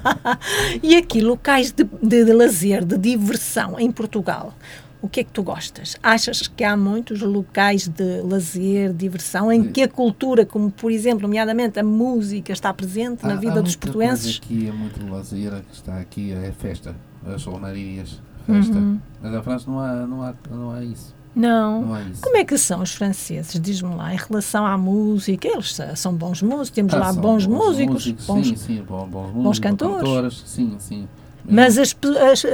e 0.82 0.96
aqui, 0.96 1.20
locais 1.20 1.72
de, 1.72 1.84
de, 2.02 2.24
de 2.24 2.32
lazer, 2.32 2.84
de 2.84 2.96
diversão 2.96 3.78
em 3.78 3.90
Portugal. 3.90 4.54
O 5.02 5.08
que 5.08 5.20
é 5.20 5.24
que 5.24 5.30
tu 5.32 5.42
gostas? 5.42 5.96
Achas 6.02 6.48
que 6.48 6.64
há 6.64 6.74
muitos 6.78 7.20
locais 7.20 7.86
de 7.88 8.22
lazer, 8.22 8.90
diversão, 8.94 9.52
em 9.52 9.64
que 9.64 9.82
a 9.82 9.88
cultura, 9.88 10.46
como 10.46 10.70
por 10.70 10.90
exemplo, 10.90 11.22
nomeadamente 11.22 11.78
a 11.78 11.84
música, 11.84 12.52
está 12.54 12.72
presente 12.72 13.22
na 13.26 13.34
Há- 13.34 13.36
vida 13.36 13.58
há 13.58 13.62
dos 13.62 13.76
portuenses? 13.76 14.38
coisa 14.38 14.54
Aqui 14.56 14.68
é 14.68 14.72
muito 14.72 15.06
lazer, 15.12 15.50
que 15.68 15.74
está 15.74 15.98
aqui 16.00 16.32
é 16.32 16.50
festa, 16.52 16.96
as 17.26 17.42
solnarias, 17.42 18.20
festa. 18.46 18.74
Uhum. 18.74 18.98
Mas 19.22 19.32
na 19.32 19.42
França 19.42 19.70
não 19.70 19.80
há, 19.80 19.92
não 20.06 20.22
há, 20.22 20.34
não 20.50 20.70
há 20.72 20.84
isso. 20.84 21.14
Não. 21.34 21.82
Não 21.82 22.00
isso. 22.10 22.22
Como 22.22 22.36
é 22.36 22.44
que 22.44 22.56
são 22.56 22.80
os 22.82 22.94
franceses? 22.94 23.60
Diz-me 23.60 23.94
lá, 23.96 24.14
em 24.14 24.16
relação 24.16 24.64
à 24.64 24.78
música, 24.78 25.48
eles 25.48 25.76
são 25.96 26.14
bons 26.14 26.40
músicos, 26.42 26.70
temos 26.70 26.94
Ah, 26.94 26.98
lá 26.98 27.12
são 27.12 27.20
bons, 27.22 27.46
músicos, 27.46 28.08
bons, 28.26 28.46
Sim, 28.48 28.56
sim, 28.56 28.82
bons, 28.86 29.08
bons 29.08 29.32
músicos, 29.32 29.58
cantores. 29.58 29.96
cantores, 29.96 30.42
sim, 30.46 30.76
sim. 30.78 31.08
Mas 31.48 31.76
as 31.76 31.92
pe- 31.92 32.16
as- 32.18 32.44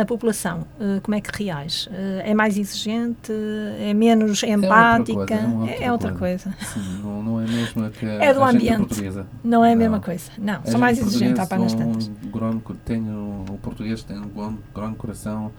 a, 0.00 0.04
população, 0.04 0.66
eh, 0.80 1.00
como 1.02 1.14
é 1.14 1.20
que 1.20 1.30
reage? 1.44 1.88
Eh, 1.92 2.30
É 2.30 2.34
mais 2.34 2.56
exigente? 2.58 3.32
É 3.80 3.92
menos 3.94 4.42
empática? 4.42 5.34
É 5.80 5.90
outra 5.90 6.12
coisa. 6.12 6.50
É 6.50 6.52
outra 6.52 6.52
coisa. 6.52 6.54
Não, 7.02 7.22
é 7.40 7.46
mesmo 7.46 7.84
a 7.84 7.90
que 7.90 8.06
É 8.06 8.32
do 8.34 8.42
ambiente. 8.42 8.78
portuguesa. 8.78 9.26
Não 9.42 9.64
é 9.64 9.72
a 9.72 9.76
mesma 9.76 10.00
coisa. 10.00 10.30
Não, 10.38 10.54
são 10.64 10.64
gente 10.64 10.80
mais 10.80 10.98
exigentes 10.98 11.38
há 11.40 11.46
panas 11.46 11.72
são 11.72 11.80
tantas. 11.80 12.10
o 13.48 13.58
português 13.62 14.02
tem 14.04 14.18
um 14.18 14.28
grande, 14.28 14.58
coração, 14.96 15.50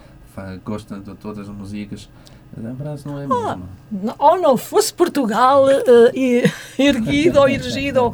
gosta 0.63 0.99
de 0.99 1.13
todas 1.15 1.49
as 1.49 1.55
músicas. 1.55 2.09
Não 2.55 3.19
é 3.19 3.25
Ah, 3.29 3.57
mesmo. 3.91 4.15
Ou 4.17 4.39
não 4.39 4.55
fosse 4.55 4.93
Portugal 4.93 5.69
eh, 5.69 6.49
erguido 6.79 7.39
ou 7.39 7.49
erigido 7.49 8.13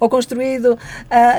ou, 0.00 0.08
construído 0.08 0.76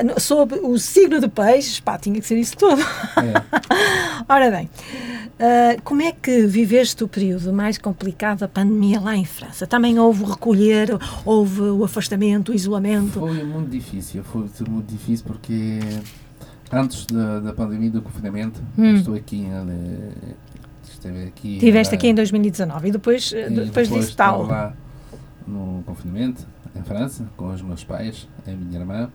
no- 0.04 0.18
sob 0.20 0.54
o 0.62 0.78
signo 0.78 1.20
de 1.20 1.28
peixes, 1.28 1.80
pá, 1.80 1.98
tinha 1.98 2.18
que 2.20 2.26
ser 2.26 2.38
isso 2.38 2.56
tudo. 2.56 2.80
É. 2.80 3.42
Ora 4.28 4.50
bem, 4.50 4.70
Ah, 5.38 5.76
como 5.82 6.00
é 6.02 6.12
que 6.12 6.46
viveste 6.46 7.02
o 7.02 7.08
período 7.08 7.52
mais 7.52 7.76
complicado 7.76 8.38
da 8.40 8.48
pandemia 8.48 9.00
lá 9.00 9.16
em 9.16 9.24
França? 9.24 9.66
Também 9.66 9.98
houve 9.98 10.24
recolher, 10.24 10.96
houve 11.24 11.60
o 11.62 11.82
afastamento, 11.84 12.52
o 12.52 12.54
isolamento? 12.54 13.18
Foi 13.18 13.42
muito 13.42 13.68
difícil, 13.70 14.22
foi 14.22 14.44
muito 14.68 14.86
difícil 14.92 15.24
porque 15.26 15.80
antes 16.72 17.06
da, 17.06 17.40
da 17.40 17.52
pandemia 17.52 17.90
do 17.90 18.00
confinamento, 18.02 18.60
Hum. 18.78 18.94
estou 18.94 19.14
aqui, 19.14 19.46
eh, 19.50 20.34
esteve 20.90 21.24
aqui. 21.24 21.54
Estiveste 21.56 21.94
eh, 21.94 21.98
aqui 21.98 22.08
em 22.08 22.14
2019 22.14 22.88
e 22.88 22.92
depois, 22.92 23.32
eh, 23.32 23.48
e 23.50 23.54
depois, 23.66 23.88
disso 23.88 24.10
estava 24.10 24.38
tal. 24.38 24.46
lá 24.46 24.74
no 25.46 25.82
confinamento, 25.84 26.46
em 26.74 26.82
França, 26.82 27.26
com 27.36 27.48
os 27.52 27.62
meus 27.62 27.84
pais, 27.84 28.28
a 28.46 28.50
minha 28.50 28.78
irmã. 28.78 29.10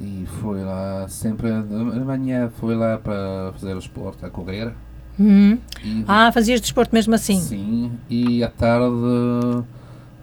E 0.00 0.26
foi 0.40 0.62
lá 0.62 1.08
sempre, 1.08 1.50
de 1.62 2.00
manhã 2.04 2.50
foi 2.60 2.76
lá 2.76 2.98
para 2.98 3.52
fazer 3.54 3.74
o 3.74 3.78
esporte, 3.78 4.24
a 4.24 4.30
correr. 4.30 4.72
Hum. 5.18 5.58
E 5.82 6.04
Ah, 6.06 6.30
fazias 6.30 6.60
desporto 6.60 6.94
mesmo 6.94 7.14
assim? 7.14 7.40
Sim, 7.40 7.92
e 8.08 8.42
à 8.44 8.48
tarde 8.48 9.64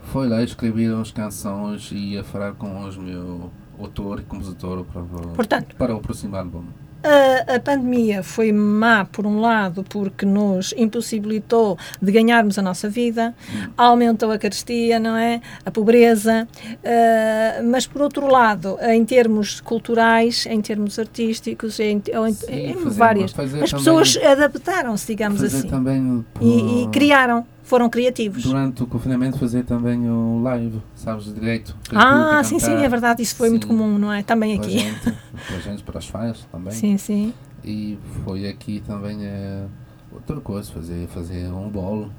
foi 0.04 0.28
lá 0.28 0.42
escrever 0.42 0.94
umas 0.94 1.10
canções 1.10 1.90
e 1.92 2.14
ia 2.14 2.24
falar 2.24 2.52
com 2.54 2.84
os 2.86 2.96
meu 2.96 3.50
autor 3.78 4.20
e 4.20 4.22
compositor 4.22 4.84
para, 4.84 5.02
Portanto, 5.34 5.76
para 5.76 5.94
o 5.94 6.00
próximo 6.00 6.34
álbum. 6.36 6.64
A, 7.06 7.54
a 7.56 7.60
pandemia 7.60 8.22
foi 8.22 8.50
má, 8.52 9.04
por 9.04 9.26
um 9.26 9.40
lado, 9.40 9.84
porque 9.88 10.26
nos 10.26 10.74
impossibilitou 10.76 11.78
de 12.02 12.10
ganharmos 12.12 12.58
a 12.58 12.62
nossa 12.62 12.88
vida, 12.88 13.34
aumentou 13.76 14.30
a 14.32 14.38
carestia, 14.38 14.98
não 14.98 15.16
é? 15.16 15.40
A 15.64 15.70
pobreza, 15.70 16.48
ah, 16.84 17.62
mas 17.64 17.86
por 17.86 18.02
outro 18.02 18.26
lado, 18.26 18.78
em 18.82 19.04
termos 19.04 19.60
culturais, 19.60 20.46
em 20.48 20.60
termos 20.60 20.98
artísticos, 20.98 21.78
em, 21.80 22.02
em, 22.12 22.32
Sim, 22.34 22.52
em 22.52 22.74
fazer- 22.74 22.90
várias, 22.98 23.32
fazer 23.32 23.62
as 23.62 23.72
pessoas 23.72 24.16
adaptaram-se, 24.16 25.06
digamos 25.06 25.42
assim, 25.42 25.68
também 25.68 26.24
e, 26.40 26.82
e 26.84 26.88
criaram, 26.88 27.46
foram 27.66 27.90
criativos. 27.90 28.42
Durante 28.42 28.82
o 28.82 28.86
confinamento 28.86 29.38
fazer 29.38 29.64
também 29.64 30.08
o 30.08 30.40
live, 30.42 30.80
sabes, 30.94 31.32
direito. 31.34 31.76
Ah, 31.94 32.42
sim, 32.44 32.58
sim, 32.58 32.72
é 32.72 32.88
verdade, 32.88 33.22
isso 33.22 33.34
foi 33.36 33.50
muito 33.50 33.66
Sim. 33.66 33.76
comum, 33.76 33.98
não 33.98 34.12
é? 34.12 34.22
Também 34.22 34.56
Para 34.56 34.66
aqui. 34.66 34.78
gente, 34.78 35.00
para 35.46 35.56
a 35.56 35.60
gente, 35.60 35.82
para 35.82 35.98
os 35.98 36.06
fãs 36.06 36.46
também. 36.50 36.72
Sim, 36.72 36.96
sim. 36.96 37.34
E 37.64 37.98
foi 38.24 38.48
aqui 38.48 38.82
também 38.86 39.18
eh, 39.22 39.64
outra 40.12 40.40
coisa, 40.40 40.70
fazer, 40.72 41.08
fazer 41.08 41.52
um 41.52 41.68
bolo 41.68 42.12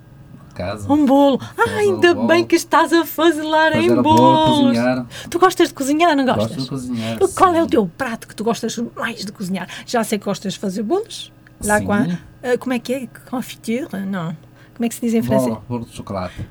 casa. 0.53 0.91
Um 0.91 1.05
bolo. 1.05 1.39
Ah, 1.57 1.69
ainda 1.77 2.11
um 2.11 2.15
bolo. 2.15 2.27
bem 2.27 2.43
que 2.43 2.55
estás 2.55 2.91
a 2.91 3.05
fazer 3.05 3.43
fazer 3.43 3.75
em 3.79 3.91
o 3.91 4.01
bolo, 4.01 4.17
bolos. 4.17 4.67
cozinhar. 4.75 5.05
Tu 5.29 5.39
gostas 5.39 5.67
de 5.69 5.73
cozinhar, 5.73 6.15
não 6.15 6.25
Gosto 6.25 6.39
gostas? 6.39 6.63
de 6.63 6.69
cozinhar. 6.69 7.19
Qual 7.35 7.53
é 7.53 7.59
o 7.61 7.65
sim. 7.65 7.69
teu 7.69 7.87
prato 7.95 8.27
que 8.27 8.35
tu 8.35 8.43
gostas 8.43 8.75
mais 8.95 9.23
de 9.23 9.31
cozinhar? 9.31 9.69
Já 9.85 10.03
sei 10.03 10.17
que 10.17 10.25
gostas 10.25 10.53
de 10.53 10.59
fazer 10.59 10.81
bolos. 10.83 11.31
Lá 11.63 11.79
Sim. 11.79 11.85
com 11.85 11.93
a, 11.93 12.07
ah, 12.43 12.57
como 12.59 12.73
é 12.73 12.79
que 12.79 12.93
é? 12.93 13.07
Confiture? 13.29 13.87
Não. 14.05 14.35
Como 14.77 14.85
é 14.85 14.89
que 14.89 14.95
se 14.95 15.01
diz 15.01 15.13
em 15.15 15.21
francês? 15.23 15.49
Bolo, 15.49 15.63
bolo 15.67 15.85
de 15.85 15.91
chocolate. 15.91 16.47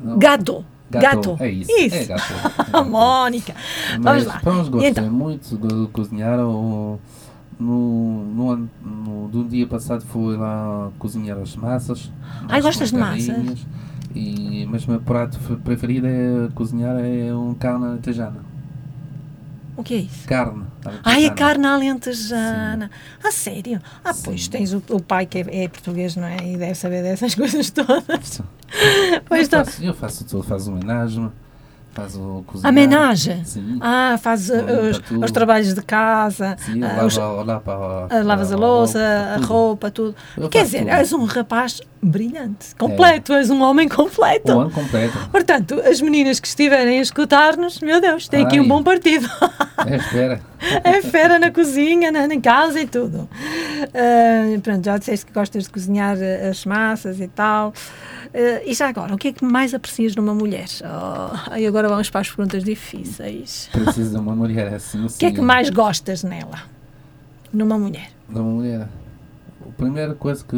Não? 0.00 0.18
Gato. 0.18 0.64
Gato. 0.90 1.36
É 1.40 1.48
isso. 1.50 1.70
Isso. 1.70 1.94
É 1.96 2.04
gato. 2.04 2.22
A 2.72 2.82
Mónica. 2.82 3.54
Mas 4.00 4.24
Vamos 4.42 4.68
lá. 4.68 4.70
gostei 4.70 4.90
então? 4.90 5.10
muito 5.10 5.56
de 5.56 5.86
cozinhar. 5.88 6.38
O, 6.40 6.98
no, 7.58 8.24
no, 8.24 8.68
no, 8.84 9.28
do 9.28 9.44
dia 9.44 9.66
passado 9.66 10.04
fui 10.06 10.36
lá 10.36 10.90
cozinhar 10.98 11.38
as 11.38 11.54
massas. 11.56 12.10
Ai, 12.48 12.58
as 12.58 12.64
gostas 12.64 12.90
de 12.90 12.96
massas? 12.96 13.66
E, 14.14 14.66
mas 14.70 14.86
o 14.86 14.90
meu 14.90 15.00
prato 15.00 15.38
fe- 15.40 15.56
preferido 15.56 16.06
é 16.06 16.48
cozinhar 16.54 16.96
é 16.98 17.34
um 17.34 17.52
carne 17.54 17.86
alentejana. 17.86 18.36
O 19.76 19.82
que 19.82 19.94
é 19.94 19.98
isso? 19.98 20.26
Carne. 20.28 20.64
Ai, 21.02 21.26
a 21.26 21.34
carne 21.34 21.66
alentejana. 21.66 22.90
A 23.22 23.30
sério? 23.32 23.80
Ah, 24.04 24.12
pois 24.24 24.44
Sim. 24.44 24.50
tens 24.50 24.72
o, 24.72 24.82
o 24.90 25.02
pai 25.02 25.26
que 25.26 25.38
é, 25.38 25.64
é 25.64 25.68
português, 25.68 26.14
não 26.16 26.26
é? 26.26 26.36
E 26.44 26.56
deve 26.56 26.74
saber 26.74 27.02
dessas 27.02 27.34
coisas 27.36 27.70
todas. 27.70 28.40
Pois 29.26 29.40
eu, 29.40 29.44
está. 29.44 29.64
faço, 29.64 29.84
eu 29.84 29.94
faço 29.94 30.24
tudo, 30.24 30.42
faço 30.44 30.70
homenagem, 30.70 31.30
faço 31.94 32.44
cozinhar. 32.46 32.68
A 32.68 32.72
menagem? 32.72 33.44
Sim. 33.44 33.78
Ah, 33.80 34.18
faz 34.20 34.50
uh, 34.50 34.54
Limpa 34.56 34.72
os, 34.72 35.24
os 35.24 35.30
trabalhos 35.30 35.72
de 35.74 35.82
casa, 35.82 36.56
Sim, 36.58 36.80
os- 37.04 37.16
eu 37.16 37.44
lavo 37.44 37.70
a- 37.70 38.06
ah, 38.10 38.22
lavas 38.22 38.52
a 38.52 38.54
a 38.54 38.58
louça, 38.58 38.98
a 39.32 39.34
tudo. 39.36 39.46
roupa, 39.46 39.90
tudo. 39.90 40.14
Eu 40.36 40.48
Quer 40.48 40.64
dizer, 40.64 40.78
tudo. 40.80 40.90
és 40.90 41.12
um 41.12 41.24
rapaz 41.24 41.80
brilhante, 42.02 42.74
completo, 42.78 43.32
és 43.32 43.48
um 43.48 43.62
homem 43.62 43.88
completo. 43.88 44.52
O 44.52 44.60
ano 44.60 44.70
completo. 44.70 45.16
Portanto, 45.30 45.80
as 45.88 46.00
meninas 46.02 46.38
que 46.38 46.46
estiverem 46.48 46.98
a 46.98 47.02
escutar-nos, 47.02 47.80
meu 47.80 47.98
Deus, 48.00 48.28
tem 48.28 48.44
aqui 48.44 48.58
um 48.60 48.64
Ai. 48.64 48.68
bom 48.68 48.82
partido. 48.82 49.28
É, 49.86 49.96
espera. 49.96 50.40
É 50.82 51.02
fera 51.02 51.38
na 51.38 51.50
cozinha, 51.50 52.10
na, 52.10 52.24
em 52.32 52.40
casa 52.40 52.80
e 52.80 52.86
tudo. 52.86 53.28
Ah, 53.92 54.58
pronto, 54.62 54.82
já 54.84 54.96
disseste 54.96 55.26
que 55.26 55.32
gostas 55.32 55.64
de 55.64 55.70
cozinhar 55.70 56.16
as 56.48 56.64
massas 56.64 57.20
e 57.20 57.28
tal. 57.28 57.72
Ah, 58.34 58.62
e 58.66 58.74
já 58.74 58.88
agora, 58.88 59.14
o 59.14 59.18
que 59.18 59.28
é 59.28 59.32
que 59.32 59.44
mais 59.44 59.72
aprecias 59.72 60.16
numa 60.16 60.34
mulher? 60.34 60.66
Oh, 60.82 61.56
e 61.56 61.66
agora 61.66 61.88
vamos 61.88 62.10
para 62.10 62.20
as 62.22 62.28
perguntas 62.28 62.64
difíceis. 62.64 63.68
Preciso 63.70 64.10
de 64.10 64.16
uma 64.16 64.34
mulher 64.36 64.74
assim. 64.74 65.04
O 65.04 65.08
que 65.08 65.26
é 65.26 65.30
que 65.30 65.40
mais 65.40 65.70
gostas 65.70 66.24
nela? 66.24 66.62
Numa 67.52 67.78
mulher? 67.78 68.08
De 68.28 68.38
uma 68.38 68.50
mulher. 68.50 68.88
A 69.66 69.72
primeira 69.76 70.14
coisa 70.14 70.44
que. 70.44 70.56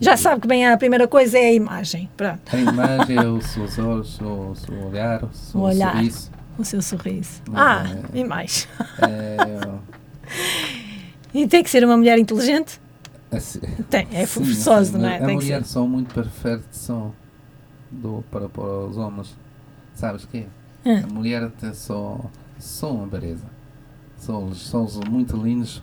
Já 0.00 0.16
sabe 0.16 0.42
que 0.42 0.46
bem 0.48 0.66
a 0.68 0.76
primeira 0.76 1.08
coisa 1.08 1.38
é 1.38 1.46
a 1.48 1.52
imagem. 1.54 2.08
Pronto, 2.16 2.40
A 2.54 2.56
imagem 2.58 3.16
é 3.16 3.24
os 3.26 3.46
seus 3.46 3.78
olhos, 3.78 4.20
o 4.20 4.54
seu 4.54 4.86
olhar, 4.86 5.24
o 5.24 5.30
seu 5.32 5.60
O 5.60 5.64
olhar. 5.64 5.92
sorriso. 5.92 6.30
o 6.58 6.64
seu 6.64 6.82
sorriso. 6.82 7.40
Mas 7.50 7.62
Ah, 7.62 7.84
é- 8.14 8.18
e 8.18 8.24
mais. 8.24 8.68
É, 9.00 9.36
E 11.34 11.46
tem 11.48 11.62
que 11.62 11.70
ser 11.70 11.82
uma 11.84 11.96
mulher 11.96 12.18
inteligente? 12.18 12.78
Assim, 13.32 13.60
Tem, 13.90 14.06
é 14.12 14.26
forçoso, 14.26 14.96
não 14.98 15.08
é? 15.08 15.16
A 15.16 15.26
Tem 15.26 15.38
que 15.38 15.44
mulher 15.44 15.64
são 15.64 15.88
muito 15.88 16.12
perfeitas 16.14 16.64
são 16.72 17.12
do, 17.90 18.24
para, 18.30 18.48
para 18.48 18.62
os 18.86 18.96
homens. 18.96 19.36
Sabes 19.94 20.24
que 20.24 20.46
Hum. 20.84 21.00
A 21.04 21.06
mulher 21.14 21.48
tem 21.60 21.72
só, 21.74 22.18
só 22.58 22.92
uma 22.92 23.06
beleza. 23.06 23.44
São, 24.16 24.52
são 24.52 24.88
muito 25.08 25.36
lindos 25.36 25.80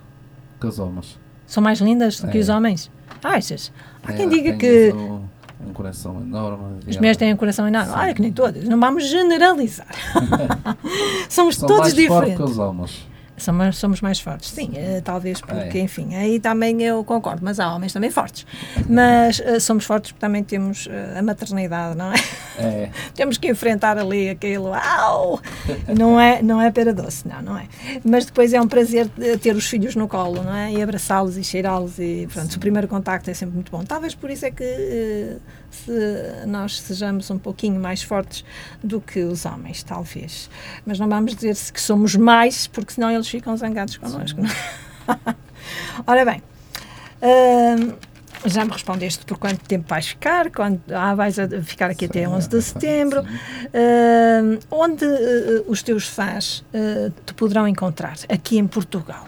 que 0.60 0.68
os 0.68 0.78
homens. 0.78 1.18
São 1.48 1.64
mais 1.64 1.80
lindas 1.80 2.20
do 2.20 2.28
que 2.28 2.38
É. 2.38 2.42
os 2.42 2.50
homens? 2.50 2.92
Achas? 3.24 3.72
Há 4.04 4.12
quem 4.12 4.24
Ela 4.24 4.32
diga 4.34 4.54
que 4.58 4.92
Um, 4.94 5.24
um 5.70 5.74
coração 5.74 6.20
enorme. 6.22 6.80
as 6.86 6.98
mulheres 6.98 7.16
têm 7.16 7.34
um 7.34 7.38
coração 7.38 7.66
enorme. 7.66 7.94
Olha 7.94 8.14
que 8.14 8.22
nem 8.22 8.34
todas. 8.34 8.66
Não 8.68 8.78
vamos 8.78 9.08
generalizar. 9.08 9.88
Somos 11.30 11.56
São 11.56 11.68
todos 11.68 11.94
mais 11.94 12.08
fortes 12.08 12.30
que 12.32 12.36
diferentes. 12.38 12.52
os 12.52 12.58
homens. 12.58 13.08
Somos, 13.40 13.78
somos 13.78 14.02
mais 14.02 14.20
fortes, 14.20 14.50
sim, 14.52 14.72
eh, 14.76 15.02
talvez 15.04 15.40
porque, 15.42 15.78
É. 15.78 15.82
enfim, 15.82 16.16
aí 16.16 16.40
também 16.40 16.82
eu 16.84 17.04
concordo, 17.04 17.40
mas 17.44 17.60
há 17.60 17.74
homens 17.74 17.94
também 17.94 18.12
fortes. 18.12 18.46
Mas 18.88 19.40
eh, 19.40 19.60
somos 19.60 19.86
fortes 19.86 20.12
porque 20.12 20.20
também 20.22 20.44
temos 20.44 20.88
eh, 20.90 21.18
a 21.18 21.22
maternidade, 21.22 21.98
não 21.98 22.12
é? 22.12 22.16
É, 22.58 22.90
temos 23.16 23.38
que 23.38 23.48
enfrentar 23.50 23.98
ali 23.98 24.30
aquilo, 24.30 24.74
au! 24.74 25.40
Não 25.98 26.20
é, 26.20 26.42
não 26.42 26.62
é 26.62 26.70
pera 26.72 26.94
doce, 26.94 27.28
não, 27.28 27.42
não 27.42 27.58
é? 27.58 27.68
Mas 28.04 28.26
depois 28.26 28.54
é 28.54 28.62
um 28.62 28.68
prazer 28.68 29.10
ter 29.42 29.56
os 29.56 29.68
filhos 29.68 29.96
no 29.96 30.08
colo, 30.08 30.44
não 30.44 30.54
é? 30.56 30.72
E 30.74 30.82
abraçá-los 30.82 31.38
e 31.38 31.44
cheirá-los 31.44 31.98
e, 32.00 32.28
pronto, 32.32 32.54
o 32.56 32.60
primeiro 32.60 32.88
contacto 32.88 33.30
é 33.30 33.34
sempre 33.34 33.56
muito 33.56 33.72
bom. 33.72 33.84
Talvez 33.84 34.14
por 34.16 34.30
isso 34.30 34.46
é 34.46 34.52
que 34.52 35.38
se 35.72 35.92
nós 36.48 36.80
sejamos 36.82 37.30
um 37.30 37.38
pouquinho 37.38 37.80
mais 37.80 38.02
fortes 38.02 38.44
do 38.84 39.00
que 39.00 39.20
os 39.24 39.46
homens, 39.46 39.84
talvez. 39.84 40.50
Mas 40.86 41.00
não 41.00 41.08
vamos 41.08 41.36
dizer 41.36 41.56
se 41.56 41.72
que 41.72 41.80
somos 41.82 42.16
mais, 42.16 42.68
porque 42.68 42.94
senão 42.94 43.10
eles 43.12 43.29
ficam 43.30 43.56
zangados 43.56 43.98
connosco. 43.98 44.42
é? 44.42 45.36
Ora 46.08 46.26
bem, 46.26 46.42
hum, 47.22 47.94
já 48.46 48.64
me 48.64 48.72
respondeste 48.72 49.26
por 49.26 49.38
quanto 49.38 49.60
tempo 49.66 49.88
vais 49.88 50.08
ficar, 50.08 50.50
quando, 50.50 50.82
ah, 50.92 51.14
vais 51.14 51.38
a 51.38 51.48
ficar 51.62 51.90
aqui 51.90 52.06
até 52.06 52.28
11 52.28 52.50
de 52.50 52.62
setembro. 52.62 53.22
Hum, 53.22 54.60
onde 54.72 55.06
eh, 55.06 55.64
os 55.68 55.84
teus 55.84 56.08
fãs 56.08 56.64
eh, 56.74 57.12
te 57.26 57.34
poderão 57.34 57.68
encontrar? 57.68 58.16
Aqui 58.30 58.58
em 58.58 58.68
Portugal 58.68 59.28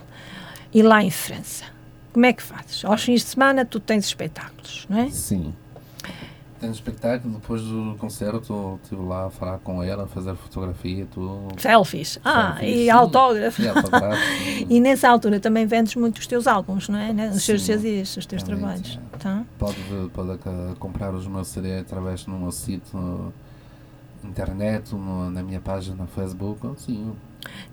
e 0.74 0.82
lá 0.82 1.04
em 1.04 1.12
França. 1.12 1.66
Como 2.14 2.26
é 2.26 2.34
que 2.34 2.42
fazes? 2.42 2.84
Aos 2.86 3.04
fins 3.04 3.22
de 3.22 3.28
semana 3.30 3.66
tu 3.66 3.80
tens 3.80 4.06
espetáculos, 4.06 4.86
não 4.90 5.00
é? 5.00 5.10
Sim. 5.10 5.54
Tem 6.62 6.70
um 6.70 6.74
espetáculo, 6.74 7.34
depois 7.40 7.62
do 7.64 7.96
concerto, 7.98 8.80
estive 8.84 9.02
lá 9.02 9.26
a 9.26 9.30
falar 9.32 9.58
com 9.58 9.82
ela, 9.82 10.06
fazer 10.06 10.36
fotografia, 10.36 11.08
tudo. 11.12 11.48
Selfies. 11.60 12.20
Ah, 12.24 12.54
Selfies, 12.54 12.70
e 12.76 12.84
sim. 12.84 12.90
autógrafo. 12.92 13.62
E 13.64 13.68
autógrafo. 13.68 14.22
E 14.70 14.80
nessa 14.80 15.10
altura 15.10 15.40
também 15.40 15.66
vendes 15.66 15.96
muito 15.96 16.20
os 16.20 16.28
teus 16.28 16.46
álbuns, 16.46 16.88
não 16.88 17.00
é? 17.00 17.12
Né? 17.12 17.30
Os 17.32 17.42
Sim, 17.44 17.58
CDs, 17.58 18.16
os 18.16 18.26
teus 18.28 18.44
trabalhos. 18.44 18.94
sim. 18.94 19.00
Tá? 19.18 19.44
Pode, 19.58 19.76
pode 20.14 20.38
comprar 20.78 21.12
os 21.16 21.26
meus 21.28 21.48
CD 21.48 21.80
através 21.80 22.24
do 22.26 22.32
meu 22.32 22.52
sítio 22.52 23.34
internet, 24.24 24.94
no- 24.94 25.30
na 25.32 25.42
minha 25.42 25.60
página 25.60 25.96
no 25.96 26.08
Facebook, 26.08 26.60
sim. 26.78 27.12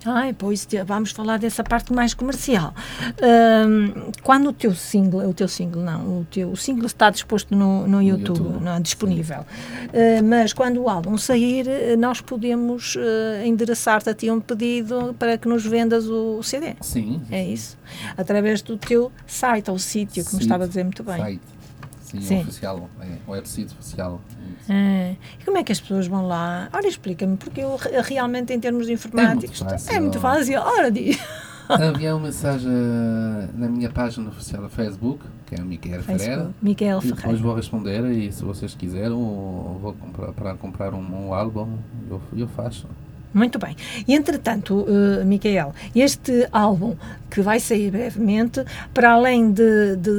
Ai, 0.04 0.32
pois 0.32 0.66
vamos 0.86 1.10
falar 1.10 1.38
dessa 1.38 1.62
parte 1.64 1.92
mais 1.92 2.14
comercial. 2.14 2.74
Ahm, 3.20 4.12
quando 4.22 4.50
o 4.50 4.52
teu 4.52 4.74
single, 4.74 5.28
o 5.28 5.34
teu 5.34 5.48
single 5.48 5.82
não, 5.82 6.20
o 6.20 6.26
teu 6.30 6.50
o 6.50 6.56
single 6.56 6.86
está 6.86 7.10
disposto 7.10 7.54
no, 7.54 7.86
no 7.86 8.02
YouTube, 8.02 8.38
YouTube, 8.38 8.64
não, 8.64 8.80
disponível. 8.80 9.44
Ah, 9.88 10.22
mas 10.22 10.52
quando 10.52 10.82
o 10.82 10.88
álbum 10.88 11.16
sair, 11.18 11.66
nós 11.98 12.20
podemos 12.20 12.96
eh, 12.96 13.46
endereçar-te 13.46 14.10
a 14.10 14.14
ti 14.14 14.30
um 14.30 14.40
pedido 14.40 15.14
para 15.18 15.36
que 15.36 15.48
nos 15.48 15.64
vendas 15.64 16.06
o 16.06 16.42
CD. 16.42 16.74
Sim. 16.80 17.20
É 17.30 17.44
isso? 17.44 17.76
Através 18.16 18.62
do 18.62 18.76
teu 18.76 19.10
site 19.26 19.70
ou 19.70 19.78
sítio, 19.78 20.24
que 20.24 20.34
me 20.34 20.40
estava 20.40 20.64
a 20.64 20.66
dizer 20.66 20.84
muito 20.84 21.02
bem. 21.02 21.18
Site. 21.18 21.58
Sim, 22.02 22.20
Sim. 22.22 22.40
oficial. 22.40 22.88
É, 23.00 23.30
website 23.30 23.74
oficial. 23.78 24.20
É. 24.68 25.16
E 25.40 25.44
como 25.44 25.56
é 25.58 25.64
que 25.64 25.72
as 25.72 25.80
pessoas 25.80 26.06
vão 26.06 26.26
lá? 26.26 26.68
Ora, 26.72 26.86
explica-me, 26.86 27.36
porque 27.36 27.60
eu 27.60 27.76
re- 27.76 28.00
realmente, 28.02 28.52
em 28.52 28.60
termos 28.60 28.88
informáticos, 28.88 29.60
fácil. 29.60 29.94
é 29.94 30.00
muito 30.00 30.20
fácil. 30.20 30.60
Ora, 30.60 30.90
diz. 30.90 31.18
Havia 31.68 32.14
uma 32.16 32.26
mensagem 32.26 32.70
eh, 32.70 33.48
na 33.54 33.68
minha 33.68 33.90
página 33.90 34.30
oficial 34.30 34.62
do 34.62 34.70
Facebook, 34.70 35.22
que 35.46 35.54
é 35.54 35.58
o 35.60 36.02
Ferreira. 36.02 36.04
Facebook, 36.04 36.54
E 37.02 37.08
depois 37.08 37.20
Ferreira. 37.20 37.42
vou 37.42 37.54
responder 37.54 38.04
e 38.10 38.32
se 38.32 38.42
vocês 38.42 38.74
quiserem, 38.74 39.12
ou 39.12 39.78
vou 39.80 39.92
comprar, 39.92 40.32
para 40.32 40.54
comprar 40.54 40.94
um, 40.94 41.26
um 41.28 41.34
álbum, 41.34 41.76
eu, 42.10 42.20
eu 42.34 42.48
faço. 42.48 42.86
Muito 43.32 43.58
bem. 43.58 43.76
E 44.06 44.14
entretanto, 44.14 44.74
uh, 44.88 45.24
Micael, 45.24 45.74
este 45.94 46.48
álbum 46.50 46.96
que 47.30 47.42
vai 47.42 47.60
sair 47.60 47.90
brevemente, 47.90 48.64
para 48.94 49.12
além 49.12 49.52
de, 49.52 49.96
de, 49.96 50.10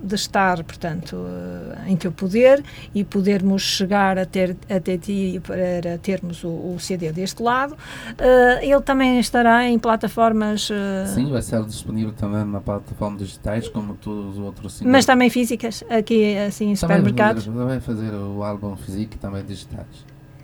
de 0.00 0.14
estar, 0.14 0.62
portanto, 0.62 1.16
uh, 1.16 1.88
em 1.88 1.96
teu 1.96 2.12
poder 2.12 2.62
e 2.94 3.02
podermos 3.02 3.60
chegar 3.62 4.16
a 4.18 4.24
ter, 4.24 4.56
até 4.70 4.96
ti 4.96 5.42
para 5.44 5.98
termos 5.98 6.44
o, 6.44 6.48
o 6.48 6.76
CD 6.78 7.10
deste 7.10 7.42
lado, 7.42 7.72
uh, 7.72 8.62
ele 8.62 8.80
também 8.82 9.18
estará 9.18 9.68
em 9.68 9.76
plataformas, 9.78 10.70
Sim, 11.12 11.30
vai 11.32 11.42
ser 11.42 11.60
disponível 11.64 12.12
também 12.12 12.44
na 12.44 12.60
plataforma 12.60 13.18
digitais, 13.18 13.68
como 13.68 13.94
todos 13.96 14.36
os 14.36 14.38
outros 14.38 14.74
singles. 14.74 14.92
mas 14.92 15.04
também 15.04 15.28
físicas, 15.28 15.82
aqui 15.90 16.36
assim 16.38 16.70
em 16.70 16.74
Também 16.76 16.98
supermercados. 16.98 17.46
vai 17.46 17.80
fazer- 17.80 18.14
o 18.14 18.44
álbum 18.44 18.76
físico 18.76 19.14
e 19.16 19.18
também 19.18 19.44
digitais. 19.44 19.86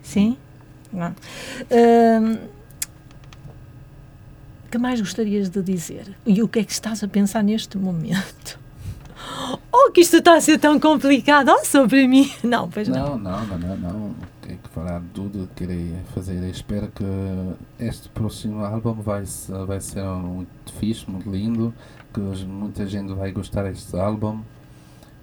Sim? 0.02 0.36
Não. 0.93 1.14
Hum, 1.70 2.38
que 4.70 4.78
mais 4.78 5.01
gostarias 5.01 5.49
de 5.49 5.62
dizer? 5.62 6.16
E 6.24 6.43
o 6.43 6.49
que 6.49 6.61
é 6.61 6.64
que 6.64 6.72
estás 6.72 7.03
a 7.03 7.09
pensar 7.09 7.43
neste 7.43 7.76
momento? 7.76 8.59
Oh, 9.72 9.93
que 9.93 10.01
isto 10.01 10.16
está 10.16 10.34
a 10.34 10.41
ser 10.41 10.59
tão 10.59 10.80
complicado 10.80 11.51
oh, 11.51 11.64
sobre 11.64 12.07
mim. 12.07 12.30
Não, 12.43 12.68
pois 12.68 12.88
não. 12.88 13.18
Não, 13.18 13.47
não, 13.47 13.59
não, 13.59 13.76
não. 13.76 14.14
Tem 14.41 14.57
que 14.57 14.68
falar 14.70 15.01
tudo, 15.14 15.49
querer 15.55 15.95
fazer. 16.14 16.43
Espero 16.49 16.88
que 16.88 17.05
este 17.78 18.09
próximo 18.09 18.64
álbum 18.64 18.95
vai, 18.95 19.24
vai 19.66 19.80
ser 19.80 20.03
muito 20.05 20.72
fixe, 20.78 21.09
muito 21.09 21.30
lindo, 21.30 21.72
que 22.12 22.20
muita 22.20 22.86
gente 22.86 23.12
vai 23.14 23.30
gostar 23.30 23.64
deste 23.64 23.97
álbum. 23.97 24.41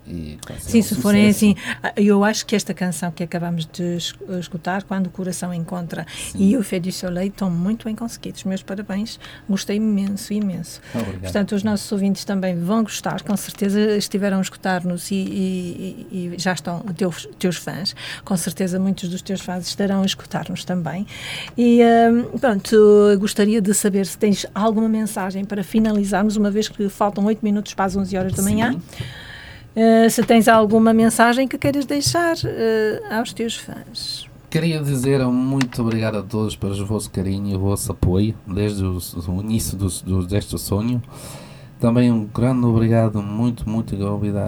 E 0.10 0.38
Sim, 0.60 0.80
um 0.80 0.84
se 0.84 0.96
forem 0.96 1.28
assim, 1.28 1.56
ah, 1.84 1.92
eu 1.98 2.24
acho 2.24 2.46
que 2.46 2.56
esta 2.56 2.74
canção 2.74 3.12
que 3.12 3.24
acabamos 3.24 3.66
de 3.72 3.98
es- 3.98 4.14
escutar, 4.40 4.84
Quando 4.84 5.08
o 5.08 5.10
Coração 5.10 5.54
Encontra, 5.54 6.06
Sim. 6.32 6.40
e 6.50 6.56
o 6.58 6.64
Fé 6.64 6.80
du 6.80 6.92
Soleil, 6.92 7.28
estão 7.28 7.50
muito 7.50 7.86
bem 7.86 7.96
conseguidos. 7.96 8.44
Meus 8.46 8.64
parabéns, 8.64 9.20
gostei 9.50 9.76
imenso, 9.78 10.32
imenso. 10.34 10.80
Obrigado. 10.94 11.22
Portanto, 11.22 11.56
os 11.56 11.64
nossos 11.64 11.92
ouvintes 11.92 12.24
também 12.24 12.58
vão 12.58 12.84
gostar, 12.84 13.22
com 13.24 13.36
certeza 13.36 13.98
estiveram 13.98 14.38
a 14.38 14.42
escutar-nos 14.42 15.12
e, 15.12 15.16
e- 15.16 16.08
e- 16.12 16.36
já 16.38 16.54
estão 16.54 16.80
teus, 16.96 17.28
teus 17.38 17.58
fãs, 17.58 17.96
com 18.24 18.38
certeza 18.38 18.80
muitos 18.80 19.10
dos 19.10 19.22
teus 19.22 19.42
fãs 19.42 19.68
estarão 19.68 20.04
a 20.04 20.06
escutar-nos 20.06 20.64
também. 20.64 21.06
E 21.58 21.82
hum, 21.84 22.38
pronto, 22.40 22.76
gostaria 23.20 23.62
de 23.62 23.74
saber 23.74 24.06
se 24.06 24.18
tens 24.18 24.46
alguma 24.56 24.88
mensagem 24.88 25.44
para 25.44 25.64
finalizarmos, 25.64 26.38
uma 26.38 26.50
vez 26.52 26.68
que 26.70 26.88
faltam 26.90 27.26
8 27.26 27.44
minutos 27.44 27.74
para 27.74 27.86
as 27.86 27.96
11 27.96 28.18
horas 28.18 28.34
da 28.34 28.42
manhã. 28.44 28.72
Sim. 28.74 28.82
Uh, 29.78 30.10
se 30.10 30.24
tens 30.24 30.48
alguma 30.48 30.92
mensagem 30.92 31.48
que 31.48 31.56
queiras 31.56 31.86
deixar 31.86 32.36
uh, 32.36 33.14
aos 33.14 33.32
teus 33.32 33.56
fãs. 33.56 34.26
Queria 34.50 34.82
dizer 34.82 35.24
muito 35.28 35.82
obrigado 35.84 36.18
a 36.18 36.24
todos 36.24 36.56
pelo 36.56 36.84
vosso 36.86 37.12
carinho 37.12 37.52
e 37.52 37.56
o 37.56 37.60
vosso 37.60 37.92
apoio 37.92 38.34
desde 38.48 38.84
o, 38.84 38.98
o 39.28 39.42
início 39.42 39.78
do, 39.78 39.88
do, 40.04 40.26
deste 40.26 40.58
sonho. 40.58 41.00
Também 41.80 42.12
um 42.12 42.26
grande 42.26 42.66
obrigado, 42.66 43.22
muito, 43.22 43.70
muito 43.70 43.96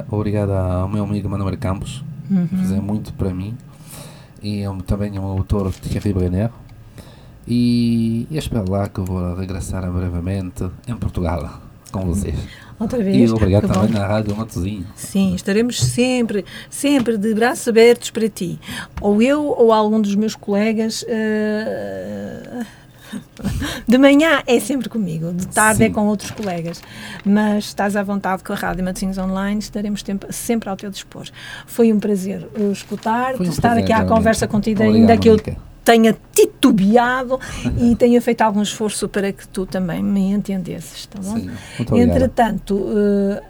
obrigado, 0.09 0.51
ao 0.51 0.89
meu 0.89 1.03
amigo 1.03 1.29
Manuel 1.29 1.55
Campos, 1.57 2.03
Uhum. 2.31 2.47
que 2.47 2.55
fez 2.57 2.71
muito 2.81 3.11
para 3.13 3.31
mim, 3.33 3.55
e 4.41 4.63
ao- 4.63 4.77
também 4.83 5.15
ao 5.17 5.25
autor 5.25 5.71
Thierry 5.73 6.13
Brenner. 6.13 6.49
E, 7.47 8.27
e 8.31 8.37
espero 8.37 8.69
lá 8.71 8.87
que 8.87 8.99
eu 8.99 9.05
vou 9.05 9.35
regressar 9.35 9.81
brevemente 9.91 10.63
em 10.87 10.95
Portugal 10.95 11.59
com 11.91 12.05
vocês. 12.05 12.35
Outra 12.79 13.03
vez. 13.03 13.29
E 13.29 13.33
obrigado 13.33 13.67
que 13.67 13.73
também 13.73 13.91
bom. 13.91 13.99
na 13.99 14.07
Rádio 14.07 14.35
Matozinho. 14.35 14.85
Sim, 14.95 15.35
estaremos 15.35 15.79
sempre, 15.81 16.45
sempre 16.69 17.17
de 17.17 17.33
braços 17.33 17.67
abertos 17.67 18.09
para 18.09 18.29
ti. 18.29 18.57
Ou 19.01 19.21
eu 19.21 19.43
ou 19.45 19.73
algum 19.73 19.99
dos 20.01 20.15
meus 20.15 20.33
colegas. 20.35 21.03
eh, 21.07 22.65
de 23.87 23.97
manhã 23.97 24.43
é 24.45 24.59
sempre 24.59 24.87
comigo, 24.87 25.33
de 25.33 25.47
tarde 25.47 25.83
é 25.83 25.87
Sim. 25.87 25.93
com 25.93 26.07
outros 26.07 26.31
colegas. 26.31 26.81
Mas 27.25 27.65
estás 27.65 27.95
à 27.95 28.03
vontade 28.03 28.43
com 28.43 28.53
a 28.53 28.55
Rádio 28.55 28.83
Matosinhos 28.83 29.17
Online, 29.17 29.59
estaremos 29.59 30.03
sempre 30.29 30.69
ao 30.69 30.77
teu 30.77 30.89
dispor. 30.91 31.25
Foi 31.65 31.91
um 31.91 31.99
prazer 31.99 32.47
uh, 32.57 32.71
escutar-te, 32.71 33.41
um 33.41 33.45
estar 33.45 33.69
prazer, 33.69 33.83
aqui 33.83 33.91
à 33.91 33.97
realmente. 33.97 34.15
conversa 34.15 34.47
contigo, 34.47 34.83
Obrigado, 34.83 35.01
ainda 35.09 35.17
que 35.17 35.29
eu. 35.29 35.68
Tenha 35.89 36.15
titubeado 36.31 37.39
e 37.79 37.95
tenha 37.95 38.21
feito 38.21 38.41
algum 38.41 38.61
esforço 38.61 39.09
para 39.09 39.33
que 39.33 39.47
tu 39.47 39.65
também 39.65 40.03
me 40.03 40.31
entendesses, 40.31 41.07
tá 41.07 41.17
bom? 41.19 41.35
Sim. 41.35 41.49
Entretanto, 41.99 42.85
eh, 42.95 43.41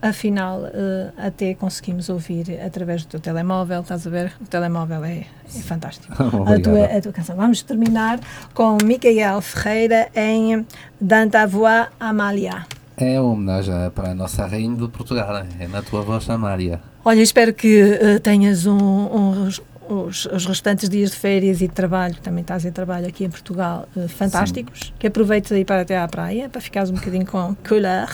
afinal, 0.00 0.64
eh, 0.72 1.10
até 1.18 1.52
conseguimos 1.52 2.08
ouvir 2.08 2.58
através 2.64 3.04
do 3.04 3.08
teu 3.10 3.20
telemóvel, 3.20 3.82
estás 3.82 4.06
a 4.06 4.10
ver? 4.10 4.32
O 4.40 4.46
telemóvel 4.46 5.04
é, 5.04 5.26
é 5.54 5.60
fantástico. 5.60 6.14
a, 6.16 6.58
tua, 6.58 6.84
a 6.96 7.00
tua 7.02 7.12
canção. 7.12 7.36
Vamos 7.36 7.60
terminar 7.60 8.20
com 8.54 8.78
Micael 8.82 9.42
Ferreira 9.42 10.08
em 10.14 10.66
Danta 10.98 11.46
Voix 11.46 11.88
Amália. 12.00 12.64
É 12.96 13.20
uma 13.20 13.32
homenagem 13.32 13.90
para 13.94 14.12
a 14.12 14.14
nossa 14.14 14.46
rainha 14.46 14.76
de 14.76 14.88
Portugal, 14.88 15.44
é 15.60 15.68
na 15.68 15.82
tua 15.82 16.00
voz, 16.00 16.26
Maria. 16.28 16.80
Olha, 17.04 17.20
espero 17.20 17.52
que 17.52 17.98
eh, 18.00 18.18
tenhas 18.18 18.64
um, 18.64 18.78
um- 18.78 19.50
os, 19.92 20.26
os 20.26 20.46
restantes 20.46 20.88
dias 20.88 21.10
de 21.10 21.16
férias 21.16 21.60
e 21.60 21.68
de 21.68 21.74
trabalho, 21.74 22.14
também 22.22 22.42
estás 22.42 22.64
em 22.64 22.72
trabalho 22.72 23.06
aqui 23.06 23.24
em 23.24 23.30
Portugal, 23.30 23.88
eh, 23.96 24.08
fantásticos. 24.08 24.92
Que 24.98 25.06
aproveites 25.06 25.52
aí 25.52 25.64
para 25.64 25.82
até 25.82 25.98
à 25.98 26.06
praia, 26.08 26.48
para 26.48 26.60
ficares 26.60 26.90
um 26.90 26.94
bocadinho 26.94 27.26
com 27.26 27.54
couleur, 27.66 28.08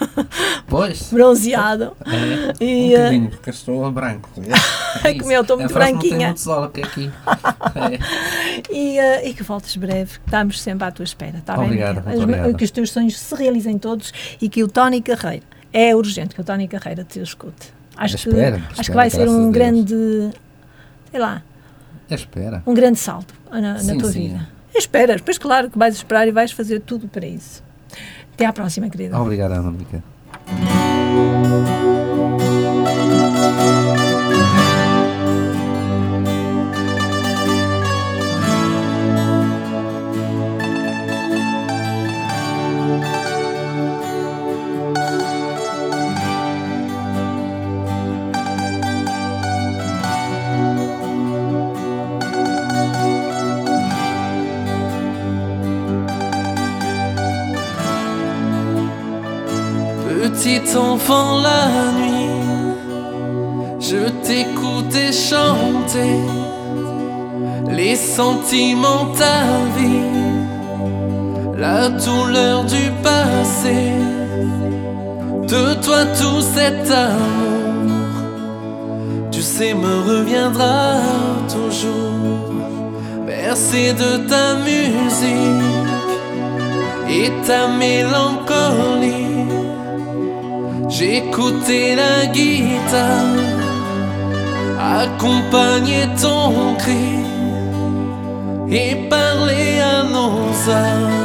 Pois, 0.66 1.10
bronzeado. 1.12 1.96
é, 2.60 2.64
E, 2.64 2.88
um 2.88 2.92
eh, 2.92 2.96
bocadinho, 2.98 3.30
porque 3.30 3.50
estou 3.50 3.90
branco. 3.92 4.28
É 5.04 5.12
Como 5.18 5.32
eu 5.32 5.42
estou 5.42 5.56
muito 5.58 5.70
Não 5.70 5.78
branquinha. 5.78 6.26
muito 6.28 6.40
sol 6.40 6.64
aqui. 6.64 6.82
aqui. 6.82 7.10
É. 7.74 8.72
E, 8.72 8.98
eh, 8.98 9.28
e 9.28 9.34
que 9.34 9.42
voltes 9.42 9.76
breve, 9.76 10.18
que 10.18 10.24
estamos 10.24 10.62
sempre 10.62 10.86
à 10.86 10.90
tua 10.92 11.02
espera, 11.04 11.38
está 11.38 11.56
bem? 11.56 11.64
Obrigado, 11.66 11.98
As- 12.08 12.20
obrigado. 12.20 12.54
Que 12.56 12.64
os 12.64 12.70
teus 12.70 12.90
sonhos 12.92 13.18
se 13.18 13.34
realizem 13.34 13.76
todos 13.76 14.12
e 14.40 14.48
que 14.48 14.62
o 14.62 14.68
Tony 14.68 15.02
Carreira, 15.02 15.42
é 15.72 15.94
urgente 15.96 16.34
que 16.34 16.40
o 16.40 16.44
Tony 16.44 16.68
Carreira 16.68 17.02
te 17.04 17.20
escute. 17.20 17.74
Acho, 17.96 18.16
que, 18.16 18.28
Espero, 18.28 18.56
acho 18.56 18.66
que 18.74 18.80
espero, 18.80 18.96
vai 18.96 19.10
ser 19.10 19.28
um 19.28 19.50
grande, 19.50 20.30
sei 21.14 21.20
lá, 21.20 21.42
Espera. 22.10 22.60
um 22.66 22.74
grande 22.74 22.98
salto 22.98 23.32
na, 23.48 23.60
na 23.60 23.78
Sim, 23.78 23.98
tua 23.98 24.10
sim. 24.10 24.28
vida. 24.30 24.48
Esperas, 24.74 25.20
pois 25.20 25.38
claro 25.38 25.70
que 25.70 25.78
vais 25.78 25.94
esperar 25.94 26.26
e 26.26 26.32
vais 26.32 26.50
fazer 26.50 26.80
tudo 26.80 27.06
para 27.06 27.24
isso. 27.24 27.62
Até 28.34 28.46
à 28.46 28.52
próxima, 28.52 28.90
querida. 28.90 29.16
Obrigado, 29.20 29.52
Ana 29.52 29.70
Mónica. 29.70 30.02
Enfant 60.76 61.40
la 61.40 61.66
nuit, 61.98 62.30
je 63.78 64.08
t'écoutais 64.24 65.12
chanter 65.12 66.18
les 67.70 67.94
sentiments 67.94 69.06
ta 69.16 69.44
vie, 69.76 70.10
la 71.56 71.88
douleur 71.88 72.64
du 72.64 72.90
passé, 73.04 73.92
de 75.46 75.74
toi 75.74 76.04
tout 76.18 76.40
cet 76.40 76.90
amour, 76.90 78.10
tu 79.30 79.42
sais 79.42 79.74
me 79.74 79.94
reviendra 80.10 80.96
toujours. 81.48 82.34
bercé 83.26 83.92
de 83.92 84.28
ta 84.28 84.54
musique 84.56 85.34
et 87.08 87.30
ta 87.46 87.68
mélancolie. 87.68 89.23
J'écoutais 90.96 91.96
la 91.96 92.26
guitare 92.26 93.34
accompagner 94.78 96.06
ton 96.22 96.76
cri 96.78 97.18
et 98.68 98.94
parler 99.08 99.80
à 99.80 100.04
nos 100.04 100.70
âmes. 100.70 101.24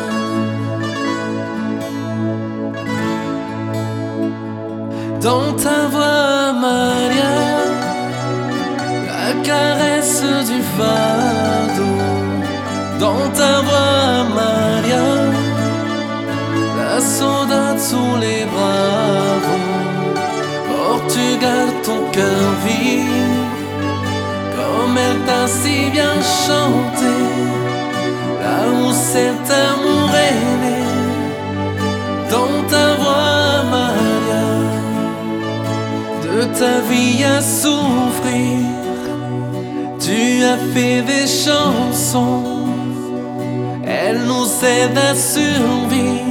Dans 5.22 5.53
ta 5.63 5.80
voix, 5.93 6.51
Maria, 6.65 7.36
la 9.11 9.30
caresse 9.43 10.24
du 10.49 10.59
fardeau. 10.78 11.95
Dans 12.99 13.30
ta 13.38 13.61
voix, 13.67 14.24
Maria, 14.34 15.28
la 17.00 17.06
saudade 17.06 17.80
sous 17.80 18.16
les 18.20 18.43
bravos. 18.54 19.68
Portugal, 20.72 21.68
ton 21.86 22.02
cœur 22.16 22.45
vit 22.66 23.06
comme 24.58 24.97
elle 25.08 25.22
t'a 25.28 25.47
si 25.47 25.78
bien 25.95 26.16
chanté. 26.45 27.14
Là 28.43 28.60
où 28.80 28.91
cet 29.12 29.45
amour 29.70 30.10
est 30.30 30.52
né, 30.64 30.82
dans 32.34 32.56
ta 32.72 32.88
voix, 33.02 33.64
Maria 33.76 34.47
de 36.26 36.43
ta 36.60 36.76
vie 36.89 37.24
à 37.24 37.41
souffrir. 37.41 38.60
Tu 40.06 40.43
as 40.52 40.60
fait 40.74 41.02
des 41.12 41.28
chansons, 41.45 42.68
elles 43.86 44.24
nous 44.32 44.50
aident 44.76 45.04
à 45.12 45.16
survivre 45.16 46.30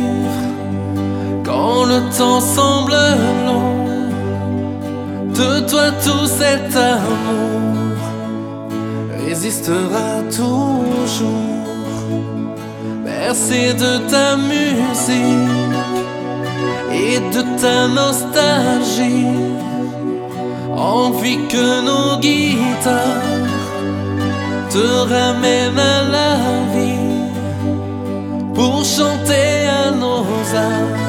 quand 1.49 1.84
le 1.84 2.01
temps 2.16 2.40
semble 2.40 2.99
long. 3.46 3.74
De 5.38 5.61
toi 5.70 5.86
tout 6.05 6.26
cet 6.26 6.76
amour 6.76 7.96
résistera 9.24 10.09
toujours. 10.40 11.57
Bercé 13.05 13.72
de 13.84 13.92
ta 14.12 14.36
musique 14.36 15.76
et 17.05 17.18
de 17.34 17.42
ta 17.62 17.78
nostalgie. 18.01 19.26
Envie 20.76 21.40
que 21.53 21.66
nos 21.88 22.20
guitares 22.20 23.49
te 24.70 24.86
ramènent 25.14 25.84
à 25.96 25.99
la 26.16 26.32
vie 26.74 27.09
pour 28.55 28.84
chanter 28.84 29.66
à 29.82 29.90
nos 29.90 30.24
âmes. 30.55 31.07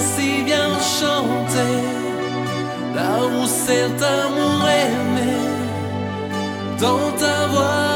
Si 0.00 0.42
bien 0.42 0.70
chanté. 0.98 1.68
Là 2.94 3.12
où 3.24 3.46
cet 3.46 4.02
amour 4.02 4.60
aimé, 4.84 5.36
dans 6.80 7.10
ta 7.22 7.46
voix, 7.52 7.89